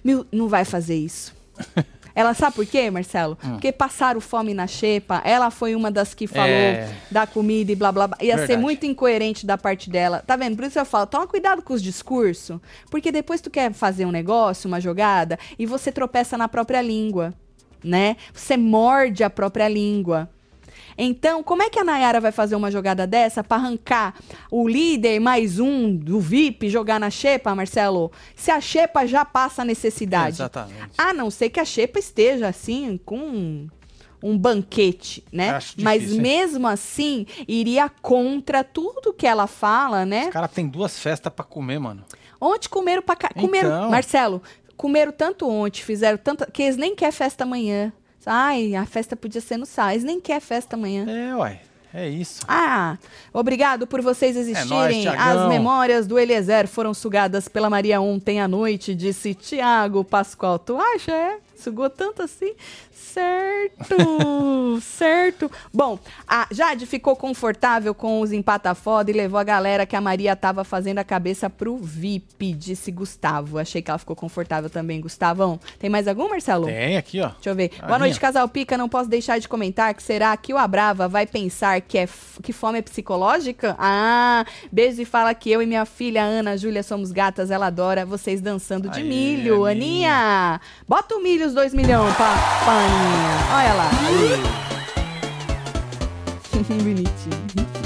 Meu, 0.03 0.27
não 0.33 0.49
vai 0.49 0.65
fazer 0.65 0.97
isso. 0.97 1.33
Ela 2.17 2.33
sabe 2.35 2.57
por 2.57 2.65
quê, 2.67 2.91
Marcelo? 2.91 3.37
Hum. 3.45 3.51
Porque 3.53 3.71
passaram 3.71 4.21
fome 4.23 4.55
na 4.55 4.67
xepa. 4.67 5.21
Ela 5.23 5.51
foi 5.51 5.75
uma 5.77 5.91
das 5.91 6.15
que 6.15 6.27
falou 6.27 6.49
É. 6.49 6.89
da 7.11 7.27
comida 7.27 7.71
e 7.71 7.77
blá 7.77 7.93
blá 7.93 8.09
blá. 8.09 8.17
Ia 8.23 8.33
ser 8.33 8.39
Verdade. 8.39 8.63
muito 8.63 8.87
incoerente 8.87 9.45
da 9.47 9.59
parte 9.59 9.91
dela. 9.91 10.25
Tá 10.27 10.35
vendo? 10.35 10.57
Por 10.57 10.65
isso 10.65 10.79
eu 10.79 10.87
falo, 10.87 11.07
toma 11.07 11.27
cuidado 11.27 11.61
com 11.61 11.75
os 11.75 11.83
discursos. 11.83 12.59
Porque 12.91 13.13
depois 13.13 13.43
tu 13.43 13.51
quer 13.51 13.71
fazer 13.73 14.07
um 14.07 14.11
negócio, 14.11 14.67
uma 14.67 14.81
jogada, 14.81 15.39
e 15.59 15.67
você 15.67 15.93
tropeça 15.93 16.39
na 16.39 16.49
própria 16.49 16.81
língua, 16.81 17.35
né? 17.85 18.17
Você 18.33 18.57
morde 18.57 19.23
a 19.23 19.29
própria 19.29 19.69
língua. 19.69 20.29
Então, 20.99 21.43
como 21.43 21.63
é 21.63 21.69
que 21.69 21.79
a 21.79 21.85
Nayara 21.85 22.21
vai 22.21 22.33
fazer 22.33 22.57
uma 22.57 22.71
jogada 22.71 23.07
dessa 23.07 23.45
pra 23.45 23.57
arrancar 23.59 24.15
o 24.51 24.67
líder 24.67 25.21
mais 25.21 25.59
um 25.59 25.95
do 25.95 26.19
VIP 26.21 26.69
jogar 26.71 26.99
na 26.99 27.11
xepa, 27.11 27.55
Marcelo? 27.55 28.11
Se 28.35 28.51
a 28.51 28.61
xepa 28.61 29.07
já 29.07 29.25
passa 29.25 29.63
a 29.63 29.65
necessidade. 29.65 30.37
Exatamente. 30.37 30.91
A 30.97 31.13
não 31.13 31.31
ser 31.31 31.51
que 31.51 31.61
a 31.61 31.65
xepa 31.65 31.99
esteja 31.99 32.49
assim 32.49 32.99
com 33.05 33.67
um 34.23 34.37
banquete, 34.39 35.23
né? 35.31 35.51
Acho 35.51 35.75
Mas 35.79 36.01
difícil, 36.03 36.17
hein? 36.17 36.23
mesmo 36.23 36.67
assim, 36.67 37.27
iria 37.47 37.89
contra 37.89 38.65
tudo 38.65 39.13
que 39.13 39.27
ela 39.27 39.47
fala, 39.47 40.07
né? 40.07 40.25
Os 40.27 40.33
caras 40.33 40.51
têm 40.51 40.67
duas 40.67 40.99
festas 40.99 41.33
pra 41.33 41.45
comer, 41.45 41.79
mano. 41.79 42.03
Ontem 42.41 42.69
comeram 42.69 43.03
pra. 43.03 43.17
Comeram, 43.39 43.69
Então. 43.69 43.91
Marcelo, 43.91 44.43
comeram 44.77 45.13
tanto 45.13 45.49
ontem, 45.49 45.83
fizeram 45.83 46.19
tanta. 46.19 46.47
que 46.51 46.63
eles 46.63 46.77
nem 46.77 46.95
querem 46.95 47.13
festa 47.13 47.45
amanhã. 47.45 47.93
Ai, 48.27 48.75
a 48.75 48.85
festa 48.85 49.15
podia 49.17 49.41
ser 49.41 49.57
no. 49.57 49.67
Eles 49.91 50.05
nem 50.05 50.21
querem 50.21 50.41
festa 50.41 50.77
amanhã. 50.77 51.07
É, 51.09 51.37
uai. 51.37 51.61
É 51.95 52.07
isso. 52.09 52.43
Ah, 52.47 52.99
obrigado 53.33 53.87
por 53.87 54.03
vocês 54.03 54.37
existirem. 54.37 54.69
nóis, 54.69 54.97
Thiagão. 54.99 55.45
As 55.45 55.49
memórias 55.49 56.07
do 56.07 56.19
Eliezer 56.19 56.69
foram 56.69 56.93
sugadas 56.93 57.49
pela 57.49 57.71
Maria 57.71 58.01
ontem 58.03 58.39
à 58.39 58.47
noite, 58.47 58.95
disse 58.95 59.33
Tiago 59.33 60.05
Pascoal. 60.05 60.59
Tu 60.59 60.77
acha, 60.77 61.13
é? 61.13 61.39
Sugou 61.57 61.89
tanto 61.91 62.23
assim? 62.23 62.55
Certo, 62.93 63.97
certo. 64.83 65.51
Bom, 65.73 65.99
a 66.27 66.47
Jade 66.51 66.87
ficou 66.87 67.17
confortável 67.17 67.95
com 67.95 68.21
os 68.21 68.33
empatafoda 68.33 69.11
e 69.11 69.15
levou 69.15 69.39
a 69.39 69.45
galera 69.45 69.87
que 69.87 69.97
a 69.97 70.01
Maria 70.01 70.37
tava 70.37 70.65
fazendo 70.65 70.99
a 70.99 71.05
cabeça 71.05 71.49
pro 71.49 71.77
VIP, 71.79 72.53
disse 72.53 72.91
Gustavo. 72.91 73.59
Achei 73.59 73.81
que 73.81 73.91
ela 73.91 73.99
ficou 73.99 74.15
confortável 74.15 74.69
também, 74.69 75.01
Gustavão. 75.01 75.59
Tem 75.79 75.89
mais 75.89 76.07
algum, 76.07 76.29
Marcelo? 76.29 76.67
Tem 76.67 76.97
aqui, 76.97 77.21
ó. 77.21 77.29
Deixa 77.29 77.51
eu 77.51 77.55
ver. 77.55 77.71
A 77.81 77.87
Boa 77.87 77.99
noite, 77.99 78.13
minha. 78.13 78.21
Casal 78.21 78.49
Pica. 78.49 78.77
Não 78.77 78.89
posso 78.89 79.09
deixar 79.09 79.39
de 79.39 79.49
comentar 79.49 79.95
que 79.95 80.03
será 80.03 80.37
que 80.37 80.53
o 80.53 80.59
Abrava 80.59 81.09
vai 81.09 81.27
pensar 81.27 81.81
que, 81.81 81.99
é 81.99 82.09
que 82.43 82.53
fome 82.53 82.79
é 82.79 82.83
psicológica? 82.83 83.77
Ah, 83.79 84.45
beijo 84.71 85.01
e 85.01 85.05
fala 85.05 85.35
que 85.35 85.51
eu 85.51 85.63
e 85.63 85.67
minha 85.67 85.87
filha 85.87 86.23
Ana 86.23 86.57
Júlia 86.57 86.83
somos 86.83 87.13
gatas. 87.13 87.51
Ela 87.51 87.67
adora 87.67 88.05
vocês 88.05 88.41
dançando 88.41 88.89
de 88.89 89.01
Aê, 89.01 89.07
milho. 89.07 89.65
Aninha. 89.65 89.87
Aninha, 89.87 90.61
bota 90.87 91.17
o 91.17 91.23
milho 91.23 91.46
os 91.47 91.55
dois 91.55 91.73
milhões 91.73 92.15
pra, 92.17 92.35
pra 92.65 92.73
Aninha. 92.73 93.39
Olha 93.53 93.75
lá. 93.75 93.91
Bonitinho. 96.69 97.86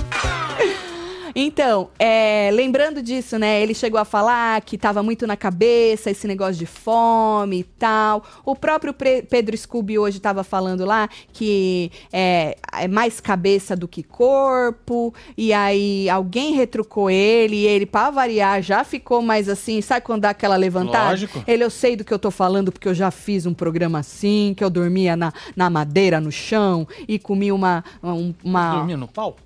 Então, 1.34 1.90
é, 1.98 2.50
lembrando 2.52 3.02
disso, 3.02 3.38
né? 3.38 3.60
Ele 3.62 3.74
chegou 3.74 3.98
a 4.00 4.04
falar 4.04 4.60
que 4.62 4.76
tava 4.76 5.02
muito 5.02 5.26
na 5.26 5.36
cabeça 5.36 6.10
esse 6.10 6.26
negócio 6.26 6.54
de 6.56 6.66
fome 6.66 7.60
e 7.60 7.64
tal. 7.64 8.22
O 8.44 8.54
próprio 8.56 8.94
Pedro 8.94 9.56
Scooby 9.56 9.98
hoje 9.98 10.20
tava 10.20 10.42
falando 10.44 10.84
lá 10.84 11.08
que 11.32 11.90
é, 12.12 12.56
é 12.72 12.88
mais 12.88 13.20
cabeça 13.20 13.76
do 13.76 13.86
que 13.88 14.02
corpo. 14.02 15.14
E 15.36 15.52
aí 15.52 16.08
alguém 16.10 16.54
retrucou 16.54 17.10
ele 17.10 17.56
e 17.56 17.66
ele, 17.66 17.86
pra 17.86 18.10
variar, 18.10 18.62
já 18.62 18.84
ficou 18.84 19.22
mais 19.22 19.48
assim. 19.48 19.80
Sabe 19.80 20.04
quando 20.06 20.22
dá 20.22 20.30
aquela 20.30 20.56
levantada? 20.56 21.10
Lógico. 21.10 21.42
Ele, 21.46 21.64
eu 21.64 21.70
sei 21.70 21.96
do 21.96 22.04
que 22.04 22.12
eu 22.12 22.18
tô 22.18 22.30
falando 22.30 22.72
porque 22.72 22.88
eu 22.88 22.94
já 22.94 23.10
fiz 23.10 23.46
um 23.46 23.54
programa 23.54 23.98
assim, 24.00 24.54
que 24.56 24.62
eu 24.64 24.70
dormia 24.70 25.16
na, 25.16 25.32
na 25.56 25.70
madeira, 25.70 26.20
no 26.20 26.30
chão 26.32 26.86
e 27.08 27.18
comi 27.18 27.52
uma. 27.52 27.84
um- 28.02 28.34
uma 28.44 28.76
Dormia 28.76 28.96
no 28.96 29.08
pau? 29.08 29.36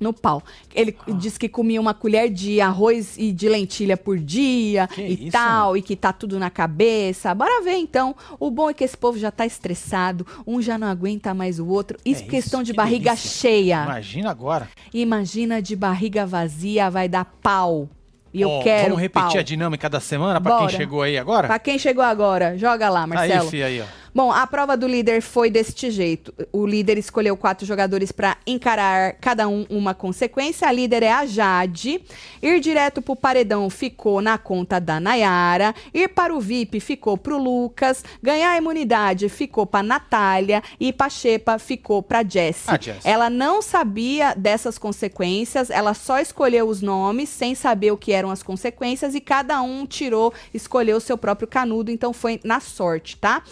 No 0.00 0.12
pau. 0.12 0.42
Ele 0.74 0.96
disse 1.18 1.38
que 1.38 1.48
comia 1.48 1.80
uma 1.80 1.92
colher 1.94 2.30
de 2.30 2.60
arroz 2.60 3.16
e 3.18 3.32
de 3.32 3.48
lentilha 3.48 3.96
por 3.96 4.18
dia 4.18 4.86
Que 4.88 5.02
e 5.02 5.12
isso, 5.24 5.32
tal, 5.32 5.76
e 5.76 5.82
que 5.82 5.96
tá 5.96 6.12
tudo 6.12 6.38
na 6.38 6.50
cabeça. 6.50 7.34
Bora 7.34 7.62
ver 7.62 7.76
então. 7.76 8.14
O 8.38 8.50
bom 8.50 8.70
é 8.70 8.74
que 8.74 8.84
esse 8.84 8.96
povo 8.96 9.18
já 9.18 9.30
tá 9.30 9.44
estressado, 9.46 10.26
um 10.46 10.60
já 10.62 10.78
não 10.78 10.86
aguenta 10.86 11.34
mais 11.34 11.58
o 11.58 11.66
outro. 11.66 11.98
Isso 12.04 12.22
É 12.22 12.26
questão 12.26 12.60
isso, 12.60 12.66
de 12.66 12.72
que 12.72 12.76
barriga 12.76 13.10
delícia. 13.10 13.30
cheia. 13.40 13.82
Imagina 13.84 14.30
agora. 14.30 14.68
Imagina 14.94 15.60
de 15.62 15.74
barriga 15.76 16.26
vazia, 16.26 16.90
vai 16.90 17.08
dar 17.08 17.24
pau. 17.42 17.88
E 18.32 18.42
eu 18.42 18.50
Ó, 18.50 18.62
quero 18.62 18.88
Vamos 18.90 19.00
repetir 19.00 19.30
pau. 19.30 19.38
a 19.38 19.42
dinâmica 19.42 19.88
da 19.88 20.00
semana 20.00 20.38
pra 20.40 20.52
Bora. 20.52 20.66
quem 20.68 20.76
chegou 20.76 21.00
aí 21.02 21.16
agora? 21.16 21.46
Pra 21.46 21.58
quem 21.58 21.78
chegou 21.78 22.04
agora, 22.04 22.58
joga 22.58 22.90
lá, 22.90 23.06
Marcelo. 23.06 23.42
Aí, 23.44 23.48
fi, 23.48 23.62
aí, 23.62 23.80
ó. 23.80 23.84
Bom, 24.14 24.32
a 24.32 24.46
prova 24.46 24.76
do 24.76 24.86
líder 24.86 25.20
foi 25.20 25.50
deste 25.50 25.90
jeito. 25.90 26.34
O 26.52 26.66
líder 26.66 26.98
escolheu 26.98 27.36
quatro 27.36 27.66
jogadores 27.66 28.10
para 28.10 28.36
encarar 28.46 29.14
cada 29.20 29.48
um 29.48 29.66
uma 29.68 29.94
consequência. 29.94 30.68
A 30.68 30.72
líder 30.72 31.02
é 31.02 31.12
a 31.12 31.26
Jade. 31.26 32.00
Ir 32.42 32.60
direto 32.60 33.02
pro 33.02 33.14
paredão 33.14 33.68
ficou 33.68 34.20
na 34.20 34.38
conta 34.38 34.80
da 34.80 34.98
Nayara. 34.98 35.74
Ir 35.92 36.08
para 36.08 36.34
o 36.34 36.40
VIP 36.40 36.80
ficou 36.80 37.16
pro 37.16 37.38
Lucas. 37.38 38.04
Ganhar 38.22 38.52
a 38.52 38.56
imunidade 38.56 39.28
ficou 39.28 39.66
pra 39.66 39.82
Natália. 39.82 40.62
E 40.80 40.94
Xepa 41.08 41.58
ficou 41.58 42.02
pra 42.02 42.22
Jessie. 42.22 42.64
Ah, 42.68 42.78
Jessie. 42.80 43.00
Ela 43.04 43.30
não 43.30 43.62
sabia 43.62 44.34
dessas 44.34 44.78
consequências. 44.78 45.70
Ela 45.70 45.94
só 45.94 46.18
escolheu 46.18 46.68
os 46.68 46.82
nomes 46.82 47.28
sem 47.28 47.54
saber 47.54 47.92
o 47.92 47.96
que 47.96 48.12
eram 48.12 48.30
as 48.30 48.42
consequências. 48.42 49.14
E 49.14 49.20
cada 49.20 49.60
um 49.62 49.86
tirou, 49.86 50.32
escolheu 50.52 50.96
o 50.96 51.00
seu 51.00 51.16
próprio 51.16 51.48
canudo. 51.48 51.90
Então 51.90 52.12
foi 52.12 52.40
na 52.44 52.60
sorte, 52.60 53.16
tá? 53.16 53.42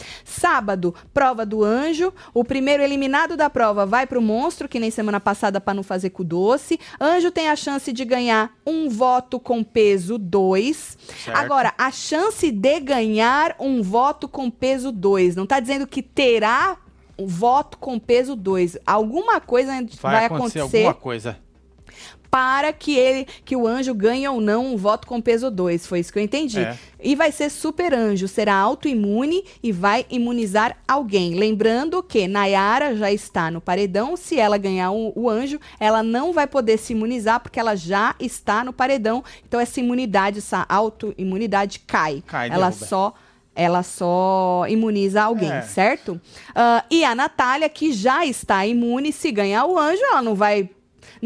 Sábado, 0.46 0.94
prova 1.12 1.44
do 1.44 1.64
anjo. 1.64 2.14
O 2.32 2.44
primeiro 2.44 2.80
eliminado 2.80 3.36
da 3.36 3.50
prova 3.50 3.84
vai 3.84 4.06
pro 4.06 4.22
monstro, 4.22 4.68
que 4.68 4.78
nem 4.78 4.92
semana 4.92 5.18
passada 5.18 5.60
para 5.60 5.74
não 5.74 5.82
fazer 5.82 6.10
com 6.10 6.22
doce. 6.22 6.78
Anjo 7.00 7.32
tem 7.32 7.48
a 7.48 7.56
chance 7.56 7.92
de 7.92 8.04
ganhar 8.04 8.52
um 8.64 8.88
voto 8.88 9.40
com 9.40 9.64
peso 9.64 10.16
2. 10.16 10.98
Certo. 11.24 11.36
Agora, 11.36 11.74
a 11.76 11.90
chance 11.90 12.52
de 12.52 12.78
ganhar 12.78 13.56
um 13.58 13.82
voto 13.82 14.28
com 14.28 14.48
peso 14.48 14.92
2. 14.92 15.34
Não 15.34 15.46
tá 15.46 15.58
dizendo 15.58 15.84
que 15.84 16.00
terá 16.00 16.76
um 17.18 17.26
voto 17.26 17.76
com 17.78 17.98
peso 17.98 18.36
2. 18.36 18.78
Alguma 18.86 19.40
coisa 19.40 19.72
vai, 20.00 20.12
vai 20.12 20.24
acontecer, 20.26 20.60
acontecer 20.60 20.76
alguma 20.78 20.94
coisa 20.94 21.45
para 22.36 22.70
que 22.70 22.94
ele, 22.94 23.26
que 23.46 23.56
o 23.56 23.66
anjo 23.66 23.94
ganhe 23.94 24.28
ou 24.28 24.42
não 24.42 24.74
um 24.74 24.76
voto 24.76 25.06
com 25.06 25.22
peso 25.22 25.50
2. 25.50 25.86
Foi 25.86 26.00
isso 26.00 26.12
que 26.12 26.18
eu 26.18 26.22
entendi. 26.22 26.60
É. 26.60 26.76
E 27.02 27.16
vai 27.16 27.32
ser 27.32 27.48
super 27.48 27.94
anjo, 27.94 28.28
será 28.28 28.54
autoimune 28.56 29.42
e 29.62 29.72
vai 29.72 30.04
imunizar 30.10 30.76
alguém. 30.86 31.34
Lembrando 31.34 32.02
que 32.02 32.28
Nayara 32.28 32.94
já 32.94 33.10
está 33.10 33.50
no 33.50 33.58
paredão. 33.58 34.18
Se 34.18 34.38
ela 34.38 34.58
ganhar 34.58 34.90
o, 34.90 35.14
o 35.16 35.30
anjo, 35.30 35.58
ela 35.80 36.02
não 36.02 36.30
vai 36.30 36.46
poder 36.46 36.76
se 36.76 36.92
imunizar 36.92 37.40
porque 37.40 37.58
ela 37.58 37.74
já 37.74 38.14
está 38.20 38.62
no 38.62 38.70
paredão. 38.70 39.24
Então 39.48 39.58
essa 39.58 39.80
imunidade, 39.80 40.40
essa 40.40 40.66
autoimunidade 40.68 41.78
cai. 41.86 42.22
cai 42.26 42.50
ela 42.50 42.68
derruba. 42.68 42.86
só 42.86 43.14
ela 43.54 43.82
só 43.82 44.66
imuniza 44.68 45.22
alguém, 45.22 45.50
é. 45.50 45.62
certo? 45.62 46.20
Uh, 46.50 46.84
e 46.90 47.02
a 47.02 47.14
Natália, 47.14 47.70
que 47.70 47.90
já 47.90 48.26
está 48.26 48.66
imune, 48.66 49.10
se 49.10 49.32
ganhar 49.32 49.64
o 49.64 49.78
anjo, 49.78 50.02
ela 50.02 50.20
não 50.20 50.34
vai 50.34 50.68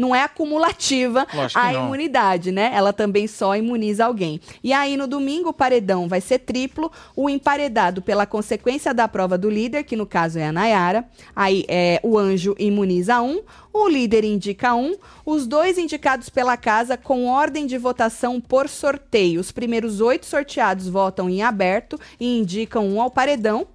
não 0.01 0.15
é 0.15 0.23
acumulativa 0.23 1.27
a 1.53 1.73
imunidade, 1.73 2.51
né? 2.51 2.71
Ela 2.73 2.91
também 2.91 3.27
só 3.27 3.55
imuniza 3.55 4.05
alguém. 4.05 4.41
E 4.63 4.73
aí, 4.73 4.97
no 4.97 5.07
domingo, 5.07 5.49
o 5.49 5.53
paredão 5.53 6.07
vai 6.07 6.19
ser 6.19 6.39
triplo, 6.39 6.91
o 7.15 7.29
emparedado 7.29 8.01
pela 8.01 8.25
consequência 8.25 8.93
da 8.93 9.07
prova 9.07 9.37
do 9.37 9.49
líder, 9.49 9.83
que 9.83 9.95
no 9.95 10.05
caso 10.05 10.39
é 10.39 10.47
a 10.47 10.51
Nayara. 10.51 11.05
Aí 11.35 11.63
é, 11.67 11.99
o 12.03 12.17
anjo 12.17 12.55
imuniza 12.57 13.21
um, 13.21 13.41
o 13.71 13.87
líder 13.87 14.23
indica 14.23 14.73
um, 14.73 14.95
os 15.25 15.45
dois 15.47 15.77
indicados 15.77 16.29
pela 16.29 16.57
casa 16.57 16.97
com 16.97 17.27
ordem 17.27 17.65
de 17.65 17.77
votação 17.77 18.41
por 18.41 18.67
sorteio. 18.67 19.39
Os 19.39 19.51
primeiros 19.51 20.01
oito 20.01 20.25
sorteados 20.25 20.89
votam 20.89 21.29
em 21.29 21.43
aberto 21.43 21.99
e 22.19 22.39
indicam 22.39 22.87
um 22.87 23.01
ao 23.01 23.11
paredão. 23.11 23.67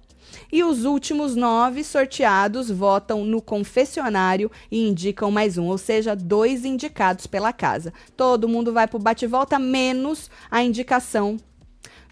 E 0.51 0.63
os 0.63 0.85
últimos 0.85 1.35
nove 1.35 1.83
sorteados 1.83 2.71
votam 2.71 3.25
no 3.25 3.41
confessionário 3.41 4.51
e 4.71 4.87
indicam 4.87 5.29
mais 5.29 5.57
um, 5.57 5.65
ou 5.65 5.77
seja, 5.77 6.15
dois 6.15 6.63
indicados 6.63 7.27
pela 7.27 7.51
casa. 7.51 7.93
Todo 8.15 8.47
mundo 8.47 8.71
vai 8.71 8.87
pro 8.87 8.99
bate-volta, 8.99 9.59
menos 9.59 10.29
a 10.49 10.63
indicação 10.63 11.37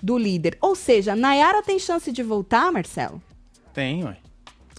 do 0.02 0.18
líder. 0.18 0.58
Ou 0.62 0.76
seja, 0.76 1.16
Nayara 1.16 1.64
tem 1.64 1.80
chance 1.80 2.12
de 2.12 2.22
voltar, 2.22 2.72
Marcelo? 2.72 3.22
Tem, 3.74 4.04
ué. 4.04 4.18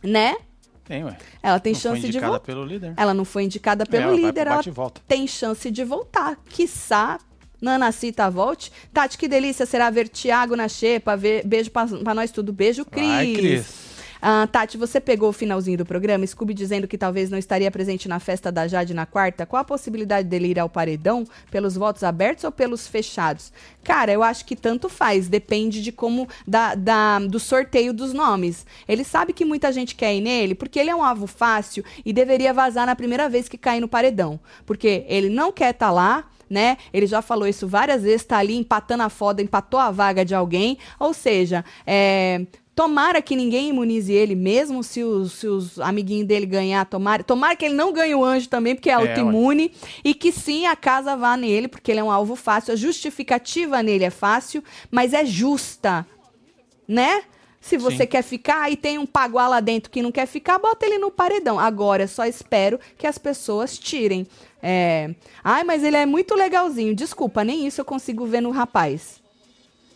Né? 0.02 0.36
Tem, 0.84 1.04
ué. 1.04 1.16
Ela 1.42 1.58
tem 1.58 1.72
não 1.72 1.80
chance 1.80 2.08
de 2.08 2.20
voltar. 2.20 2.40
pelo 2.40 2.64
líder. 2.64 2.94
Ela 2.96 3.12
não 3.12 3.24
foi 3.24 3.44
indicada 3.44 3.84
pelo 3.84 4.04
ela 4.04 4.16
líder, 4.16 4.46
ela 4.46 4.62
tem 5.08 5.26
chance 5.26 5.70
de 5.70 5.82
voltar. 5.82 6.36
Quiçá 6.48 7.18
Nana 7.60 7.92
Cita 7.92 8.30
volte. 8.30 8.72
Tati, 8.92 9.16
que 9.16 9.28
delícia 9.28 9.66
será 9.66 9.90
ver 9.90 10.08
Tiago 10.08 10.56
na 10.56 10.68
xepa. 10.68 11.16
Beijo 11.44 11.70
pra, 11.70 11.86
pra 11.86 12.14
nós 12.14 12.30
tudo. 12.30 12.52
Beijo, 12.52 12.84
Cris. 12.84 13.08
Ai, 13.08 13.32
Cris. 13.34 13.86
Ah, 14.20 14.46
Tati, 14.46 14.76
você 14.76 15.00
pegou 15.00 15.28
o 15.28 15.32
finalzinho 15.32 15.78
do 15.78 15.84
programa, 15.84 16.26
Scooby 16.26 16.54
dizendo 16.54 16.88
que 16.88 16.96
talvez 16.96 17.30
não 17.30 17.38
estaria 17.38 17.70
presente 17.70 18.08
na 18.08 18.18
festa 18.18 18.50
da 18.50 18.66
Jade 18.66 18.94
na 18.94 19.06
quarta. 19.06 19.46
Qual 19.46 19.60
a 19.60 19.64
possibilidade 19.64 20.28
dele 20.28 20.48
ir 20.48 20.58
ao 20.58 20.68
paredão? 20.68 21.24
Pelos 21.50 21.76
votos 21.76 22.02
abertos 22.02 22.44
ou 22.44 22.50
pelos 22.50 22.88
fechados? 22.88 23.52
Cara, 23.84 24.12
eu 24.12 24.22
acho 24.22 24.44
que 24.44 24.56
tanto 24.56 24.88
faz, 24.88 25.28
depende 25.28 25.82
de 25.82 25.92
como. 25.92 26.28
Da, 26.46 26.74
da, 26.74 27.18
do 27.20 27.38
sorteio 27.38 27.92
dos 27.92 28.12
nomes. 28.12 28.66
Ele 28.88 29.04
sabe 29.04 29.32
que 29.32 29.44
muita 29.44 29.72
gente 29.72 29.94
quer 29.94 30.14
ir 30.14 30.20
nele, 30.20 30.54
porque 30.54 30.78
ele 30.78 30.90
é 30.90 30.94
um 30.94 31.04
alvo 31.04 31.26
fácil 31.26 31.84
e 32.04 32.12
deveria 32.12 32.52
vazar 32.52 32.86
na 32.86 32.96
primeira 32.96 33.28
vez 33.28 33.48
que 33.48 33.58
cair 33.58 33.80
no 33.80 33.88
paredão. 33.88 34.40
Porque 34.64 35.04
ele 35.08 35.28
não 35.28 35.52
quer 35.52 35.70
estar 35.70 35.86
tá 35.86 35.92
lá 35.92 36.24
né? 36.48 36.76
Ele 36.92 37.06
já 37.06 37.22
falou 37.22 37.46
isso 37.46 37.66
várias 37.66 38.02
vezes, 38.02 38.24
tá 38.24 38.38
ali 38.38 38.56
empatando 38.56 39.02
a 39.02 39.08
foda, 39.08 39.42
empatou 39.42 39.80
a 39.80 39.90
vaga 39.90 40.24
de 40.24 40.34
alguém. 40.34 40.78
Ou 40.98 41.12
seja, 41.12 41.64
é, 41.86 42.46
Tomara 42.76 43.22
que 43.22 43.34
ninguém 43.34 43.70
imunize 43.70 44.12
ele, 44.12 44.34
mesmo 44.34 44.84
se 44.84 45.02
os, 45.02 45.32
se 45.32 45.46
os 45.46 45.80
amiguinhos 45.80 46.28
dele 46.28 46.44
ganhar, 46.44 46.84
tomara, 46.84 47.24
tomara 47.24 47.56
que 47.56 47.64
ele 47.64 47.74
não 47.74 47.90
ganhe 47.90 48.14
o 48.14 48.22
anjo 48.22 48.50
também, 48.50 48.74
porque 48.74 48.90
é, 48.90 48.92
é 48.92 48.96
autoimune, 48.96 49.72
e 50.04 50.12
que 50.12 50.30
sim 50.30 50.66
a 50.66 50.76
casa 50.76 51.16
vá 51.16 51.38
nele, 51.38 51.68
porque 51.68 51.90
ele 51.90 52.00
é 52.00 52.04
um 52.04 52.10
alvo 52.10 52.36
fácil. 52.36 52.74
A 52.74 52.76
justificativa 52.76 53.82
nele 53.82 54.04
é 54.04 54.10
fácil, 54.10 54.62
mas 54.90 55.14
é 55.14 55.24
justa, 55.24 56.06
né? 56.86 57.22
Se 57.62 57.78
você 57.78 58.02
sim. 58.02 58.06
quer 58.08 58.22
ficar 58.22 58.70
e 58.70 58.76
tem 58.76 58.98
um 58.98 59.06
paguá 59.06 59.48
lá 59.48 59.60
dentro 59.60 59.90
que 59.90 60.02
não 60.02 60.12
quer 60.12 60.26
ficar, 60.26 60.58
bota 60.58 60.84
ele 60.84 60.98
no 60.98 61.10
paredão. 61.10 61.58
Agora, 61.58 62.06
só 62.06 62.26
espero 62.26 62.78
que 62.98 63.06
as 63.06 63.16
pessoas 63.16 63.78
tirem. 63.78 64.26
É... 64.68 65.14
Ai, 65.44 65.62
mas 65.62 65.84
ele 65.84 65.96
é 65.96 66.04
muito 66.04 66.34
legalzinho. 66.34 66.92
Desculpa, 66.92 67.44
nem 67.44 67.66
isso 67.66 67.80
eu 67.80 67.84
consigo 67.84 68.26
ver 68.26 68.40
no 68.40 68.50
rapaz. 68.50 69.24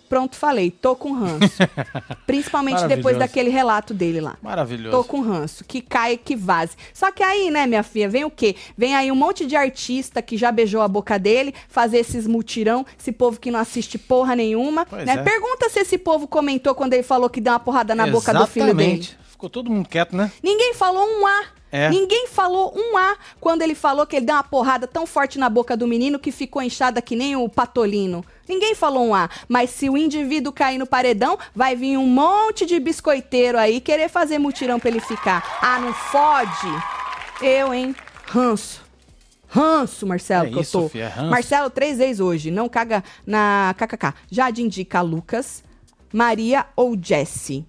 Pronto, 0.09 0.35
falei, 0.35 0.73
tô 0.73 0.97
com 0.97 1.12
ranço. 1.12 1.59
Principalmente 2.27 2.85
depois 2.87 3.16
daquele 3.16 3.49
relato 3.49 3.95
dele 3.95 4.21
lá. 4.21 4.37
Maravilhoso. 4.43 4.97
Tô 4.97 5.05
com 5.05 5.21
ranço. 5.21 5.64
Que 5.64 5.81
cai, 5.81 6.16
que 6.16 6.35
vaze. 6.35 6.77
Só 6.93 7.12
que 7.12 7.23
aí, 7.23 7.49
né, 7.49 7.64
minha 7.66 7.85
filha, 7.85 8.09
vem 8.09 8.25
o 8.25 8.31
quê? 8.31 8.57
Vem 8.77 8.95
aí 8.95 9.11
um 9.12 9.14
monte 9.14 9.47
de 9.47 9.55
artista 9.55 10.21
que 10.21 10.37
já 10.37 10.51
beijou 10.51 10.83
a 10.83 10.89
boca 10.89 11.16
dele, 11.16 11.55
fazer 11.68 11.99
esses 11.99 12.27
mutirão, 12.27 12.85
esse 12.99 13.12
povo 13.12 13.39
que 13.39 13.53
não 13.53 13.61
assiste 13.61 13.99
porra 13.99 14.35
nenhuma. 14.35 14.85
né? 14.91 15.14
É. 15.14 15.16
Pergunta 15.23 15.68
se 15.68 15.79
esse 15.79 15.97
povo 15.97 16.27
comentou 16.27 16.75
quando 16.75 16.95
ele 16.95 17.05
falou 17.05 17.31
que 17.31 17.41
deu 17.41 17.53
uma 17.53 17.61
porrada 17.61 17.95
na 17.95 18.09
Exatamente. 18.09 18.27
boca 18.27 18.39
do 18.39 18.47
filho 18.49 18.75
dele. 18.75 19.09
Ficou 19.29 19.49
todo 19.49 19.71
mundo 19.71 19.89
quieto, 19.89 20.16
né? 20.16 20.31
Ninguém 20.43 20.75
falou 20.75 21.05
um 21.05 21.25
A. 21.25 21.60
É. 21.73 21.89
Ninguém 21.89 22.27
falou 22.27 22.73
um 22.77 22.97
A 22.97 23.16
quando 23.41 23.62
ele 23.62 23.75
falou 23.75 24.07
que 24.07 24.16
ele 24.16 24.27
deu 24.27 24.35
uma 24.35 24.43
porrada 24.43 24.87
tão 24.87 25.07
forte 25.07 25.39
na 25.39 25.49
boca 25.49 25.77
do 25.77 25.87
menino 25.87 26.18
que 26.18 26.33
ficou 26.33 26.61
inchada 26.62 27.01
que 27.01 27.14
nem 27.14 27.37
o 27.37 27.49
patolino. 27.49 28.25
Ninguém 28.49 28.75
falou 28.75 29.07
um 29.07 29.14
A. 29.14 29.31
Mas 29.49 29.71
se 29.71 29.89
o 29.89 29.97
indivíduo 29.97 30.53
cair 30.53 30.79
no 30.79 30.87
paredão, 30.87 31.39
vai 31.55 31.77
vir 31.77 31.97
um 31.97 32.07
monte 32.07 32.66
de 32.66 32.81
biscoiteiro 32.81 33.57
aí 33.57 33.81
querer 33.81 34.09
fazer 34.09 34.39
mutirão 34.39 34.81
pra 34.81 34.91
ele 34.91 35.01
ficar. 35.01 35.59
Ah, 35.62 35.79
não 35.79 35.95
fode? 35.95 36.68
Eu, 37.41 37.73
hein? 37.73 37.95
Ranço. 38.27 38.83
Ranço, 39.49 40.07
Marcelo, 40.07 40.47
é 40.47 40.51
que 40.51 40.61
isso, 40.61 40.79
eu 40.79 40.83
tô. 40.83 40.89
Fia, 40.89 41.12
é 41.16 41.23
Marcelo, 41.23 41.71
três 41.71 41.99
vezes 41.99 42.21
hoje. 42.21 42.51
Não 42.51 42.68
caga 42.68 43.03
na 43.27 43.75
KKK. 43.77 44.14
Jade 44.31 44.62
indica 44.62 45.01
Lucas, 45.01 45.64
Maria 46.12 46.66
ou 46.77 46.97
Jesse. 47.01 47.66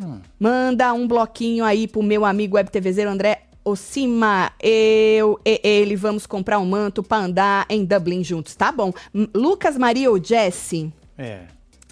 Hum. 0.00 0.20
Manda 0.38 0.92
um 0.92 1.06
bloquinho 1.06 1.64
aí 1.64 1.86
pro 1.86 2.02
meu 2.02 2.24
amigo 2.24 2.56
web 2.56 2.70
TVzeiro 2.70 3.10
André 3.10 3.42
Ocima, 3.64 4.50
eu 4.60 5.40
e 5.44 5.60
ele 5.62 5.94
vamos 5.94 6.26
comprar 6.26 6.58
um 6.58 6.66
manto 6.66 7.02
para 7.02 7.24
andar 7.24 7.66
em 7.68 7.84
Dublin 7.84 8.24
juntos, 8.24 8.56
tá 8.56 8.72
bom? 8.72 8.92
Lucas, 9.32 9.76
Maria 9.78 10.10
ou 10.10 10.22
Jesse? 10.22 10.92
É. 11.16 11.42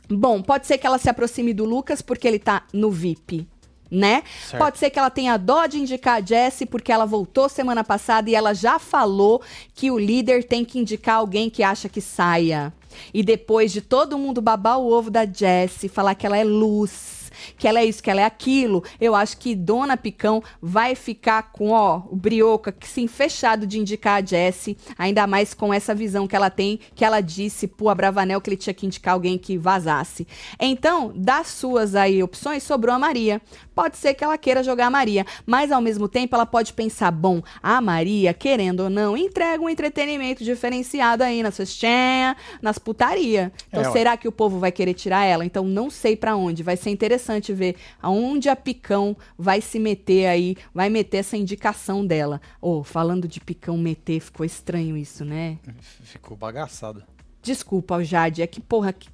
Bom, 0.08 0.42
pode 0.42 0.66
ser 0.66 0.78
que 0.78 0.86
ela 0.86 0.98
se 0.98 1.08
aproxime 1.08 1.54
do 1.54 1.64
Lucas 1.64 2.02
porque 2.02 2.26
ele 2.26 2.40
tá 2.40 2.64
no 2.72 2.90
VIP, 2.90 3.46
né? 3.88 4.24
Certo. 4.48 4.60
Pode 4.60 4.78
ser 4.78 4.90
que 4.90 4.98
ela 4.98 5.10
tenha 5.10 5.36
dó 5.36 5.66
de 5.66 5.78
indicar 5.78 6.20
a 6.20 6.26
Jessie 6.26 6.66
porque 6.66 6.90
ela 6.90 7.06
voltou 7.06 7.48
semana 7.48 7.84
passada 7.84 8.28
e 8.28 8.34
ela 8.34 8.52
já 8.52 8.80
falou 8.80 9.40
que 9.72 9.92
o 9.92 9.98
líder 9.98 10.42
tem 10.42 10.64
que 10.64 10.80
indicar 10.80 11.16
alguém 11.16 11.48
que 11.48 11.62
acha 11.62 11.88
que 11.88 12.00
saia. 12.00 12.72
E 13.14 13.22
depois 13.22 13.70
de 13.70 13.80
todo 13.80 14.18
mundo 14.18 14.42
babar 14.42 14.80
o 14.80 14.90
ovo 14.90 15.08
da 15.08 15.24
Jessie, 15.24 15.88
falar 15.88 16.16
que 16.16 16.26
ela 16.26 16.36
é 16.36 16.42
luz, 16.42 17.19
que 17.56 17.66
ela 17.66 17.80
é 17.80 17.84
isso, 17.84 18.02
que 18.02 18.10
ela 18.10 18.20
é 18.20 18.24
aquilo, 18.24 18.82
eu 19.00 19.14
acho 19.14 19.36
que 19.38 19.54
Dona 19.54 19.96
Picão 19.96 20.42
vai 20.60 20.94
ficar 20.94 21.50
com, 21.52 21.70
ó, 21.70 22.02
o 22.10 22.16
brioca 22.16 22.72
que 22.72 22.88
sim 22.88 23.06
fechado 23.06 23.66
de 23.66 23.78
indicar 23.78 24.22
a 24.22 24.26
Jessie, 24.26 24.76
ainda 24.98 25.26
mais 25.26 25.54
com 25.54 25.72
essa 25.72 25.94
visão 25.94 26.26
que 26.26 26.36
ela 26.36 26.50
tem, 26.50 26.80
que 26.94 27.04
ela 27.04 27.20
disse 27.20 27.66
pro 27.66 27.88
Abravanel 27.88 28.40
que 28.40 28.50
ele 28.50 28.56
tinha 28.56 28.74
que 28.74 28.86
indicar 28.86 29.14
alguém 29.14 29.38
que 29.38 29.56
vazasse. 29.56 30.26
Então, 30.58 31.12
das 31.14 31.48
suas 31.48 31.94
aí 31.94 32.22
opções, 32.22 32.62
sobrou 32.62 32.94
a 32.94 32.98
Maria. 32.98 33.40
Pode 33.74 33.96
ser 33.96 34.14
que 34.14 34.22
ela 34.24 34.36
queira 34.36 34.62
jogar 34.62 34.86
a 34.86 34.90
Maria, 34.90 35.24
mas 35.46 35.72
ao 35.72 35.80
mesmo 35.80 36.08
tempo 36.08 36.34
ela 36.34 36.46
pode 36.46 36.72
pensar, 36.72 37.10
bom, 37.10 37.42
a 37.62 37.80
Maria, 37.80 38.34
querendo 38.34 38.80
ou 38.80 38.90
não, 38.90 39.16
entrega 39.16 39.62
um 39.62 39.68
entretenimento 39.68 40.44
diferenciado 40.44 41.22
aí 41.22 41.42
nas 41.42 41.56
festinhas, 41.56 42.36
nas 42.60 42.78
putaria. 42.78 43.52
Então, 43.68 43.82
é, 43.82 43.90
será 43.92 44.16
que 44.16 44.28
o 44.28 44.32
povo 44.32 44.58
vai 44.58 44.72
querer 44.72 44.94
tirar 44.94 45.24
ela? 45.24 45.44
Então, 45.44 45.64
não 45.64 45.88
sei 45.88 46.16
para 46.16 46.36
onde. 46.36 46.62
Vai 46.62 46.76
ser 46.76 46.90
interessante 46.90 47.29
interessante 47.30 47.52
ver 47.52 47.76
aonde 48.00 48.48
a 48.48 48.56
Picão 48.56 49.16
vai 49.38 49.60
se 49.60 49.78
meter 49.78 50.26
aí, 50.26 50.56
vai 50.74 50.88
meter 50.88 51.18
essa 51.18 51.36
indicação 51.36 52.04
dela. 52.04 52.40
Oh, 52.60 52.82
falando 52.82 53.28
de 53.28 53.40
Picão 53.40 53.76
meter, 53.78 54.20
ficou 54.20 54.44
estranho 54.44 54.96
isso, 54.96 55.24
né? 55.24 55.58
Ficou 56.02 56.36
bagaçado. 56.36 57.02
Desculpa, 57.42 58.02
Jade, 58.04 58.42
é 58.42 58.46
que 58.46 58.60
porra. 58.60 58.92
Que... 58.92 59.08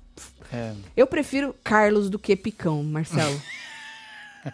É. 0.53 0.73
Eu 0.97 1.07
prefiro 1.07 1.55
Carlos 1.63 2.09
do 2.09 2.19
que 2.19 2.35
Picão, 2.35 2.83
Marcelo. 2.83 3.41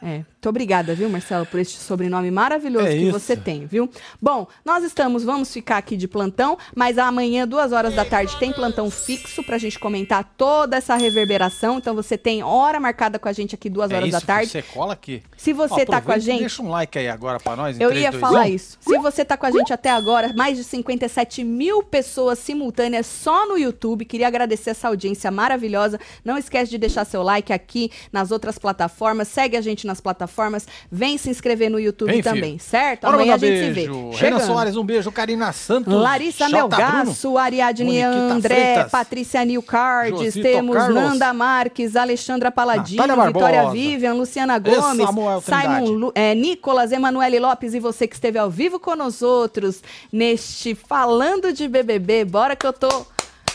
É. 0.03 0.25
Muito 0.43 0.49
obrigada, 0.49 0.95
viu, 0.95 1.09
Marcelo, 1.09 1.47
por 1.47 1.61
este 1.61 1.79
sobrenome 1.79 2.31
maravilhoso 2.31 2.87
é 2.87 2.91
que 2.97 3.03
isso. 3.03 3.13
você 3.13 3.37
tem, 3.37 3.67
viu? 3.67 3.89
Bom, 4.21 4.49
nós 4.65 4.83
estamos, 4.83 5.23
vamos 5.23 5.53
ficar 5.53 5.77
aqui 5.77 5.97
de 5.97 6.09
plantão, 6.09 6.59
mas 6.75 6.99
amanhã, 6.99 7.47
duas 7.47 7.73
horas 7.73 7.95
da 7.95 8.05
tarde, 8.05 8.37
tem 8.39 8.53
plantão 8.53 8.91
fixo 8.91 9.43
pra 9.45 9.59
gente 9.59 9.79
comentar 9.79 10.25
toda 10.37 10.77
essa 10.77 10.97
reverberação. 10.97 11.79
Então 11.79 11.95
você 11.95 12.19
tem 12.19 12.43
hora 12.43 12.81
marcada 12.81 13.19
com 13.19 13.29
a 13.29 13.33
gente 13.33 13.55
aqui, 13.55 13.69
duas 13.71 13.91
é 13.91 13.97
horas 13.97 14.09
isso, 14.09 14.21
da 14.21 14.27
tarde. 14.27 14.51
Você 14.51 14.63
cola 14.63 14.95
aqui. 14.95 15.23
Se 15.37 15.53
você 15.53 15.83
Ó, 15.83 15.87
tá 15.87 16.01
com 16.01 16.13
a 16.13 16.19
gente. 16.19 16.41
Deixa 16.41 16.63
um 16.63 16.71
like 16.71 16.99
aí 16.99 17.09
agora 17.09 17.39
pra 17.39 17.55
nós. 17.55 17.79
Eu 17.79 17.91
3, 17.91 18.03
ia 18.03 18.11
2, 18.11 18.21
falar 18.21 18.47
1. 18.47 18.49
isso. 18.49 18.79
Se 18.81 18.99
você 18.99 19.25
tá 19.25 19.37
com 19.37 19.47
a 19.47 19.51
gente 19.51 19.73
até 19.73 19.91
agora, 19.91 20.33
mais 20.35 20.57
de 20.57 20.65
57 20.65 21.45
mil 21.45 21.83
pessoas 21.83 22.39
simultâneas 22.39 23.07
só 23.07 23.47
no 23.47 23.57
YouTube. 23.59 24.05
Queria 24.05 24.27
agradecer 24.27 24.71
essa 24.71 24.89
audiência 24.89 25.31
maravilhosa. 25.31 26.01
Não 26.25 26.37
esquece 26.37 26.71
de 26.71 26.79
deixar 26.79 27.05
seu 27.05 27.23
like 27.23 27.53
aqui 27.53 27.91
nas 28.13 28.31
outras 28.31 28.59
plataformas. 28.59 29.29
Segue 29.29 29.57
a 29.57 29.61
gente 29.61 29.82
gente 29.83 29.87
nas 29.87 30.01
plataformas. 30.01 30.67
Vem 30.91 31.19
se 31.19 31.29
inscrever 31.29 31.71
no 31.71 31.79
YouTube 31.79 32.13
Vem, 32.13 32.23
também, 32.23 32.59
certo? 32.59 33.03
Bora 33.03 33.17
Amanhã 33.17 33.35
a 33.35 33.39
gente 33.39 33.59
se 33.59 33.73
beijo. 33.73 33.93
vê. 34.11 34.17
Renan 34.17 34.39
Chegando. 34.39 34.47
Soares, 34.47 34.77
um 34.77 34.85
beijo. 34.85 35.13
Karina 35.13 35.53
Santos. 35.53 35.93
Larissa 35.93 36.49
Melgaço, 36.49 37.37
Ariadne 37.37 38.03
André, 38.03 38.55
Freitas, 38.55 38.91
Patrícia 38.91 39.45
Nilcardes, 39.45 40.35
temos 40.35 40.77
Carlos, 40.77 40.95
Nanda 40.95 41.33
Marques, 41.33 41.97
Alexandra 41.97 42.51
Paladino, 42.51 43.25
Vitória 43.27 43.71
Vivian, 43.71 44.15
Luciana 44.15 44.59
Gomes. 44.59 45.07
Simon 45.45 46.11
é, 46.15 46.35
Nicolas, 46.35 46.93
Emanuele 46.93 47.39
Lopes 47.39 47.75
e 47.75 47.81
você 47.81 48.07
que 48.07 48.15
esteve 48.15 48.39
ao 48.39 48.51
vivo 48.51 48.81
nós 48.97 49.23
outros 49.23 49.83
neste 50.13 50.75
Falando 50.75 51.53
de 51.53 51.67
BBB. 51.67 52.25
Bora 52.27 52.55
que 52.55 52.67
eu 52.67 52.73
tô 52.73 53.07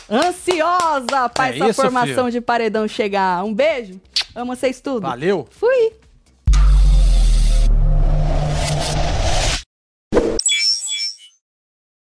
ansiosa 0.09 1.29
para 1.29 1.53
É 1.53 1.55
essa 1.55 1.69
isso, 1.69 1.81
formação 1.81 2.25
filho. 2.25 2.31
de 2.31 2.41
paredão 2.41 2.87
chegar. 2.87 3.43
Um 3.43 3.53
beijo, 3.53 3.99
amo 4.35 4.55
vocês 4.55 4.81
tudo. 4.81 5.01
Valeu. 5.01 5.47
Fui. 5.51 5.91